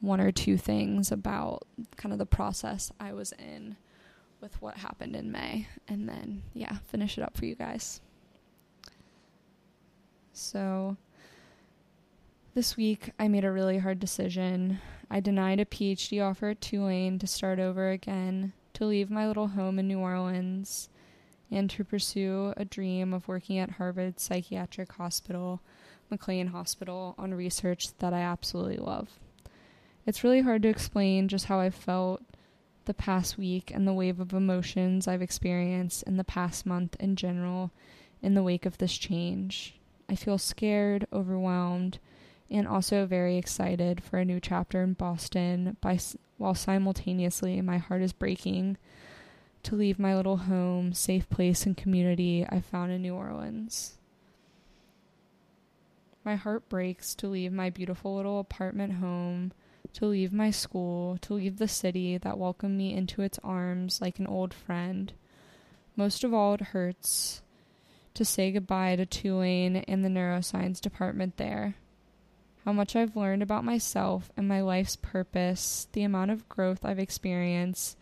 one 0.00 0.20
or 0.20 0.32
two 0.32 0.56
things 0.56 1.12
about 1.12 1.62
kind 1.96 2.12
of 2.12 2.18
the 2.18 2.26
process 2.26 2.90
I 2.98 3.12
was 3.12 3.32
in 3.38 3.76
with 4.40 4.60
what 4.60 4.78
happened 4.78 5.14
in 5.14 5.30
May. 5.30 5.68
And 5.86 6.08
then, 6.08 6.42
yeah, 6.54 6.78
finish 6.88 7.18
it 7.18 7.22
up 7.22 7.36
for 7.36 7.46
you 7.46 7.54
guys. 7.54 8.00
So, 10.32 10.96
this 12.60 12.76
week 12.76 13.08
I 13.18 13.26
made 13.26 13.46
a 13.46 13.50
really 13.50 13.78
hard 13.78 13.98
decision. 13.98 14.80
I 15.10 15.20
denied 15.20 15.60
a 15.60 15.64
PhD 15.64 16.22
offer 16.22 16.50
at 16.50 16.60
Tulane 16.60 17.18
to 17.20 17.26
start 17.26 17.58
over 17.58 17.88
again, 17.88 18.52
to 18.74 18.84
leave 18.84 19.10
my 19.10 19.26
little 19.26 19.46
home 19.46 19.78
in 19.78 19.88
New 19.88 19.98
Orleans 19.98 20.90
and 21.50 21.70
to 21.70 21.84
pursue 21.84 22.52
a 22.58 22.66
dream 22.66 23.14
of 23.14 23.26
working 23.26 23.56
at 23.56 23.70
Harvard 23.70 24.20
Psychiatric 24.20 24.92
Hospital, 24.92 25.62
McLean 26.10 26.48
Hospital, 26.48 27.14
on 27.16 27.32
research 27.32 27.96
that 27.96 28.12
I 28.12 28.20
absolutely 28.20 28.76
love. 28.76 29.08
It's 30.04 30.22
really 30.22 30.42
hard 30.42 30.60
to 30.64 30.68
explain 30.68 31.28
just 31.28 31.46
how 31.46 31.60
I 31.60 31.70
felt 31.70 32.20
the 32.84 32.92
past 32.92 33.38
week 33.38 33.70
and 33.74 33.88
the 33.88 33.94
wave 33.94 34.20
of 34.20 34.34
emotions 34.34 35.08
I've 35.08 35.22
experienced 35.22 36.02
in 36.02 36.18
the 36.18 36.24
past 36.24 36.66
month 36.66 36.94
in 37.00 37.16
general 37.16 37.70
in 38.20 38.34
the 38.34 38.42
wake 38.42 38.66
of 38.66 38.76
this 38.76 38.98
change. 38.98 39.80
I 40.10 40.14
feel 40.14 40.36
scared, 40.36 41.06
overwhelmed, 41.10 41.98
and 42.50 42.66
also 42.66 43.06
very 43.06 43.36
excited 43.36 44.02
for 44.02 44.18
a 44.18 44.24
new 44.24 44.40
chapter 44.40 44.82
in 44.82 44.94
Boston 44.94 45.76
by 45.80 45.98
while 46.36 46.54
simultaneously 46.54 47.60
my 47.60 47.78
heart 47.78 48.02
is 48.02 48.12
breaking 48.12 48.76
to 49.62 49.76
leave 49.76 49.98
my 49.98 50.16
little 50.16 50.38
home, 50.38 50.92
safe 50.92 51.28
place, 51.28 51.66
and 51.66 51.76
community 51.76 52.46
I 52.48 52.60
found 52.60 52.92
in 52.92 53.02
New 53.02 53.14
Orleans. 53.14 53.98
My 56.24 56.36
heart 56.36 56.68
breaks 56.68 57.14
to 57.16 57.28
leave 57.28 57.52
my 57.52 57.70
beautiful 57.70 58.16
little 58.16 58.40
apartment 58.40 58.94
home, 58.94 59.52
to 59.94 60.06
leave 60.06 60.32
my 60.32 60.50
school, 60.50 61.18
to 61.22 61.34
leave 61.34 61.58
the 61.58 61.68
city 61.68 62.18
that 62.18 62.38
welcomed 62.38 62.76
me 62.76 62.94
into 62.94 63.22
its 63.22 63.38
arms 63.42 64.00
like 64.00 64.18
an 64.18 64.26
old 64.26 64.54
friend. 64.54 65.12
Most 65.96 66.24
of 66.24 66.32
all, 66.32 66.54
it 66.54 66.60
hurts 66.60 67.42
to 68.14 68.24
say 68.24 68.50
goodbye 68.50 68.96
to 68.96 69.06
Tulane 69.06 69.76
and 69.76 70.04
the 70.04 70.08
neuroscience 70.08 70.80
department 70.80 71.36
there. 71.36 71.76
How 72.64 72.72
much 72.72 72.94
I've 72.94 73.16
learned 73.16 73.42
about 73.42 73.64
myself 73.64 74.30
and 74.36 74.46
my 74.46 74.60
life's 74.60 74.96
purpose, 74.96 75.88
the 75.92 76.02
amount 76.02 76.30
of 76.30 76.48
growth 76.48 76.84
I've 76.84 76.98
experienced, 76.98 77.96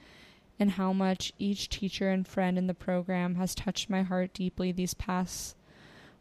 and 0.58 0.72
how 0.72 0.92
much 0.92 1.32
each 1.38 1.68
teacher 1.68 2.10
and 2.10 2.26
friend 2.26 2.58
in 2.58 2.66
the 2.66 2.74
program 2.74 3.36
has 3.36 3.54
touched 3.54 3.88
my 3.88 4.02
heart 4.02 4.34
deeply 4.34 4.72
these 4.72 4.94
past 4.94 5.56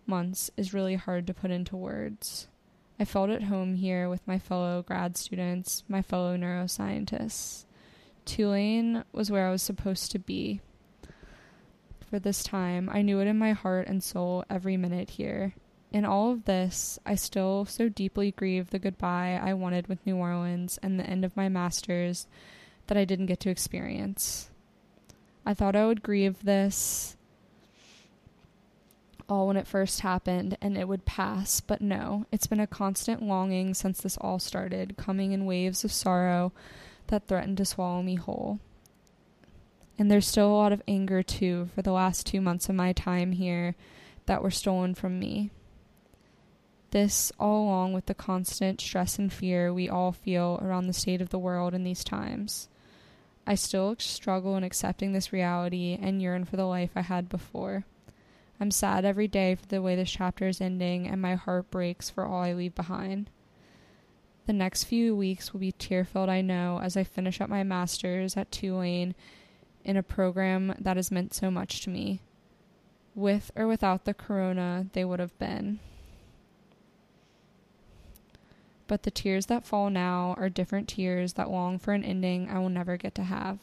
months 0.06 0.52
is 0.56 0.74
really 0.74 0.96
hard 0.96 1.26
to 1.28 1.34
put 1.34 1.50
into 1.50 1.76
words. 1.76 2.48
I 3.00 3.06
felt 3.06 3.30
at 3.30 3.44
home 3.44 3.76
here 3.76 4.10
with 4.10 4.28
my 4.28 4.40
fellow 4.40 4.84
grad 4.84 5.18
students, 5.18 5.84
my 5.88 6.02
fellow 6.02 6.38
neuroscientists. 6.38 7.66
Tulane 8.26 9.04
was 9.12 9.32
where 9.32 9.48
I 9.48 9.52
was 9.52 9.62
supposed 9.64 10.12
to 10.12 10.20
be. 10.20 10.62
For 12.10 12.20
this 12.20 12.44
time, 12.44 12.90
I 12.92 13.02
knew 13.02 13.20
it 13.20 13.28
in 13.28 13.38
my 13.38 13.54
heart 13.54 13.88
and 13.88 14.04
soul 14.04 14.46
every 14.50 14.78
minute 14.78 15.12
here. 15.12 15.54
In 15.92 16.04
all 16.04 16.32
of 16.32 16.46
this, 16.46 17.00
I 17.06 17.16
still 17.16 17.66
so 17.66 17.88
deeply 17.88 18.32
grieve 18.32 18.70
the 18.70 18.80
goodbye 18.80 19.40
I 19.42 19.54
wanted 19.54 19.88
with 19.88 20.06
New 20.06 20.18
Orleans 20.18 20.78
and 20.84 21.00
the 21.00 21.06
end 21.06 21.24
of 21.24 21.38
my 21.38 21.48
master's 21.48 22.28
that 22.88 22.98
I 22.98 23.06
didn't 23.06 23.28
get 23.28 23.40
to 23.42 23.50
experience. 23.50 24.50
I 25.46 25.54
thought 25.54 25.76
I 25.76 25.86
would 25.86 26.04
grieve 26.04 26.44
this 26.44 27.16
all 29.30 29.48
when 29.48 29.58
it 29.58 29.68
first 29.68 30.02
happened 30.02 30.58
and 30.62 30.78
it 30.78 30.88
would 30.88 31.06
pass, 31.06 31.62
but 31.62 31.82
no, 31.82 32.26
it's 32.32 32.48
been 32.48 32.60
a 32.60 32.68
constant 32.68 33.22
longing 33.22 33.74
since 33.74 34.02
this 34.02 34.18
all 34.18 34.40
started, 34.40 34.98
coming 34.98 35.32
in 35.32 35.46
waves 35.46 35.84
of 35.84 35.92
sorrow 35.92 36.52
that 37.08 37.28
threatened 37.28 37.58
to 37.58 37.66
swallow 37.66 38.02
me 38.02 38.16
whole. 38.16 38.60
And 39.98 40.12
there's 40.12 40.28
still 40.28 40.50
a 40.50 40.56
lot 40.56 40.74
of 40.74 40.84
anger 40.88 41.24
too 41.24 41.70
for 41.74 41.82
the 41.82 41.92
last 41.92 42.26
two 42.26 42.42
months 42.42 42.70
of 42.70 42.76
my 42.76 42.94
time 42.94 43.32
here 43.32 43.76
that 44.26 44.44
were 44.44 44.52
stolen 44.52 44.94
from 44.94 45.20
me. 45.20 45.52
This, 46.92 47.32
all 47.40 47.66
along 47.66 47.94
with 47.94 48.06
the 48.06 48.14
constant 48.14 48.80
stress 48.80 49.20
and 49.20 49.32
fear 49.32 49.74
we 49.74 49.90
all 49.90 50.12
feel 50.12 50.60
around 50.62 50.88
the 50.88 50.94
state 50.94 51.22
of 51.22 51.30
the 51.30 51.40
world 51.40 51.74
in 51.74 51.84
these 51.84 52.04
times. 52.04 52.70
I 53.46 53.56
still 53.56 53.96
struggle 54.00 54.58
in 54.58 54.64
accepting 54.64 55.14
this 55.14 55.34
reality 55.34 55.98
and 56.02 56.22
yearn 56.22 56.46
for 56.46 56.56
the 56.58 56.66
life 56.66 56.92
I 56.96 57.02
had 57.02 57.30
before. 57.30 57.86
I'm 58.60 58.72
sad 58.72 59.06
every 59.06 59.28
day 59.28 59.56
for 59.56 59.66
the 59.68 59.82
way 59.82 59.96
this 59.96 60.12
chapter 60.12 60.48
is 60.48 60.60
ending, 60.62 61.08
and 61.08 61.22
my 61.22 61.36
heart 61.36 61.70
breaks 61.70 62.10
for 62.10 62.26
all 62.26 62.42
I 62.42 62.54
leave 62.54 62.74
behind. 62.74 63.30
The 64.48 64.54
next 64.54 64.86
few 64.86 65.16
weeks 65.16 65.54
will 65.54 65.60
be 65.60 65.74
tear 65.74 66.06
filled, 66.06 66.30
I 66.30 66.42
know, 66.42 66.80
as 66.82 66.98
I 66.98 67.04
finish 67.04 67.40
up 67.42 67.50
my 67.50 67.64
master's 67.64 68.36
at 68.36 68.52
Tulane 68.52 69.14
in 69.84 69.98
a 69.98 70.04
program 70.04 70.74
that 70.80 70.98
has 70.98 71.12
meant 71.12 71.34
so 71.34 71.52
much 71.52 71.82
to 71.82 71.90
me. 71.90 72.22
With 73.14 73.52
or 73.56 73.68
without 73.68 74.06
the 74.06 74.14
corona, 74.14 74.88
they 74.94 75.06
would 75.06 75.20
have 75.20 75.38
been. 75.38 75.80
But 78.88 79.04
the 79.04 79.12
tears 79.12 79.48
that 79.48 79.66
fall 79.66 79.90
now 79.90 80.34
are 80.38 80.50
different 80.50 80.88
tears 80.88 81.34
that 81.34 81.50
long 81.50 81.78
for 81.78 81.94
an 81.94 82.04
ending 82.04 82.50
I 82.50 82.60
will 82.60 82.70
never 82.70 82.98
get 82.98 83.14
to 83.16 83.24
have. 83.24 83.60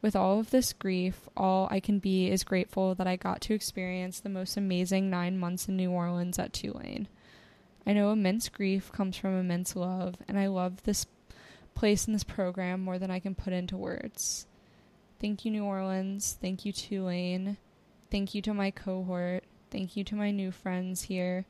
With 0.00 0.16
all 0.16 0.40
of 0.40 0.50
this 0.50 0.72
grief, 0.72 1.28
all 1.36 1.68
I 1.70 1.78
can 1.78 1.98
be 1.98 2.28
is 2.28 2.42
grateful 2.42 2.94
that 2.96 3.06
I 3.06 3.16
got 3.16 3.40
to 3.42 3.54
experience 3.54 4.18
the 4.18 4.28
most 4.28 4.56
amazing 4.56 5.10
nine 5.10 5.38
months 5.38 5.68
in 5.68 5.76
New 5.76 5.90
Orleans 5.90 6.38
at 6.38 6.52
Tulane. 6.52 7.06
I 7.86 7.92
know 7.92 8.10
immense 8.10 8.48
grief 8.48 8.90
comes 8.92 9.16
from 9.16 9.38
immense 9.38 9.76
love, 9.76 10.16
and 10.26 10.38
I 10.38 10.46
love 10.46 10.82
this 10.82 11.06
place 11.74 12.06
in 12.06 12.12
this 12.12 12.24
program 12.24 12.80
more 12.80 12.98
than 12.98 13.10
I 13.10 13.20
can 13.20 13.34
put 13.34 13.52
into 13.52 13.76
words. 13.76 14.46
Thank 15.20 15.44
you, 15.44 15.52
New 15.52 15.64
Orleans. 15.64 16.36
Thank 16.40 16.64
you, 16.64 16.72
Tulane. 16.72 17.56
Thank 18.10 18.34
you 18.34 18.42
to 18.42 18.54
my 18.54 18.72
cohort. 18.72 19.44
Thank 19.70 19.96
you 19.96 20.02
to 20.04 20.16
my 20.16 20.32
new 20.32 20.50
friends 20.50 21.02
here. 21.02 21.46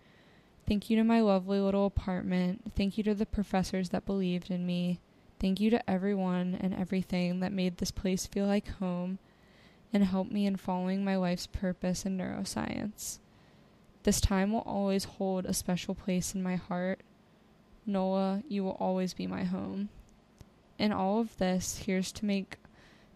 Thank 0.73 0.89
you 0.89 0.97
to 0.97 1.05
my 1.05 1.21
lovely 1.21 1.61
little 1.61 1.85
apartment. 1.85 2.73
Thank 2.75 2.97
you 2.97 3.05
to 3.05 3.15
the 3.15 3.27
professors 3.27 3.91
that 3.91 4.07
believed 4.07 4.51
in 4.51 4.65
me. 4.65 5.01
Thank 5.39 5.61
you 5.61 5.69
to 5.69 5.91
everyone 5.91 6.57
and 6.59 6.73
everything 6.73 7.41
that 7.41 7.53
made 7.53 7.77
this 7.77 7.91
place 7.91 8.25
feel 8.25 8.47
like 8.47 8.69
home 8.69 9.19
and 9.93 10.03
helped 10.03 10.33
me 10.33 10.47
in 10.47 10.57
following 10.57 11.05
my 11.05 11.17
life's 11.17 11.47
purpose 11.47 12.07
in 12.07 12.17
neuroscience. 12.17 13.19
This 14.05 14.19
time 14.19 14.51
will 14.51 14.63
always 14.63 15.05
hold 15.05 15.45
a 15.45 15.53
special 15.53 15.95
place 15.95 16.35
in 16.35 16.43
my 16.43 16.57
heart. 16.57 17.03
NOLA, 17.85 18.43
you 18.49 18.65
will 18.65 18.79
always 18.81 19.13
be 19.13 19.27
my 19.27 19.45
home. 19.45 19.91
In 20.79 20.91
all 20.91 21.21
of 21.21 21.37
this, 21.37 21.83
here's 21.85 22.13
to 22.13 22.25
make 22.25 22.57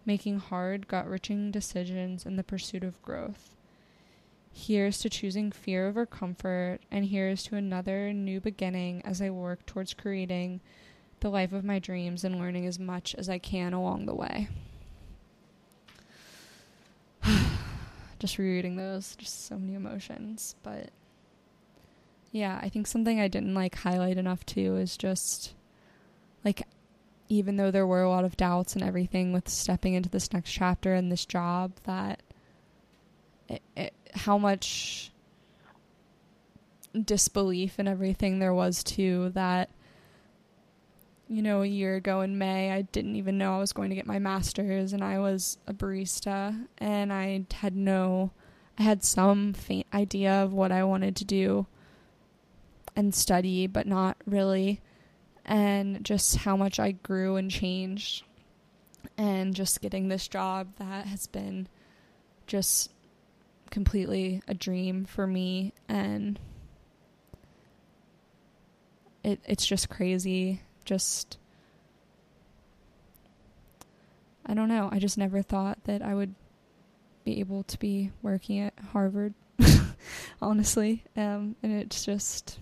making 0.05 0.37
hard, 0.37 0.87
gut 0.87 1.09
wrenching 1.09 1.49
decisions 1.49 2.23
in 2.23 2.35
the 2.35 2.43
pursuit 2.43 2.83
of 2.83 3.01
growth. 3.01 3.56
Here's 4.59 4.97
to 4.99 5.09
choosing 5.09 5.51
fear 5.51 5.87
over 5.87 6.07
comfort, 6.07 6.79
and 6.89 7.05
here's 7.05 7.43
to 7.43 7.55
another 7.55 8.11
new 8.11 8.41
beginning 8.41 9.03
as 9.05 9.21
I 9.21 9.29
work 9.29 9.67
towards 9.67 9.93
creating 9.93 10.61
the 11.19 11.29
life 11.29 11.53
of 11.53 11.63
my 11.63 11.77
dreams 11.77 12.23
and 12.23 12.39
learning 12.39 12.65
as 12.65 12.79
much 12.79 13.13
as 13.13 13.29
I 13.29 13.37
can 13.37 13.73
along 13.73 14.07
the 14.07 14.15
way. 14.15 14.47
just 18.19 18.39
rereading 18.39 18.77
those, 18.77 19.15
just 19.15 19.45
so 19.45 19.59
many 19.59 19.75
emotions. 19.75 20.55
But 20.63 20.89
yeah, 22.31 22.59
I 22.59 22.69
think 22.69 22.87
something 22.87 23.21
I 23.21 23.27
didn't 23.27 23.53
like 23.53 23.75
highlight 23.75 24.17
enough 24.17 24.43
too 24.43 24.75
is 24.77 24.97
just 24.97 25.53
like 26.43 26.63
even 27.29 27.57
though 27.57 27.69
there 27.69 27.85
were 27.85 28.01
a 28.01 28.09
lot 28.09 28.25
of 28.25 28.35
doubts 28.35 28.73
and 28.73 28.83
everything 28.83 29.33
with 29.33 29.49
stepping 29.49 29.93
into 29.93 30.09
this 30.09 30.33
next 30.33 30.51
chapter 30.51 30.95
and 30.95 31.11
this 31.11 31.27
job 31.27 31.73
that 31.83 32.23
it, 33.47 33.61
it, 33.75 33.93
how 34.13 34.37
much 34.37 35.11
disbelief 37.03 37.75
and 37.77 37.87
everything 37.87 38.39
there 38.39 38.53
was 38.53 38.83
too 38.83 39.29
that 39.35 39.69
you 41.29 41.41
know 41.41 41.61
a 41.61 41.67
year 41.67 41.95
ago 41.95 42.21
in 42.21 42.37
May 42.37 42.71
I 42.71 42.81
didn't 42.83 43.17
even 43.17 43.37
know 43.37 43.55
I 43.55 43.59
was 43.59 43.73
going 43.73 43.89
to 43.89 43.95
get 43.95 44.07
my 44.07 44.19
masters 44.19 44.93
and 44.93 45.03
I 45.03 45.19
was 45.19 45.57
a 45.67 45.73
barista 45.73 46.67
and 46.77 47.13
I 47.13 47.45
had 47.53 47.75
no 47.75 48.31
I 48.77 48.83
had 48.83 49.03
some 49.03 49.53
faint 49.53 49.87
idea 49.93 50.31
of 50.31 50.53
what 50.53 50.71
I 50.71 50.83
wanted 50.83 51.15
to 51.17 51.25
do 51.25 51.67
and 52.95 53.13
study 53.13 53.67
but 53.67 53.87
not 53.87 54.17
really. 54.25 54.81
And 55.45 56.03
just 56.03 56.35
how 56.37 56.57
much 56.57 56.77
I 56.77 56.91
grew 56.91 57.37
and 57.37 57.49
changed 57.49 58.25
and 59.17 59.55
just 59.55 59.79
getting 59.79 60.09
this 60.09 60.27
job 60.27 60.67
that 60.77 61.07
has 61.07 61.25
been 61.27 61.69
just 62.47 62.91
completely 63.71 64.41
a 64.47 64.53
dream 64.53 65.05
for 65.05 65.27
me 65.27 65.73
and 65.87 66.39
it 69.23 69.39
it's 69.45 69.65
just 69.65 69.89
crazy. 69.89 70.61
Just 70.85 71.37
I 74.45 74.53
don't 74.53 74.69
know. 74.69 74.89
I 74.91 74.99
just 74.99 75.17
never 75.17 75.41
thought 75.41 75.83
that 75.83 76.01
I 76.01 76.13
would 76.15 76.33
be 77.25 77.39
able 77.39 77.63
to 77.63 77.77
be 77.77 78.11
working 78.21 78.59
at 78.59 78.73
Harvard 78.91 79.33
honestly. 80.41 81.03
Um 81.15 81.55
and 81.61 81.73
it's 81.73 82.05
just 82.05 82.59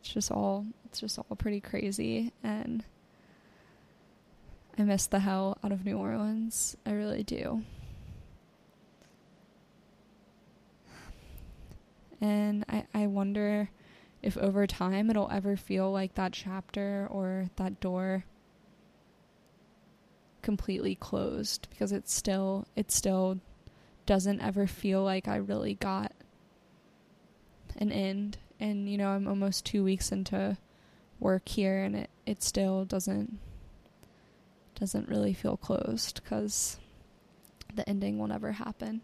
it's 0.00 0.12
just 0.12 0.30
all 0.30 0.66
it's 0.86 1.00
just 1.00 1.18
all 1.18 1.36
pretty 1.36 1.60
crazy. 1.60 2.32
And 2.42 2.84
I 4.78 4.82
miss 4.82 5.06
the 5.06 5.20
hell 5.20 5.58
out 5.62 5.72
of 5.72 5.84
New 5.84 5.98
Orleans. 5.98 6.76
I 6.84 6.92
really 6.92 7.22
do 7.22 7.62
And 12.24 12.64
I, 12.70 12.86
I 12.94 13.06
wonder 13.06 13.68
if 14.22 14.38
over 14.38 14.66
time 14.66 15.10
it'll 15.10 15.30
ever 15.30 15.58
feel 15.58 15.92
like 15.92 16.14
that 16.14 16.32
chapter 16.32 17.06
or 17.10 17.50
that 17.56 17.80
door 17.80 18.24
completely 20.40 20.94
closed 20.94 21.68
because 21.68 21.92
it's 21.92 22.14
still 22.14 22.66
it 22.76 22.90
still 22.90 23.40
doesn't 24.06 24.40
ever 24.40 24.66
feel 24.66 25.02
like 25.02 25.28
I 25.28 25.36
really 25.36 25.74
got 25.74 26.12
an 27.76 27.92
end 27.92 28.38
and 28.58 28.88
you 28.88 28.96
know 28.96 29.08
I'm 29.08 29.28
almost 29.28 29.66
2 29.66 29.84
weeks 29.84 30.10
into 30.10 30.56
work 31.20 31.46
here 31.46 31.82
and 31.82 31.94
it 31.94 32.10
it 32.24 32.42
still 32.42 32.86
doesn't 32.86 33.38
doesn't 34.74 35.10
really 35.10 35.34
feel 35.34 35.58
closed 35.58 36.22
cuz 36.24 36.78
the 37.74 37.86
ending 37.86 38.18
will 38.18 38.28
never 38.28 38.52
happen. 38.52 39.02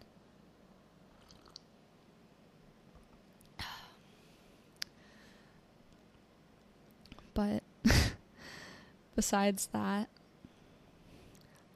But 7.33 7.63
besides 9.15 9.69
that, 9.73 10.09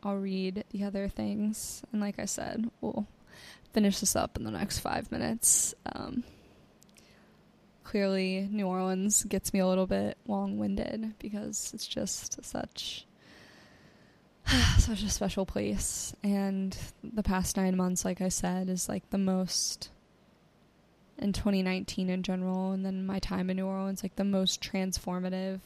I'll 0.04 0.18
read 0.18 0.64
the 0.70 0.84
other 0.84 1.08
things. 1.08 1.84
And 1.92 2.02
like 2.02 2.20
I 2.20 2.26
said, 2.26 2.70
we'll 2.82 3.08
finish 3.74 4.00
this 4.00 4.16
up 4.16 4.38
in 4.38 4.44
the 4.44 4.52
next 4.52 4.80
five 4.80 5.12
minutes. 5.12 5.74
Um, 5.94 6.24
clearly, 7.84 8.48
New 8.52 8.68
Orleans 8.68 9.24
gets 9.24 9.54
me 9.54 9.60
a 9.60 9.68
little 9.68 9.88
bit 9.88 10.18
long 10.28 10.58
winded 10.58 11.14
because 11.20 11.72
it's 11.74 11.88
just 11.88 12.44
such 12.44 13.06
such 14.78 15.04
a 15.04 15.10
special 15.10 15.46
place. 15.46 16.16
And 16.24 16.78
the 17.04 17.24
past 17.24 17.58
nine 17.58 17.76
months, 17.76 18.06
like 18.06 18.22
I 18.22 18.30
said, 18.30 18.70
is 18.70 18.88
like 18.88 19.10
the 19.10 19.18
most 19.18 19.90
in 21.18 21.34
2019 21.34 22.10
in 22.10 22.24
general, 22.24 22.72
and 22.72 22.86
then 22.86 23.06
my 23.06 23.20
time 23.20 23.50
in 23.50 23.58
New 23.58 23.66
Orleans, 23.66 24.04
like 24.04 24.16
the 24.16 24.24
most 24.24 24.62
transformative 24.62 25.60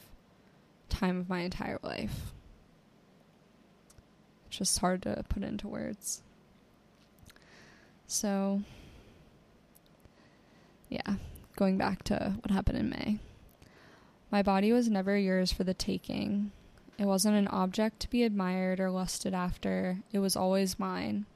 time 0.88 1.18
of 1.18 1.28
my 1.28 1.40
entire 1.40 1.78
life. 1.82 2.32
It's 4.46 4.58
just 4.58 4.78
hard 4.78 5.02
to 5.02 5.24
put 5.28 5.42
into 5.42 5.68
words. 5.68 6.22
So, 8.06 8.62
yeah, 10.88 11.14
going 11.56 11.78
back 11.78 12.02
to 12.04 12.34
what 12.40 12.50
happened 12.50 12.78
in 12.78 12.90
May. 12.90 13.18
My 14.30 14.42
body 14.42 14.72
was 14.72 14.88
never 14.88 15.16
yours 15.16 15.52
for 15.52 15.64
the 15.64 15.74
taking. 15.74 16.52
It 16.98 17.06
wasn't 17.06 17.36
an 17.36 17.48
object 17.48 18.00
to 18.00 18.10
be 18.10 18.24
admired 18.24 18.78
or 18.78 18.90
lusted 18.90 19.34
after. 19.34 19.98
It 20.12 20.18
was 20.18 20.36
always 20.36 20.78
mine. 20.78 21.26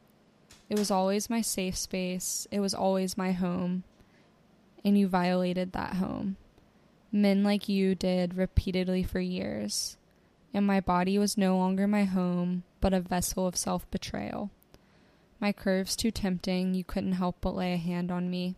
It 0.69 0.79
was 0.79 0.91
always 0.91 1.31
my 1.31 1.41
safe 1.41 1.77
space. 1.77 2.47
It 2.51 2.61
was 2.61 2.75
always 2.75 3.17
my 3.17 3.33
home. 3.33 3.85
And 4.85 4.99
you 4.99 5.09
violated 5.09 5.73
that 5.73 5.95
home. 5.95 6.37
Men 7.11 7.43
like 7.43 7.69
you 7.69 7.95
did 7.95 8.37
repeatedly 8.37 9.03
for 9.03 9.21
years. 9.21 9.97
And 10.53 10.67
my 10.67 10.81
body 10.81 11.19
was 11.19 11.39
no 11.39 11.57
longer 11.57 11.87
my 11.87 12.05
home, 12.05 12.65
but 12.81 12.93
a 12.93 13.01
vessel 13.01 13.47
of 13.47 13.57
self 13.57 13.91
betrayal. 13.91 14.51
My 15.41 15.53
curves 15.53 15.97
too 15.97 16.11
tempting, 16.11 16.75
you 16.75 16.85
couldn't 16.85 17.13
help 17.13 17.37
but 17.41 17.55
lay 17.55 17.73
a 17.73 17.77
hand 17.77 18.11
on 18.11 18.31
me. 18.31 18.57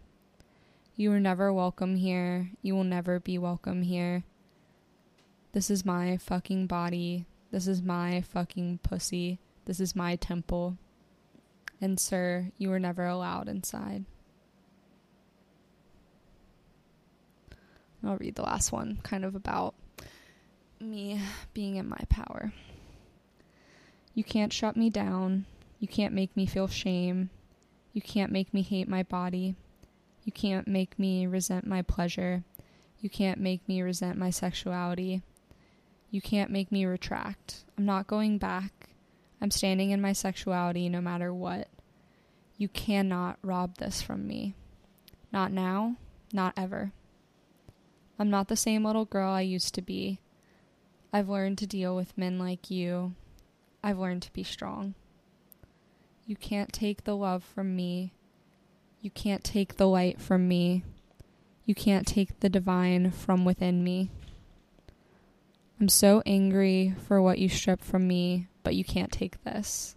You 0.95 1.11
were 1.11 1.21
never 1.21 1.53
welcome 1.53 1.97
here. 1.97 2.51
You 2.63 2.75
will 2.75 2.85
never 2.85 3.21
be 3.21 3.37
welcome 3.37 3.83
here. 3.83 4.25
This 5.53 5.71
is 5.71 5.85
my 5.85 6.17
fucking 6.17 6.67
body. 6.67 7.27
This 7.51 7.67
is 7.67 7.83
my 7.83 8.23
fucking 8.23 8.81
pussy. 8.83 9.39
This 9.67 9.81
is 9.81 9.95
my 9.95 10.17
temple. 10.17 10.79
And, 11.81 12.01
sir, 12.01 12.51
you 12.57 12.71
were 12.71 12.79
never 12.79 13.07
allowed 13.07 13.49
inside. 13.49 14.07
I'll 18.05 18.17
read 18.17 18.35
the 18.35 18.43
last 18.43 18.73
one, 18.73 18.99
kind 19.03 19.25
of 19.25 19.35
about 19.35 19.75
me 20.81 21.21
being 21.55 21.77
in 21.77 21.89
my 21.89 22.01
power. 22.09 22.53
You 24.15 24.25
can't 24.25 24.53
shut 24.53 24.77
me 24.77 24.91
down. 24.91 25.47
You 25.79 25.89
can't 25.89 26.15
make 26.15 26.37
me 26.37 26.47
feel 26.47 26.69
shame. 26.69 27.31
You 27.93 28.01
can't 28.01 28.33
make 28.33 28.53
me 28.53 28.63
hate 28.63 28.89
my 28.89 29.03
body. 29.03 29.57
You 30.25 30.33
can't 30.33 30.67
make 30.67 30.99
me 30.99 31.27
resent 31.27 31.67
my 31.67 31.83
pleasure. 31.83 32.45
You 33.01 33.11
can't 33.11 33.41
make 33.41 33.67
me 33.69 33.83
resent 33.83 34.19
my 34.19 34.31
sexuality. 34.31 35.23
You 36.11 36.21
can't 36.21 36.51
make 36.51 36.73
me 36.73 36.85
retract. 36.85 37.65
I'm 37.77 37.85
not 37.85 38.07
going 38.07 38.39
back. 38.39 38.91
I'm 39.41 39.51
standing 39.51 39.91
in 39.91 40.01
my 40.01 40.13
sexuality 40.13 40.89
no 40.89 41.01
matter 41.01 41.33
what. 41.33 41.69
You 42.57 42.69
cannot 42.69 43.39
rob 43.43 43.77
this 43.77 44.01
from 44.01 44.27
me. 44.27 44.55
Not 45.31 45.53
now, 45.53 45.97
not 46.33 46.55
ever. 46.57 46.93
I'm 48.19 48.31
not 48.31 48.49
the 48.49 48.57
same 48.57 48.85
little 48.85 49.05
girl 49.05 49.31
I 49.31 49.43
used 49.43 49.75
to 49.75 49.83
be. 49.83 50.21
I've 51.13 51.29
learned 51.29 51.59
to 51.59 51.67
deal 51.67 51.95
with 51.95 52.17
men 52.17 52.39
like 52.39 52.71
you. 52.71 53.15
I've 53.83 53.99
learned 53.99 54.23
to 54.23 54.33
be 54.33 54.43
strong. 54.43 54.95
You 56.27 56.37
can't 56.37 56.73
take 56.73 57.05
the 57.05 57.17
love 57.17 57.45
from 57.45 57.77
me. 57.77 58.13
You 59.01 59.11
can't 59.11 59.45
take 59.45 59.77
the 59.77 59.87
light 59.87 60.21
from 60.21 60.49
me. 60.49 60.83
You 61.65 61.75
can't 61.75 62.07
take 62.07 62.41
the 62.41 62.49
divine 62.49 63.11
from 63.11 63.45
within 63.45 63.85
me. 63.85 64.11
I'm 65.79 65.89
so 65.89 66.23
angry 66.25 66.95
for 67.07 67.21
what 67.21 67.39
you 67.39 67.49
stripped 67.49 67.85
from 67.85 68.09
me, 68.09 68.49
but 68.63 68.75
you 68.75 68.83
can't 68.83 69.13
take 69.13 69.45
this. 69.45 69.95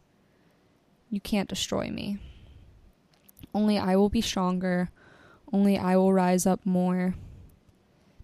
You 1.10 1.22
can't 1.22 1.50
destroy 1.50 1.90
me. 1.90 2.20
Only 3.54 3.78
I 3.78 3.96
will 3.96 4.10
be 4.10 4.22
stronger. 4.22 4.92
Only 5.52 5.78
I 5.78 5.96
will 5.96 6.14
rise 6.14 6.46
up 6.46 6.66
more. 6.66 7.16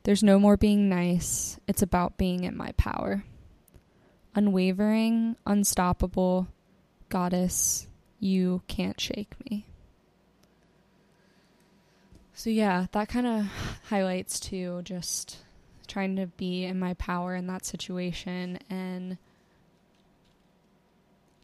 There's 0.05 0.21
no 0.21 0.37
more 0.37 0.55
being 0.55 0.87
nice. 0.87 1.59
It's 1.67 1.81
about 1.81 2.15
being 2.15 2.43
in 2.43 2.55
my 2.55 2.73
power. 2.77 3.23
Unwavering, 4.35 5.35
unstoppable, 5.47 6.47
goddess, 7.09 7.87
you 8.19 8.61
can't 8.67 9.01
shake 9.01 9.33
me. 9.49 9.65
So, 12.35 12.51
yeah, 12.51 12.85
that 12.91 13.09
kind 13.09 13.25
of 13.25 13.45
highlights 13.89 14.39
too 14.39 14.81
just 14.83 15.37
trying 15.87 16.17
to 16.17 16.27
be 16.27 16.65
in 16.65 16.77
my 16.77 16.93
power 16.93 17.33
in 17.33 17.47
that 17.47 17.65
situation 17.65 18.59
and 18.69 19.17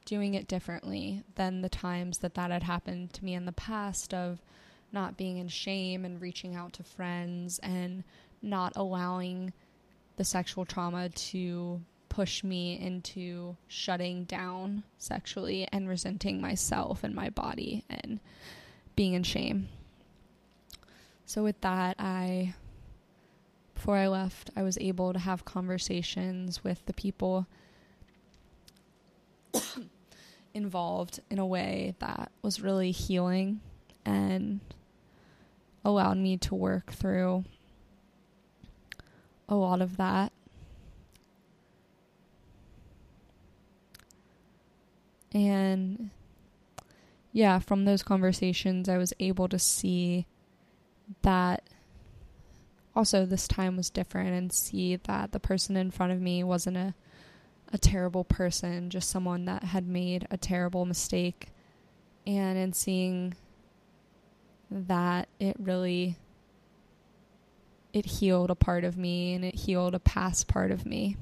doing 0.05 0.35
it 0.35 0.47
differently 0.47 1.23
than 1.33 1.63
the 1.63 1.69
times 1.69 2.19
that 2.19 2.35
that 2.35 2.51
had 2.51 2.63
happened 2.63 3.11
to 3.13 3.25
me 3.25 3.33
in 3.33 3.45
the 3.45 3.51
past 3.53 4.13
of 4.13 4.37
not 4.91 5.17
being 5.17 5.37
in 5.37 5.47
shame 5.47 6.05
and 6.05 6.21
reaching 6.21 6.55
out 6.55 6.73
to 6.73 6.83
friends 6.83 7.59
and 7.63 8.03
not 8.41 8.73
allowing 8.75 9.53
the 10.17 10.23
sexual 10.23 10.65
trauma 10.65 11.09
to 11.09 11.81
push 12.09 12.43
me 12.43 12.77
into 12.79 13.55
shutting 13.67 14.25
down 14.25 14.83
sexually 14.97 15.67
and 15.71 15.87
resenting 15.87 16.41
myself 16.41 17.03
and 17.03 17.15
my 17.15 17.29
body 17.29 17.85
and 17.89 18.19
being 18.95 19.13
in 19.13 19.23
shame. 19.23 19.69
So, 21.25 21.43
with 21.43 21.61
that, 21.61 21.95
I, 21.97 22.53
before 23.73 23.95
I 23.95 24.07
left, 24.07 24.49
I 24.57 24.63
was 24.63 24.77
able 24.81 25.13
to 25.13 25.19
have 25.19 25.45
conversations 25.45 26.63
with 26.63 26.85
the 26.85 26.93
people 26.93 27.47
involved 30.53 31.21
in 31.29 31.39
a 31.39 31.45
way 31.45 31.95
that 31.99 32.31
was 32.41 32.59
really 32.59 32.91
healing 32.91 33.61
and 34.05 34.59
allowed 35.85 36.17
me 36.17 36.37
to 36.37 36.55
work 36.55 36.91
through 36.91 37.45
a 39.51 39.55
lot 39.55 39.81
of 39.81 39.97
that. 39.97 40.31
And 45.33 46.09
yeah, 47.31 47.59
from 47.59 47.85
those 47.85 48.01
conversations, 48.01 48.89
I 48.89 48.97
was 48.97 49.13
able 49.19 49.47
to 49.49 49.59
see 49.59 50.25
that 51.21 51.63
also 52.95 53.25
this 53.25 53.47
time 53.47 53.77
was 53.77 53.89
different 53.89 54.33
and 54.33 54.51
see 54.51 54.95
that 54.95 55.31
the 55.31 55.39
person 55.39 55.77
in 55.77 55.91
front 55.91 56.11
of 56.13 56.21
me 56.21 56.43
wasn't 56.43 56.77
a 56.77 56.95
a 57.73 57.77
terrible 57.77 58.25
person, 58.25 58.89
just 58.89 59.09
someone 59.09 59.45
that 59.45 59.63
had 59.63 59.87
made 59.87 60.27
a 60.29 60.35
terrible 60.35 60.85
mistake. 60.85 61.49
And 62.27 62.57
in 62.57 62.73
seeing 62.73 63.33
that 64.69 65.29
it 65.39 65.55
really 65.57 66.17
it 67.93 68.05
healed 68.05 68.49
a 68.49 68.55
part 68.55 68.83
of 68.83 68.97
me 68.97 69.33
and 69.33 69.43
it 69.43 69.55
healed 69.55 69.95
a 69.95 69.99
past 69.99 70.47
part 70.47 70.71
of 70.71 70.85
me. 70.85 71.17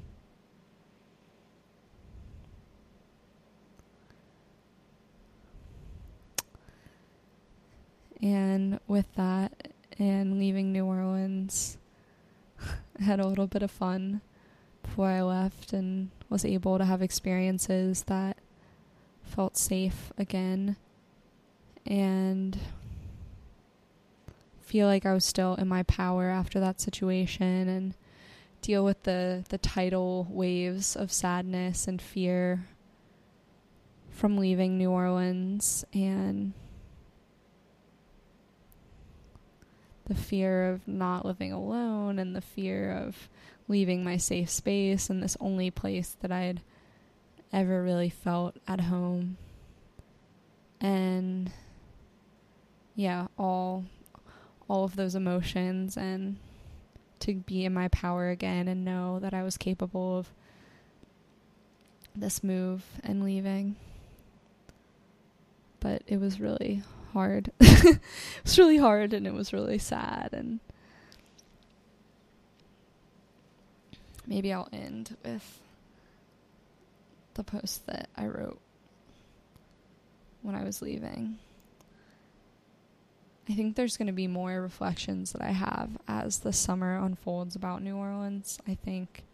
And 8.22 8.78
with 8.86 9.06
that, 9.14 9.70
and 10.00 10.38
leaving 10.38 10.72
New 10.72 10.86
Orleans. 10.86 11.76
I 12.98 13.02
had 13.02 13.20
a 13.20 13.26
little 13.26 13.46
bit 13.46 13.62
of 13.62 13.70
fun 13.70 14.22
before 14.82 15.08
I 15.08 15.20
left 15.20 15.72
and 15.72 16.10
was 16.30 16.44
able 16.44 16.78
to 16.78 16.86
have 16.86 17.02
experiences 17.02 18.04
that 18.04 18.38
felt 19.22 19.56
safe 19.56 20.10
again 20.16 20.76
and 21.86 22.58
feel 24.70 24.86
like 24.86 25.04
I 25.04 25.12
was 25.12 25.24
still 25.24 25.56
in 25.56 25.66
my 25.66 25.82
power 25.82 26.30
after 26.30 26.60
that 26.60 26.80
situation 26.80 27.68
and 27.68 27.96
deal 28.62 28.84
with 28.84 29.02
the 29.02 29.44
the 29.48 29.58
tidal 29.58 30.28
waves 30.30 30.94
of 30.94 31.10
sadness 31.10 31.88
and 31.88 32.00
fear 32.00 32.68
from 34.10 34.38
leaving 34.38 34.78
New 34.78 34.92
Orleans 34.92 35.84
and 35.92 36.52
the 40.04 40.14
fear 40.14 40.70
of 40.70 40.86
not 40.86 41.26
living 41.26 41.52
alone 41.52 42.20
and 42.20 42.36
the 42.36 42.40
fear 42.40 42.92
of 42.92 43.28
leaving 43.66 44.04
my 44.04 44.18
safe 44.18 44.50
space 44.50 45.10
and 45.10 45.20
this 45.20 45.36
only 45.40 45.72
place 45.72 46.16
that 46.20 46.30
I'd 46.30 46.60
ever 47.52 47.82
really 47.82 48.08
felt 48.08 48.54
at 48.68 48.82
home. 48.82 49.36
And 50.80 51.50
yeah, 52.94 53.26
all 53.36 53.84
all 54.70 54.84
of 54.84 54.94
those 54.94 55.16
emotions 55.16 55.96
and 55.96 56.36
to 57.18 57.34
be 57.34 57.64
in 57.64 57.74
my 57.74 57.88
power 57.88 58.30
again 58.30 58.68
and 58.68 58.84
know 58.84 59.18
that 59.18 59.34
I 59.34 59.42
was 59.42 59.56
capable 59.56 60.16
of 60.16 60.30
this 62.14 62.44
move 62.44 62.84
and 63.02 63.24
leaving. 63.24 63.74
But 65.80 66.02
it 66.06 66.20
was 66.20 66.38
really 66.38 66.84
hard. 67.12 67.50
it 67.60 67.98
was 68.44 68.58
really 68.58 68.76
hard 68.76 69.12
and 69.12 69.26
it 69.26 69.34
was 69.34 69.52
really 69.52 69.78
sad 69.78 70.30
and 70.32 70.60
maybe 74.24 74.52
I'll 74.52 74.68
end 74.72 75.16
with 75.24 75.58
the 77.34 77.42
post 77.42 77.86
that 77.88 78.08
I 78.16 78.26
wrote 78.26 78.60
when 80.42 80.54
I 80.54 80.62
was 80.62 80.80
leaving. 80.80 81.38
I 83.50 83.54
think 83.54 83.74
there's 83.74 83.96
going 83.96 84.06
to 84.06 84.12
be 84.12 84.28
more 84.28 84.62
reflections 84.62 85.32
that 85.32 85.42
I 85.42 85.50
have 85.50 85.98
as 86.06 86.38
the 86.38 86.52
summer 86.52 86.96
unfolds 86.96 87.56
about 87.56 87.82
New 87.82 87.96
Orleans. 87.96 88.60
I 88.68 88.74
think 88.76 89.24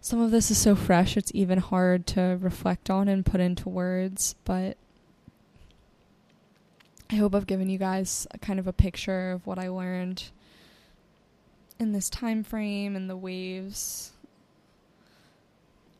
some 0.00 0.20
of 0.20 0.30
this 0.30 0.52
is 0.52 0.58
so 0.58 0.76
fresh, 0.76 1.16
it's 1.16 1.32
even 1.34 1.58
hard 1.58 2.06
to 2.08 2.38
reflect 2.40 2.88
on 2.88 3.08
and 3.08 3.26
put 3.26 3.40
into 3.40 3.68
words, 3.68 4.36
but 4.44 4.76
I 7.10 7.16
hope 7.16 7.34
I've 7.34 7.48
given 7.48 7.68
you 7.68 7.78
guys 7.78 8.28
a 8.30 8.38
kind 8.38 8.60
of 8.60 8.68
a 8.68 8.72
picture 8.72 9.32
of 9.32 9.44
what 9.44 9.58
I 9.58 9.68
learned 9.68 10.30
in 11.80 11.90
this 11.90 12.08
time 12.08 12.44
frame 12.44 12.94
and 12.94 13.10
the 13.10 13.16
waves 13.16 14.12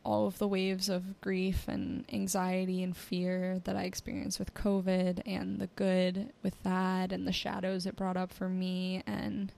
all 0.06 0.28
of 0.28 0.38
the 0.38 0.46
waves 0.46 0.88
of 0.88 1.20
grief 1.20 1.66
and 1.66 2.04
anxiety 2.12 2.80
and 2.82 2.96
fear 2.96 3.60
that 3.64 3.74
I 3.74 3.82
experienced 3.82 4.38
with 4.38 4.54
COVID 4.54 5.20
and 5.26 5.58
the 5.58 5.66
good 5.66 6.32
with 6.44 6.62
that 6.62 7.10
and 7.10 7.26
the 7.26 7.32
shadows 7.32 7.86
it 7.86 7.96
brought 7.96 8.16
up 8.16 8.32
for 8.32 8.48
me 8.48 9.02
and 9.04 9.52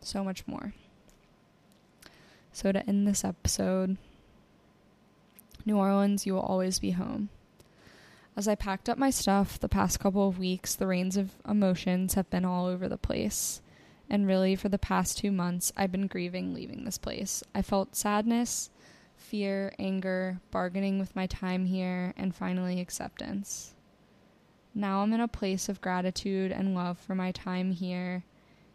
so 0.00 0.22
much 0.22 0.46
more. 0.46 0.72
So, 2.52 2.70
to 2.70 2.86
end 2.86 3.08
this 3.08 3.24
episode, 3.24 3.96
New 5.66 5.76
Orleans, 5.76 6.24
you 6.24 6.34
will 6.34 6.40
always 6.40 6.78
be 6.78 6.92
home. 6.92 7.30
As 8.36 8.46
I 8.46 8.54
packed 8.54 8.88
up 8.88 8.98
my 8.98 9.10
stuff 9.10 9.58
the 9.58 9.68
past 9.68 9.98
couple 9.98 10.28
of 10.28 10.38
weeks, 10.38 10.76
the 10.76 10.86
rains 10.86 11.16
of 11.16 11.32
emotions 11.48 12.14
have 12.14 12.30
been 12.30 12.44
all 12.44 12.66
over 12.66 12.88
the 12.88 12.96
place. 12.96 13.60
And 14.10 14.26
really, 14.26 14.54
for 14.54 14.68
the 14.68 14.78
past 14.78 15.18
two 15.18 15.32
months, 15.32 15.72
I've 15.76 15.92
been 15.92 16.06
grieving 16.06 16.52
leaving 16.52 16.84
this 16.84 16.98
place. 16.98 17.42
I 17.54 17.62
felt 17.62 17.96
sadness, 17.96 18.70
fear, 19.16 19.74
anger, 19.78 20.40
bargaining 20.50 20.98
with 20.98 21.16
my 21.16 21.26
time 21.26 21.66
here, 21.66 22.12
and 22.16 22.34
finally 22.34 22.80
acceptance. 22.80 23.74
Now 24.74 25.00
I'm 25.00 25.12
in 25.12 25.20
a 25.20 25.28
place 25.28 25.68
of 25.68 25.80
gratitude 25.80 26.52
and 26.52 26.74
love 26.74 26.98
for 26.98 27.14
my 27.14 27.32
time 27.32 27.70
here 27.70 28.24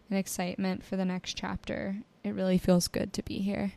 and 0.10 0.18
excitement 0.18 0.84
for 0.84 0.96
the 0.96 1.06
next 1.06 1.36
chapter. 1.36 1.98
It 2.24 2.34
really 2.34 2.58
feels 2.58 2.88
good 2.88 3.14
to 3.14 3.24
be 3.24 3.40
here. 3.40 3.74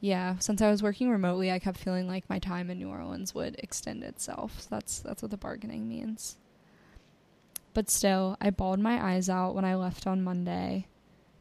Yeah, 0.00 0.38
since 0.38 0.60
I 0.60 0.70
was 0.70 0.82
working 0.82 1.10
remotely, 1.10 1.50
I 1.50 1.58
kept 1.58 1.78
feeling 1.78 2.06
like 2.06 2.28
my 2.28 2.38
time 2.38 2.70
in 2.70 2.78
New 2.78 2.90
Orleans 2.90 3.34
would 3.34 3.56
extend 3.58 4.02
itself. 4.02 4.60
So 4.60 4.68
that's 4.70 5.00
that's 5.00 5.22
what 5.22 5.30
the 5.30 5.36
bargaining 5.36 5.88
means. 5.88 6.36
But 7.74 7.90
still, 7.90 8.36
I 8.40 8.50
bawled 8.50 8.78
my 8.78 9.04
eyes 9.04 9.28
out 9.28 9.54
when 9.54 9.64
I 9.64 9.74
left 9.74 10.06
on 10.06 10.22
Monday. 10.22 10.86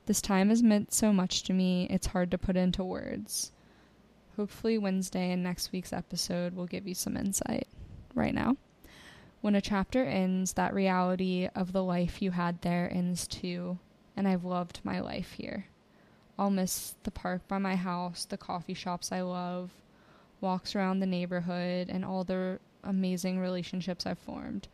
This 0.07 0.19
time 0.19 0.49
has 0.49 0.63
meant 0.63 0.91
so 0.91 1.13
much 1.13 1.43
to 1.43 1.53
me, 1.53 1.88
it's 1.89 2.07
hard 2.07 2.31
to 2.31 2.38
put 2.38 2.57
into 2.57 2.84
words. 2.84 3.51
Hopefully, 4.36 4.79
Wednesday 4.79 5.31
and 5.31 5.43
next 5.43 5.71
week's 5.71 5.93
episode 5.93 6.55
will 6.55 6.65
give 6.65 6.88
you 6.88 6.95
some 6.95 7.15
insight. 7.15 7.67
Right 8.15 8.34
now, 8.34 8.57
when 9.41 9.55
a 9.55 9.61
chapter 9.61 10.03
ends, 10.03 10.53
that 10.53 10.73
reality 10.73 11.49
of 11.53 11.71
the 11.71 11.84
life 11.84 12.21
you 12.21 12.31
had 12.31 12.61
there 12.61 12.91
ends 12.91 13.27
too, 13.27 13.77
and 14.17 14.27
I've 14.27 14.43
loved 14.43 14.79
my 14.84 14.99
life 14.99 15.34
here. 15.34 15.67
I'll 16.39 16.49
miss 16.49 16.95
the 17.03 17.11
park 17.11 17.47
by 17.47 17.59
my 17.59 17.75
house, 17.75 18.25
the 18.25 18.38
coffee 18.38 18.73
shops 18.73 19.11
I 19.11 19.21
love, 19.21 19.71
walks 20.41 20.75
around 20.75 20.99
the 20.99 21.05
neighborhood, 21.05 21.89
and 21.89 22.03
all 22.03 22.23
the 22.23 22.59
amazing 22.84 23.39
relationships 23.39 24.07
I've 24.07 24.17
formed. 24.17 24.67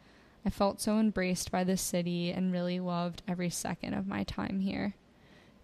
I 0.49 0.51
felt 0.51 0.81
so 0.81 0.97
embraced 0.97 1.51
by 1.51 1.63
this 1.63 1.79
city 1.79 2.31
and 2.31 2.51
really 2.51 2.79
loved 2.79 3.21
every 3.27 3.51
second 3.51 3.93
of 3.93 4.07
my 4.07 4.23
time 4.23 4.61
here. 4.61 4.95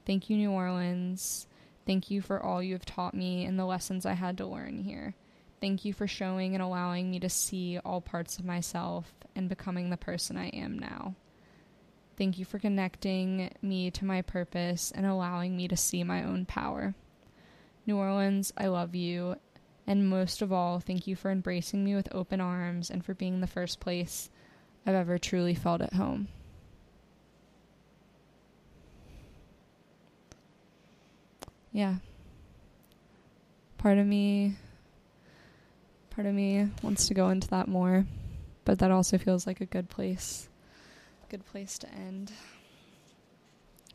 Thank 0.05 0.29
you, 0.29 0.37
New 0.37 0.51
Orleans. 0.51 1.47
Thank 1.87 2.11
you 2.11 2.21
for 2.21 2.39
all 2.39 2.61
you 2.61 2.73
have 2.73 2.85
taught 2.85 3.15
me 3.15 3.45
and 3.45 3.57
the 3.57 3.65
lessons 3.65 4.05
I 4.05 4.13
had 4.13 4.37
to 4.37 4.45
learn 4.45 4.77
here. 4.77 5.15
Thank 5.59 5.85
you 5.85 5.93
for 5.93 6.05
showing 6.05 6.53
and 6.53 6.61
allowing 6.61 7.09
me 7.09 7.19
to 7.21 7.29
see 7.29 7.79
all 7.79 7.99
parts 7.99 8.37
of 8.37 8.45
myself 8.45 9.11
and 9.35 9.49
becoming 9.49 9.89
the 9.89 9.97
person 9.97 10.37
I 10.37 10.49
am 10.49 10.77
now. 10.77 11.15
Thank 12.15 12.37
you 12.37 12.45
for 12.45 12.59
connecting 12.59 13.55
me 13.63 13.89
to 13.89 14.05
my 14.05 14.21
purpose 14.21 14.91
and 14.93 15.07
allowing 15.07 15.57
me 15.57 15.67
to 15.67 15.75
see 15.75 16.03
my 16.03 16.23
own 16.23 16.45
power. 16.45 16.93
New 17.87 17.97
Orleans, 17.97 18.53
I 18.55 18.67
love 18.67 18.93
you. 18.93 19.37
And 19.87 20.07
most 20.07 20.43
of 20.43 20.53
all, 20.53 20.79
thank 20.79 21.07
you 21.07 21.15
for 21.15 21.31
embracing 21.31 21.83
me 21.83 21.95
with 21.95 22.13
open 22.13 22.39
arms 22.39 22.91
and 22.91 23.03
for 23.03 23.15
being 23.15 23.41
the 23.41 23.47
first 23.47 23.79
place 23.79 24.29
I've 24.85 24.95
ever 24.95 25.17
truly 25.17 25.55
felt 25.55 25.81
at 25.81 25.93
home. 25.93 26.27
Yeah. 31.71 31.95
Part 33.77 33.97
of 33.97 34.05
me 34.05 34.55
part 36.11 36.27
of 36.27 36.33
me 36.33 36.69
wants 36.81 37.07
to 37.07 37.13
go 37.13 37.29
into 37.29 37.49
that 37.49 37.67
more, 37.67 38.05
but 38.63 38.79
that 38.79 38.91
also 38.91 39.17
feels 39.17 39.45
like 39.45 39.59
a 39.59 39.65
good 39.65 39.89
place. 39.89 40.47
Good 41.29 41.45
place 41.45 41.77
to 41.79 41.93
end. 41.93 42.31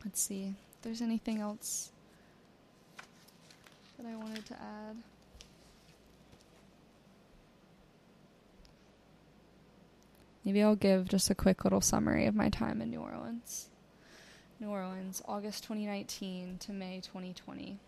Let's 0.05 0.21
see 0.21 0.49
if 0.49 0.83
there's 0.83 1.01
anything 1.01 1.41
else 1.41 1.91
that 3.97 4.07
I 4.07 4.17
wanted 4.17 4.45
to 4.47 4.55
add. 4.55 4.97
Maybe 10.45 10.63
I'll 10.63 10.77
give 10.77 11.09
just 11.09 11.29
a 11.29 11.35
quick 11.35 11.65
little 11.65 11.83
summary 11.83 12.27
of 12.27 12.35
my 12.35 12.49
time 12.49 12.81
in 12.81 12.91
New 12.91 13.01
Orleans. 13.01 13.69
New 14.59 14.71
Orleans, 14.71 15.23
August 15.27 15.65
2019 15.65 16.59
to 16.59 16.73
May 16.73 17.01
2020. 17.01 17.79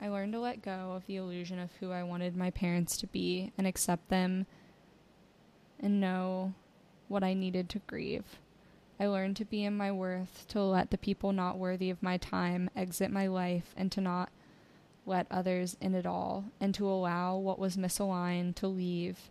I 0.00 0.08
learned 0.08 0.32
to 0.32 0.40
let 0.40 0.62
go 0.62 0.92
of 0.92 1.06
the 1.06 1.16
illusion 1.16 1.58
of 1.58 1.70
who 1.80 1.90
I 1.90 2.02
wanted 2.02 2.36
my 2.36 2.50
parents 2.50 2.96
to 2.98 3.06
be 3.06 3.52
and 3.56 3.66
accept 3.66 4.08
them 4.08 4.46
and 5.80 6.00
know 6.00 6.52
what 7.08 7.24
I 7.24 7.32
needed 7.32 7.68
to 7.70 7.80
grieve. 7.86 8.38
I 9.00 9.06
learned 9.06 9.36
to 9.38 9.44
be 9.44 9.64
in 9.64 9.76
my 9.76 9.90
worth, 9.90 10.44
to 10.48 10.62
let 10.62 10.90
the 10.90 10.98
people 10.98 11.32
not 11.32 11.58
worthy 11.58 11.88
of 11.88 12.02
my 12.02 12.18
time 12.18 12.68
exit 12.76 13.10
my 13.10 13.26
life, 13.26 13.74
and 13.76 13.90
to 13.92 14.00
not 14.00 14.30
let 15.06 15.26
others 15.30 15.76
in 15.80 15.94
at 15.94 16.06
all, 16.06 16.44
and 16.60 16.74
to 16.74 16.86
allow 16.86 17.36
what 17.36 17.58
was 17.58 17.76
misaligned 17.76 18.54
to 18.56 18.68
leave 18.68 19.30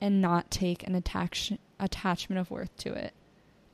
and 0.00 0.20
not 0.20 0.50
take 0.50 0.86
an 0.86 0.94
attach- 0.94 1.52
attachment 1.78 2.38
of 2.38 2.50
worth 2.50 2.76
to 2.78 2.92
it. 2.92 3.14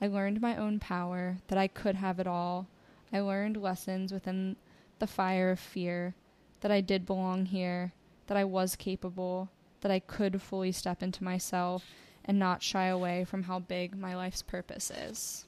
I 0.01 0.07
learned 0.07 0.41
my 0.41 0.57
own 0.57 0.79
power, 0.79 1.39
that 1.49 1.59
I 1.59 1.69
could 1.69 1.97
have 1.97 2.19
it 2.19 2.27
all. 2.27 2.67
I 3.13 3.21
learned 3.21 3.57
lessons 3.57 4.13
within 4.13 4.57
the 4.99 5.07
fire 5.07 5.51
of 5.51 5.61
fear, 5.61 6.15
that 6.61 6.71
I 6.71 6.81
did 6.81 7.07
belong 7.07 7.47
here, 7.47 7.93
that 8.27 8.37
I 8.37 8.45
was 8.45 8.77
capable, 8.77 9.51
that 9.81 9.91
I 9.91 9.99
could 9.99 10.41
fully 10.41 10.73
step 10.73 11.03
into 11.03 11.25
myself 11.25 11.85
and 12.25 12.39
not 12.39 12.63
shy 12.63 12.87
away 12.87 13.25
from 13.25 13.45
how 13.45 13.59
big 13.59 13.97
my 13.97 14.15
life's 14.15 14.43
purpose 14.43 14.91
is. 14.91 15.47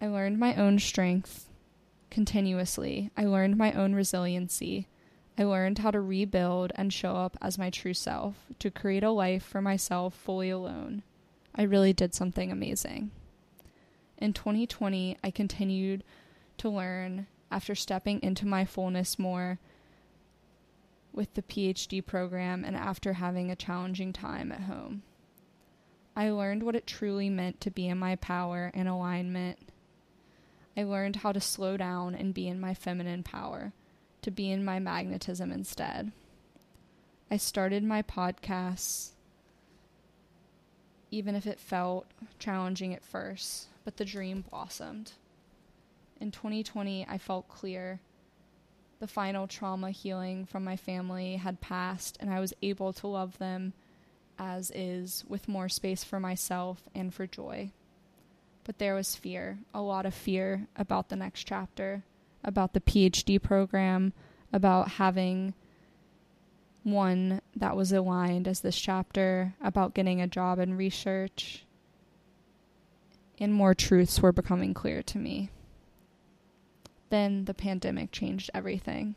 I 0.00 0.06
learned 0.06 0.38
my 0.38 0.54
own 0.56 0.78
strength 0.78 1.48
continuously. 2.10 3.10
I 3.16 3.24
learned 3.24 3.56
my 3.56 3.72
own 3.72 3.94
resiliency. 3.94 4.88
I 5.38 5.44
learned 5.44 5.78
how 5.78 5.90
to 5.90 6.00
rebuild 6.00 6.72
and 6.74 6.92
show 6.92 7.16
up 7.16 7.38
as 7.40 7.58
my 7.58 7.70
true 7.70 7.94
self, 7.94 8.36
to 8.58 8.70
create 8.70 9.02
a 9.02 9.10
life 9.10 9.42
for 9.42 9.62
myself 9.62 10.14
fully 10.14 10.50
alone. 10.50 11.02
I 11.54 11.62
really 11.62 11.92
did 11.92 12.14
something 12.14 12.52
amazing. 12.52 13.10
In 14.18 14.32
2020, 14.32 15.16
I 15.24 15.30
continued 15.30 16.04
to 16.58 16.68
learn 16.68 17.26
after 17.50 17.74
stepping 17.74 18.22
into 18.22 18.46
my 18.46 18.64
fullness 18.64 19.18
more 19.18 19.58
with 21.12 21.32
the 21.34 21.42
PhD 21.42 22.04
program 22.04 22.64
and 22.64 22.76
after 22.76 23.14
having 23.14 23.50
a 23.50 23.56
challenging 23.56 24.12
time 24.12 24.52
at 24.52 24.62
home. 24.62 25.02
I 26.14 26.30
learned 26.30 26.62
what 26.62 26.76
it 26.76 26.86
truly 26.86 27.30
meant 27.30 27.60
to 27.62 27.70
be 27.70 27.88
in 27.88 27.98
my 27.98 28.16
power 28.16 28.70
and 28.74 28.86
alignment. 28.86 29.58
I 30.76 30.84
learned 30.84 31.16
how 31.16 31.32
to 31.32 31.40
slow 31.40 31.76
down 31.76 32.14
and 32.14 32.34
be 32.34 32.48
in 32.48 32.60
my 32.60 32.74
feminine 32.74 33.22
power 33.22 33.72
to 34.22 34.30
be 34.30 34.50
in 34.50 34.64
my 34.64 34.78
magnetism 34.78 35.52
instead. 35.52 36.12
I 37.30 37.36
started 37.36 37.82
my 37.82 38.02
podcasts, 38.02 39.10
even 41.10 41.34
if 41.34 41.46
it 41.46 41.60
felt 41.60 42.06
challenging 42.38 42.94
at 42.94 43.04
first, 43.04 43.66
but 43.84 43.96
the 43.96 44.04
dream 44.04 44.44
blossomed. 44.50 45.12
In 46.20 46.30
2020, 46.30 47.06
I 47.08 47.18
felt 47.18 47.48
clear. 47.48 48.00
The 49.00 49.06
final 49.08 49.48
trauma 49.48 49.90
healing 49.90 50.46
from 50.46 50.62
my 50.62 50.76
family 50.76 51.36
had 51.36 51.60
passed, 51.60 52.16
and 52.20 52.30
I 52.30 52.38
was 52.38 52.54
able 52.62 52.92
to 52.92 53.08
love 53.08 53.38
them 53.38 53.72
as 54.38 54.70
is, 54.74 55.24
with 55.28 55.48
more 55.48 55.68
space 55.68 56.04
for 56.04 56.18
myself 56.18 56.82
and 56.94 57.12
for 57.12 57.26
joy. 57.26 57.70
But 58.64 58.78
there 58.78 58.94
was 58.94 59.16
fear, 59.16 59.58
a 59.74 59.82
lot 59.82 60.06
of 60.06 60.14
fear 60.14 60.66
about 60.76 61.08
the 61.08 61.16
next 61.16 61.44
chapter 61.44 62.04
about 62.44 62.72
the 62.72 62.80
PhD 62.80 63.40
program, 63.40 64.12
about 64.52 64.92
having 64.92 65.54
one 66.82 67.40
that 67.54 67.76
was 67.76 67.92
aligned 67.92 68.48
as 68.48 68.60
this 68.60 68.78
chapter, 68.78 69.54
about 69.62 69.94
getting 69.94 70.20
a 70.20 70.26
job 70.26 70.58
in 70.58 70.76
research. 70.76 71.64
And 73.38 73.52
more 73.52 73.74
truths 73.74 74.20
were 74.20 74.32
becoming 74.32 74.74
clear 74.74 75.02
to 75.02 75.18
me. 75.18 75.50
Then 77.10 77.44
the 77.44 77.54
pandemic 77.54 78.12
changed 78.12 78.50
everything. 78.54 79.16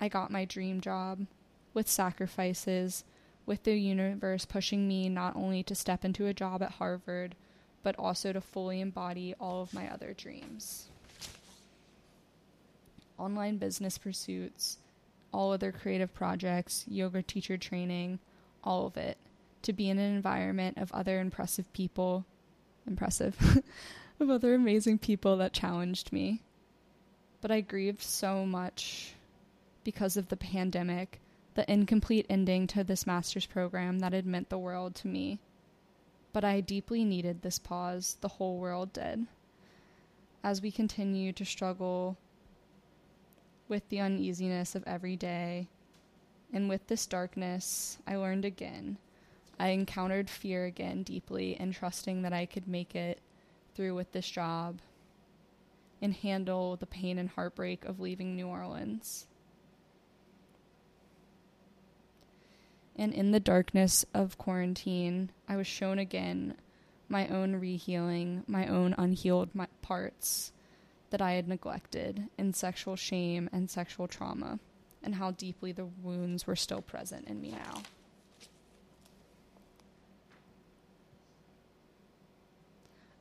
I 0.00 0.08
got 0.08 0.30
my 0.30 0.44
dream 0.44 0.80
job 0.80 1.26
with 1.74 1.88
sacrifices, 1.88 3.04
with 3.46 3.64
the 3.64 3.74
universe 3.76 4.44
pushing 4.44 4.86
me 4.88 5.08
not 5.08 5.36
only 5.36 5.62
to 5.64 5.74
step 5.74 6.04
into 6.04 6.26
a 6.26 6.34
job 6.34 6.62
at 6.62 6.72
Harvard, 6.72 7.34
but 7.82 7.98
also 7.98 8.32
to 8.32 8.40
fully 8.40 8.80
embody 8.80 9.34
all 9.40 9.62
of 9.62 9.74
my 9.74 9.92
other 9.92 10.14
dreams. 10.14 10.91
Online 13.22 13.56
business 13.56 13.98
pursuits, 13.98 14.78
all 15.32 15.52
other 15.52 15.70
creative 15.70 16.12
projects, 16.12 16.84
yoga 16.88 17.22
teacher 17.22 17.56
training, 17.56 18.18
all 18.64 18.86
of 18.86 18.96
it, 18.96 19.16
to 19.62 19.72
be 19.72 19.88
in 19.88 20.00
an 20.00 20.12
environment 20.12 20.76
of 20.76 20.90
other 20.90 21.20
impressive 21.20 21.72
people, 21.72 22.24
impressive, 22.84 23.62
of 24.20 24.28
other 24.28 24.54
amazing 24.54 24.98
people 24.98 25.36
that 25.36 25.52
challenged 25.52 26.12
me. 26.12 26.42
But 27.40 27.52
I 27.52 27.60
grieved 27.60 28.02
so 28.02 28.44
much 28.44 29.14
because 29.84 30.16
of 30.16 30.28
the 30.28 30.36
pandemic, 30.36 31.20
the 31.54 31.70
incomplete 31.72 32.26
ending 32.28 32.66
to 32.68 32.82
this 32.82 33.06
master's 33.06 33.46
program 33.46 34.00
that 34.00 34.12
had 34.12 34.26
meant 34.26 34.48
the 34.48 34.58
world 34.58 34.96
to 34.96 35.06
me. 35.06 35.38
But 36.32 36.42
I 36.44 36.60
deeply 36.60 37.04
needed 37.04 37.42
this 37.42 37.60
pause, 37.60 38.16
the 38.20 38.28
whole 38.28 38.58
world 38.58 38.92
did. 38.92 39.28
As 40.42 40.60
we 40.60 40.72
continue 40.72 41.32
to 41.34 41.44
struggle 41.44 42.16
with 43.72 43.88
the 43.88 44.00
uneasiness 44.00 44.74
of 44.74 44.84
every 44.86 45.16
day, 45.16 45.66
and 46.52 46.68
with 46.68 46.86
this 46.88 47.06
darkness, 47.06 47.96
I 48.06 48.16
learned 48.16 48.44
again. 48.44 48.98
I 49.58 49.68
encountered 49.68 50.28
fear 50.28 50.66
again 50.66 51.04
deeply 51.04 51.56
and 51.58 51.72
trusting 51.72 52.20
that 52.20 52.34
I 52.34 52.44
could 52.44 52.68
make 52.68 52.94
it 52.94 53.18
through 53.74 53.94
with 53.94 54.12
this 54.12 54.28
job 54.28 54.80
and 56.02 56.12
handle 56.12 56.76
the 56.76 56.84
pain 56.84 57.16
and 57.16 57.30
heartbreak 57.30 57.86
of 57.86 57.98
leaving 57.98 58.36
New 58.36 58.46
Orleans. 58.46 59.26
And 62.94 63.14
in 63.14 63.30
the 63.30 63.40
darkness 63.40 64.04
of 64.12 64.36
quarantine, 64.36 65.30
I 65.48 65.56
was 65.56 65.66
shown 65.66 65.98
again 65.98 66.56
my 67.08 67.26
own 67.28 67.58
rehealing, 67.58 68.42
my 68.46 68.66
own 68.66 68.94
unhealed 68.98 69.48
parts 69.80 70.52
that 71.12 71.20
I 71.20 71.32
had 71.32 71.46
neglected 71.46 72.30
in 72.38 72.54
sexual 72.54 72.96
shame 72.96 73.50
and 73.52 73.70
sexual 73.70 74.08
trauma, 74.08 74.58
and 75.02 75.14
how 75.16 75.30
deeply 75.30 75.70
the 75.70 75.84
wounds 75.84 76.46
were 76.46 76.56
still 76.56 76.80
present 76.80 77.28
in 77.28 77.38
me 77.38 77.50
now. 77.50 77.82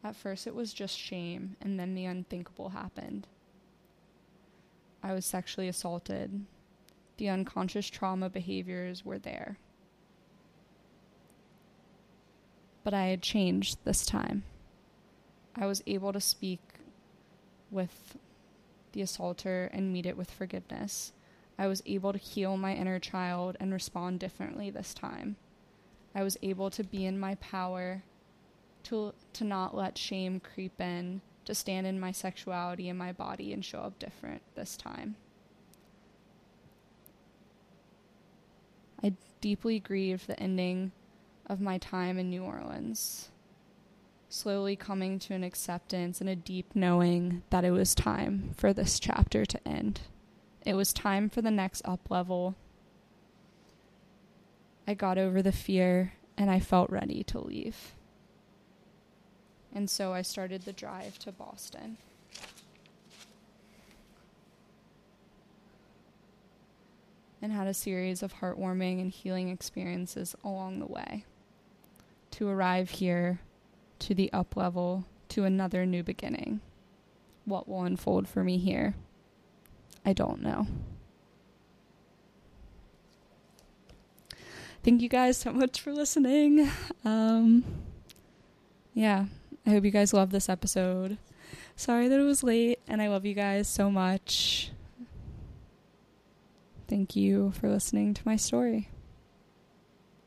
At 0.05 0.15
first, 0.15 0.47
it 0.47 0.55
was 0.55 0.73
just 0.73 0.97
shame, 0.97 1.57
and 1.61 1.77
then 1.77 1.93
the 1.93 2.05
unthinkable 2.05 2.69
happened. 2.69 3.27
I 5.03 5.11
was 5.11 5.25
sexually 5.25 5.67
assaulted. 5.67 6.45
The 7.17 7.27
unconscious 7.27 7.87
trauma 7.87 8.29
behaviors 8.29 9.03
were 9.03 9.19
there. 9.19 9.57
But 12.85 12.93
I 12.93 13.07
had 13.07 13.21
changed 13.21 13.79
this 13.83 14.05
time. 14.05 14.43
I 15.57 15.65
was 15.65 15.83
able 15.85 16.13
to 16.13 16.21
speak 16.21 16.61
with 17.71 18.17
the 18.91 19.01
assaulter 19.01 19.69
and 19.73 19.91
meet 19.91 20.05
it 20.05 20.17
with 20.17 20.29
forgiveness. 20.29 21.13
I 21.57 21.67
was 21.67 21.81
able 21.85 22.11
to 22.11 22.19
heal 22.19 22.57
my 22.57 22.73
inner 22.73 22.99
child 22.99 23.57
and 23.59 23.71
respond 23.71 24.19
differently 24.19 24.69
this 24.69 24.93
time. 24.93 25.37
I 26.13 26.23
was 26.23 26.37
able 26.41 26.69
to 26.71 26.83
be 26.83 27.05
in 27.05 27.19
my 27.19 27.35
power 27.35 28.03
to 28.83 29.13
to 29.33 29.43
not 29.43 29.75
let 29.75 29.97
shame 29.97 30.39
creep 30.39 30.79
in, 30.81 31.21
to 31.45 31.55
stand 31.55 31.87
in 31.87 31.99
my 31.99 32.11
sexuality 32.11 32.89
and 32.89 32.97
my 32.97 33.11
body 33.11 33.53
and 33.53 33.63
show 33.63 33.79
up 33.79 33.99
different 33.99 34.41
this 34.55 34.75
time. 34.75 35.15
I 39.03 39.13
deeply 39.39 39.79
grieve 39.79 40.27
the 40.27 40.39
ending 40.39 40.91
of 41.47 41.59
my 41.61 41.77
time 41.77 42.17
in 42.17 42.29
New 42.29 42.43
Orleans, 42.43 43.29
slowly 44.31 44.77
coming 44.77 45.19
to 45.19 45.33
an 45.33 45.43
acceptance 45.43 46.21
and 46.21 46.29
a 46.29 46.35
deep 46.35 46.73
knowing 46.73 47.43
that 47.49 47.65
it 47.65 47.71
was 47.71 47.93
time 47.93 48.51
for 48.55 48.71
this 48.71 48.97
chapter 48.97 49.45
to 49.45 49.67
end. 49.67 49.99
It 50.65 50.73
was 50.73 50.93
time 50.93 51.29
for 51.29 51.41
the 51.41 51.51
next 51.51 51.81
up 51.83 52.09
level. 52.09 52.55
I 54.87 54.93
got 54.93 55.17
over 55.17 55.41
the 55.41 55.51
fear 55.51 56.13
and 56.37 56.49
I 56.49 56.61
felt 56.61 56.89
ready 56.89 57.23
to 57.25 57.39
leave. 57.39 57.91
And 59.73 59.89
so 59.89 60.13
I 60.13 60.21
started 60.21 60.63
the 60.63 60.73
drive 60.73 61.19
to 61.19 61.31
Boston. 61.33 61.97
And 67.41 67.51
had 67.51 67.67
a 67.67 67.73
series 67.73 68.23
of 68.23 68.35
heartwarming 68.35 69.01
and 69.01 69.11
healing 69.11 69.49
experiences 69.49 70.35
along 70.43 70.79
the 70.79 70.85
way. 70.85 71.25
To 72.31 72.47
arrive 72.47 72.91
here, 72.91 73.41
to 74.01 74.13
the 74.13 74.31
up 74.33 74.55
level, 74.55 75.05
to 75.29 75.45
another 75.45 75.85
new 75.85 76.03
beginning. 76.03 76.59
What 77.45 77.67
will 77.67 77.83
unfold 77.83 78.27
for 78.27 78.43
me 78.43 78.57
here? 78.57 78.95
I 80.05 80.13
don't 80.13 80.41
know. 80.41 80.67
Thank 84.83 85.01
you 85.01 85.09
guys 85.09 85.37
so 85.37 85.53
much 85.53 85.79
for 85.79 85.93
listening. 85.93 86.69
Um, 87.05 87.63
yeah, 88.93 89.25
I 89.65 89.69
hope 89.69 89.85
you 89.85 89.91
guys 89.91 90.13
love 90.13 90.31
this 90.31 90.49
episode. 90.49 91.17
Sorry 91.75 92.07
that 92.07 92.19
it 92.19 92.23
was 92.23 92.43
late, 92.43 92.79
and 92.87 93.01
I 93.01 93.07
love 93.07 93.25
you 93.25 93.33
guys 93.33 93.67
so 93.67 93.91
much. 93.91 94.71
Thank 96.87 97.15
you 97.15 97.51
for 97.51 97.69
listening 97.69 98.13
to 98.15 98.21
my 98.25 98.35
story. 98.35 98.89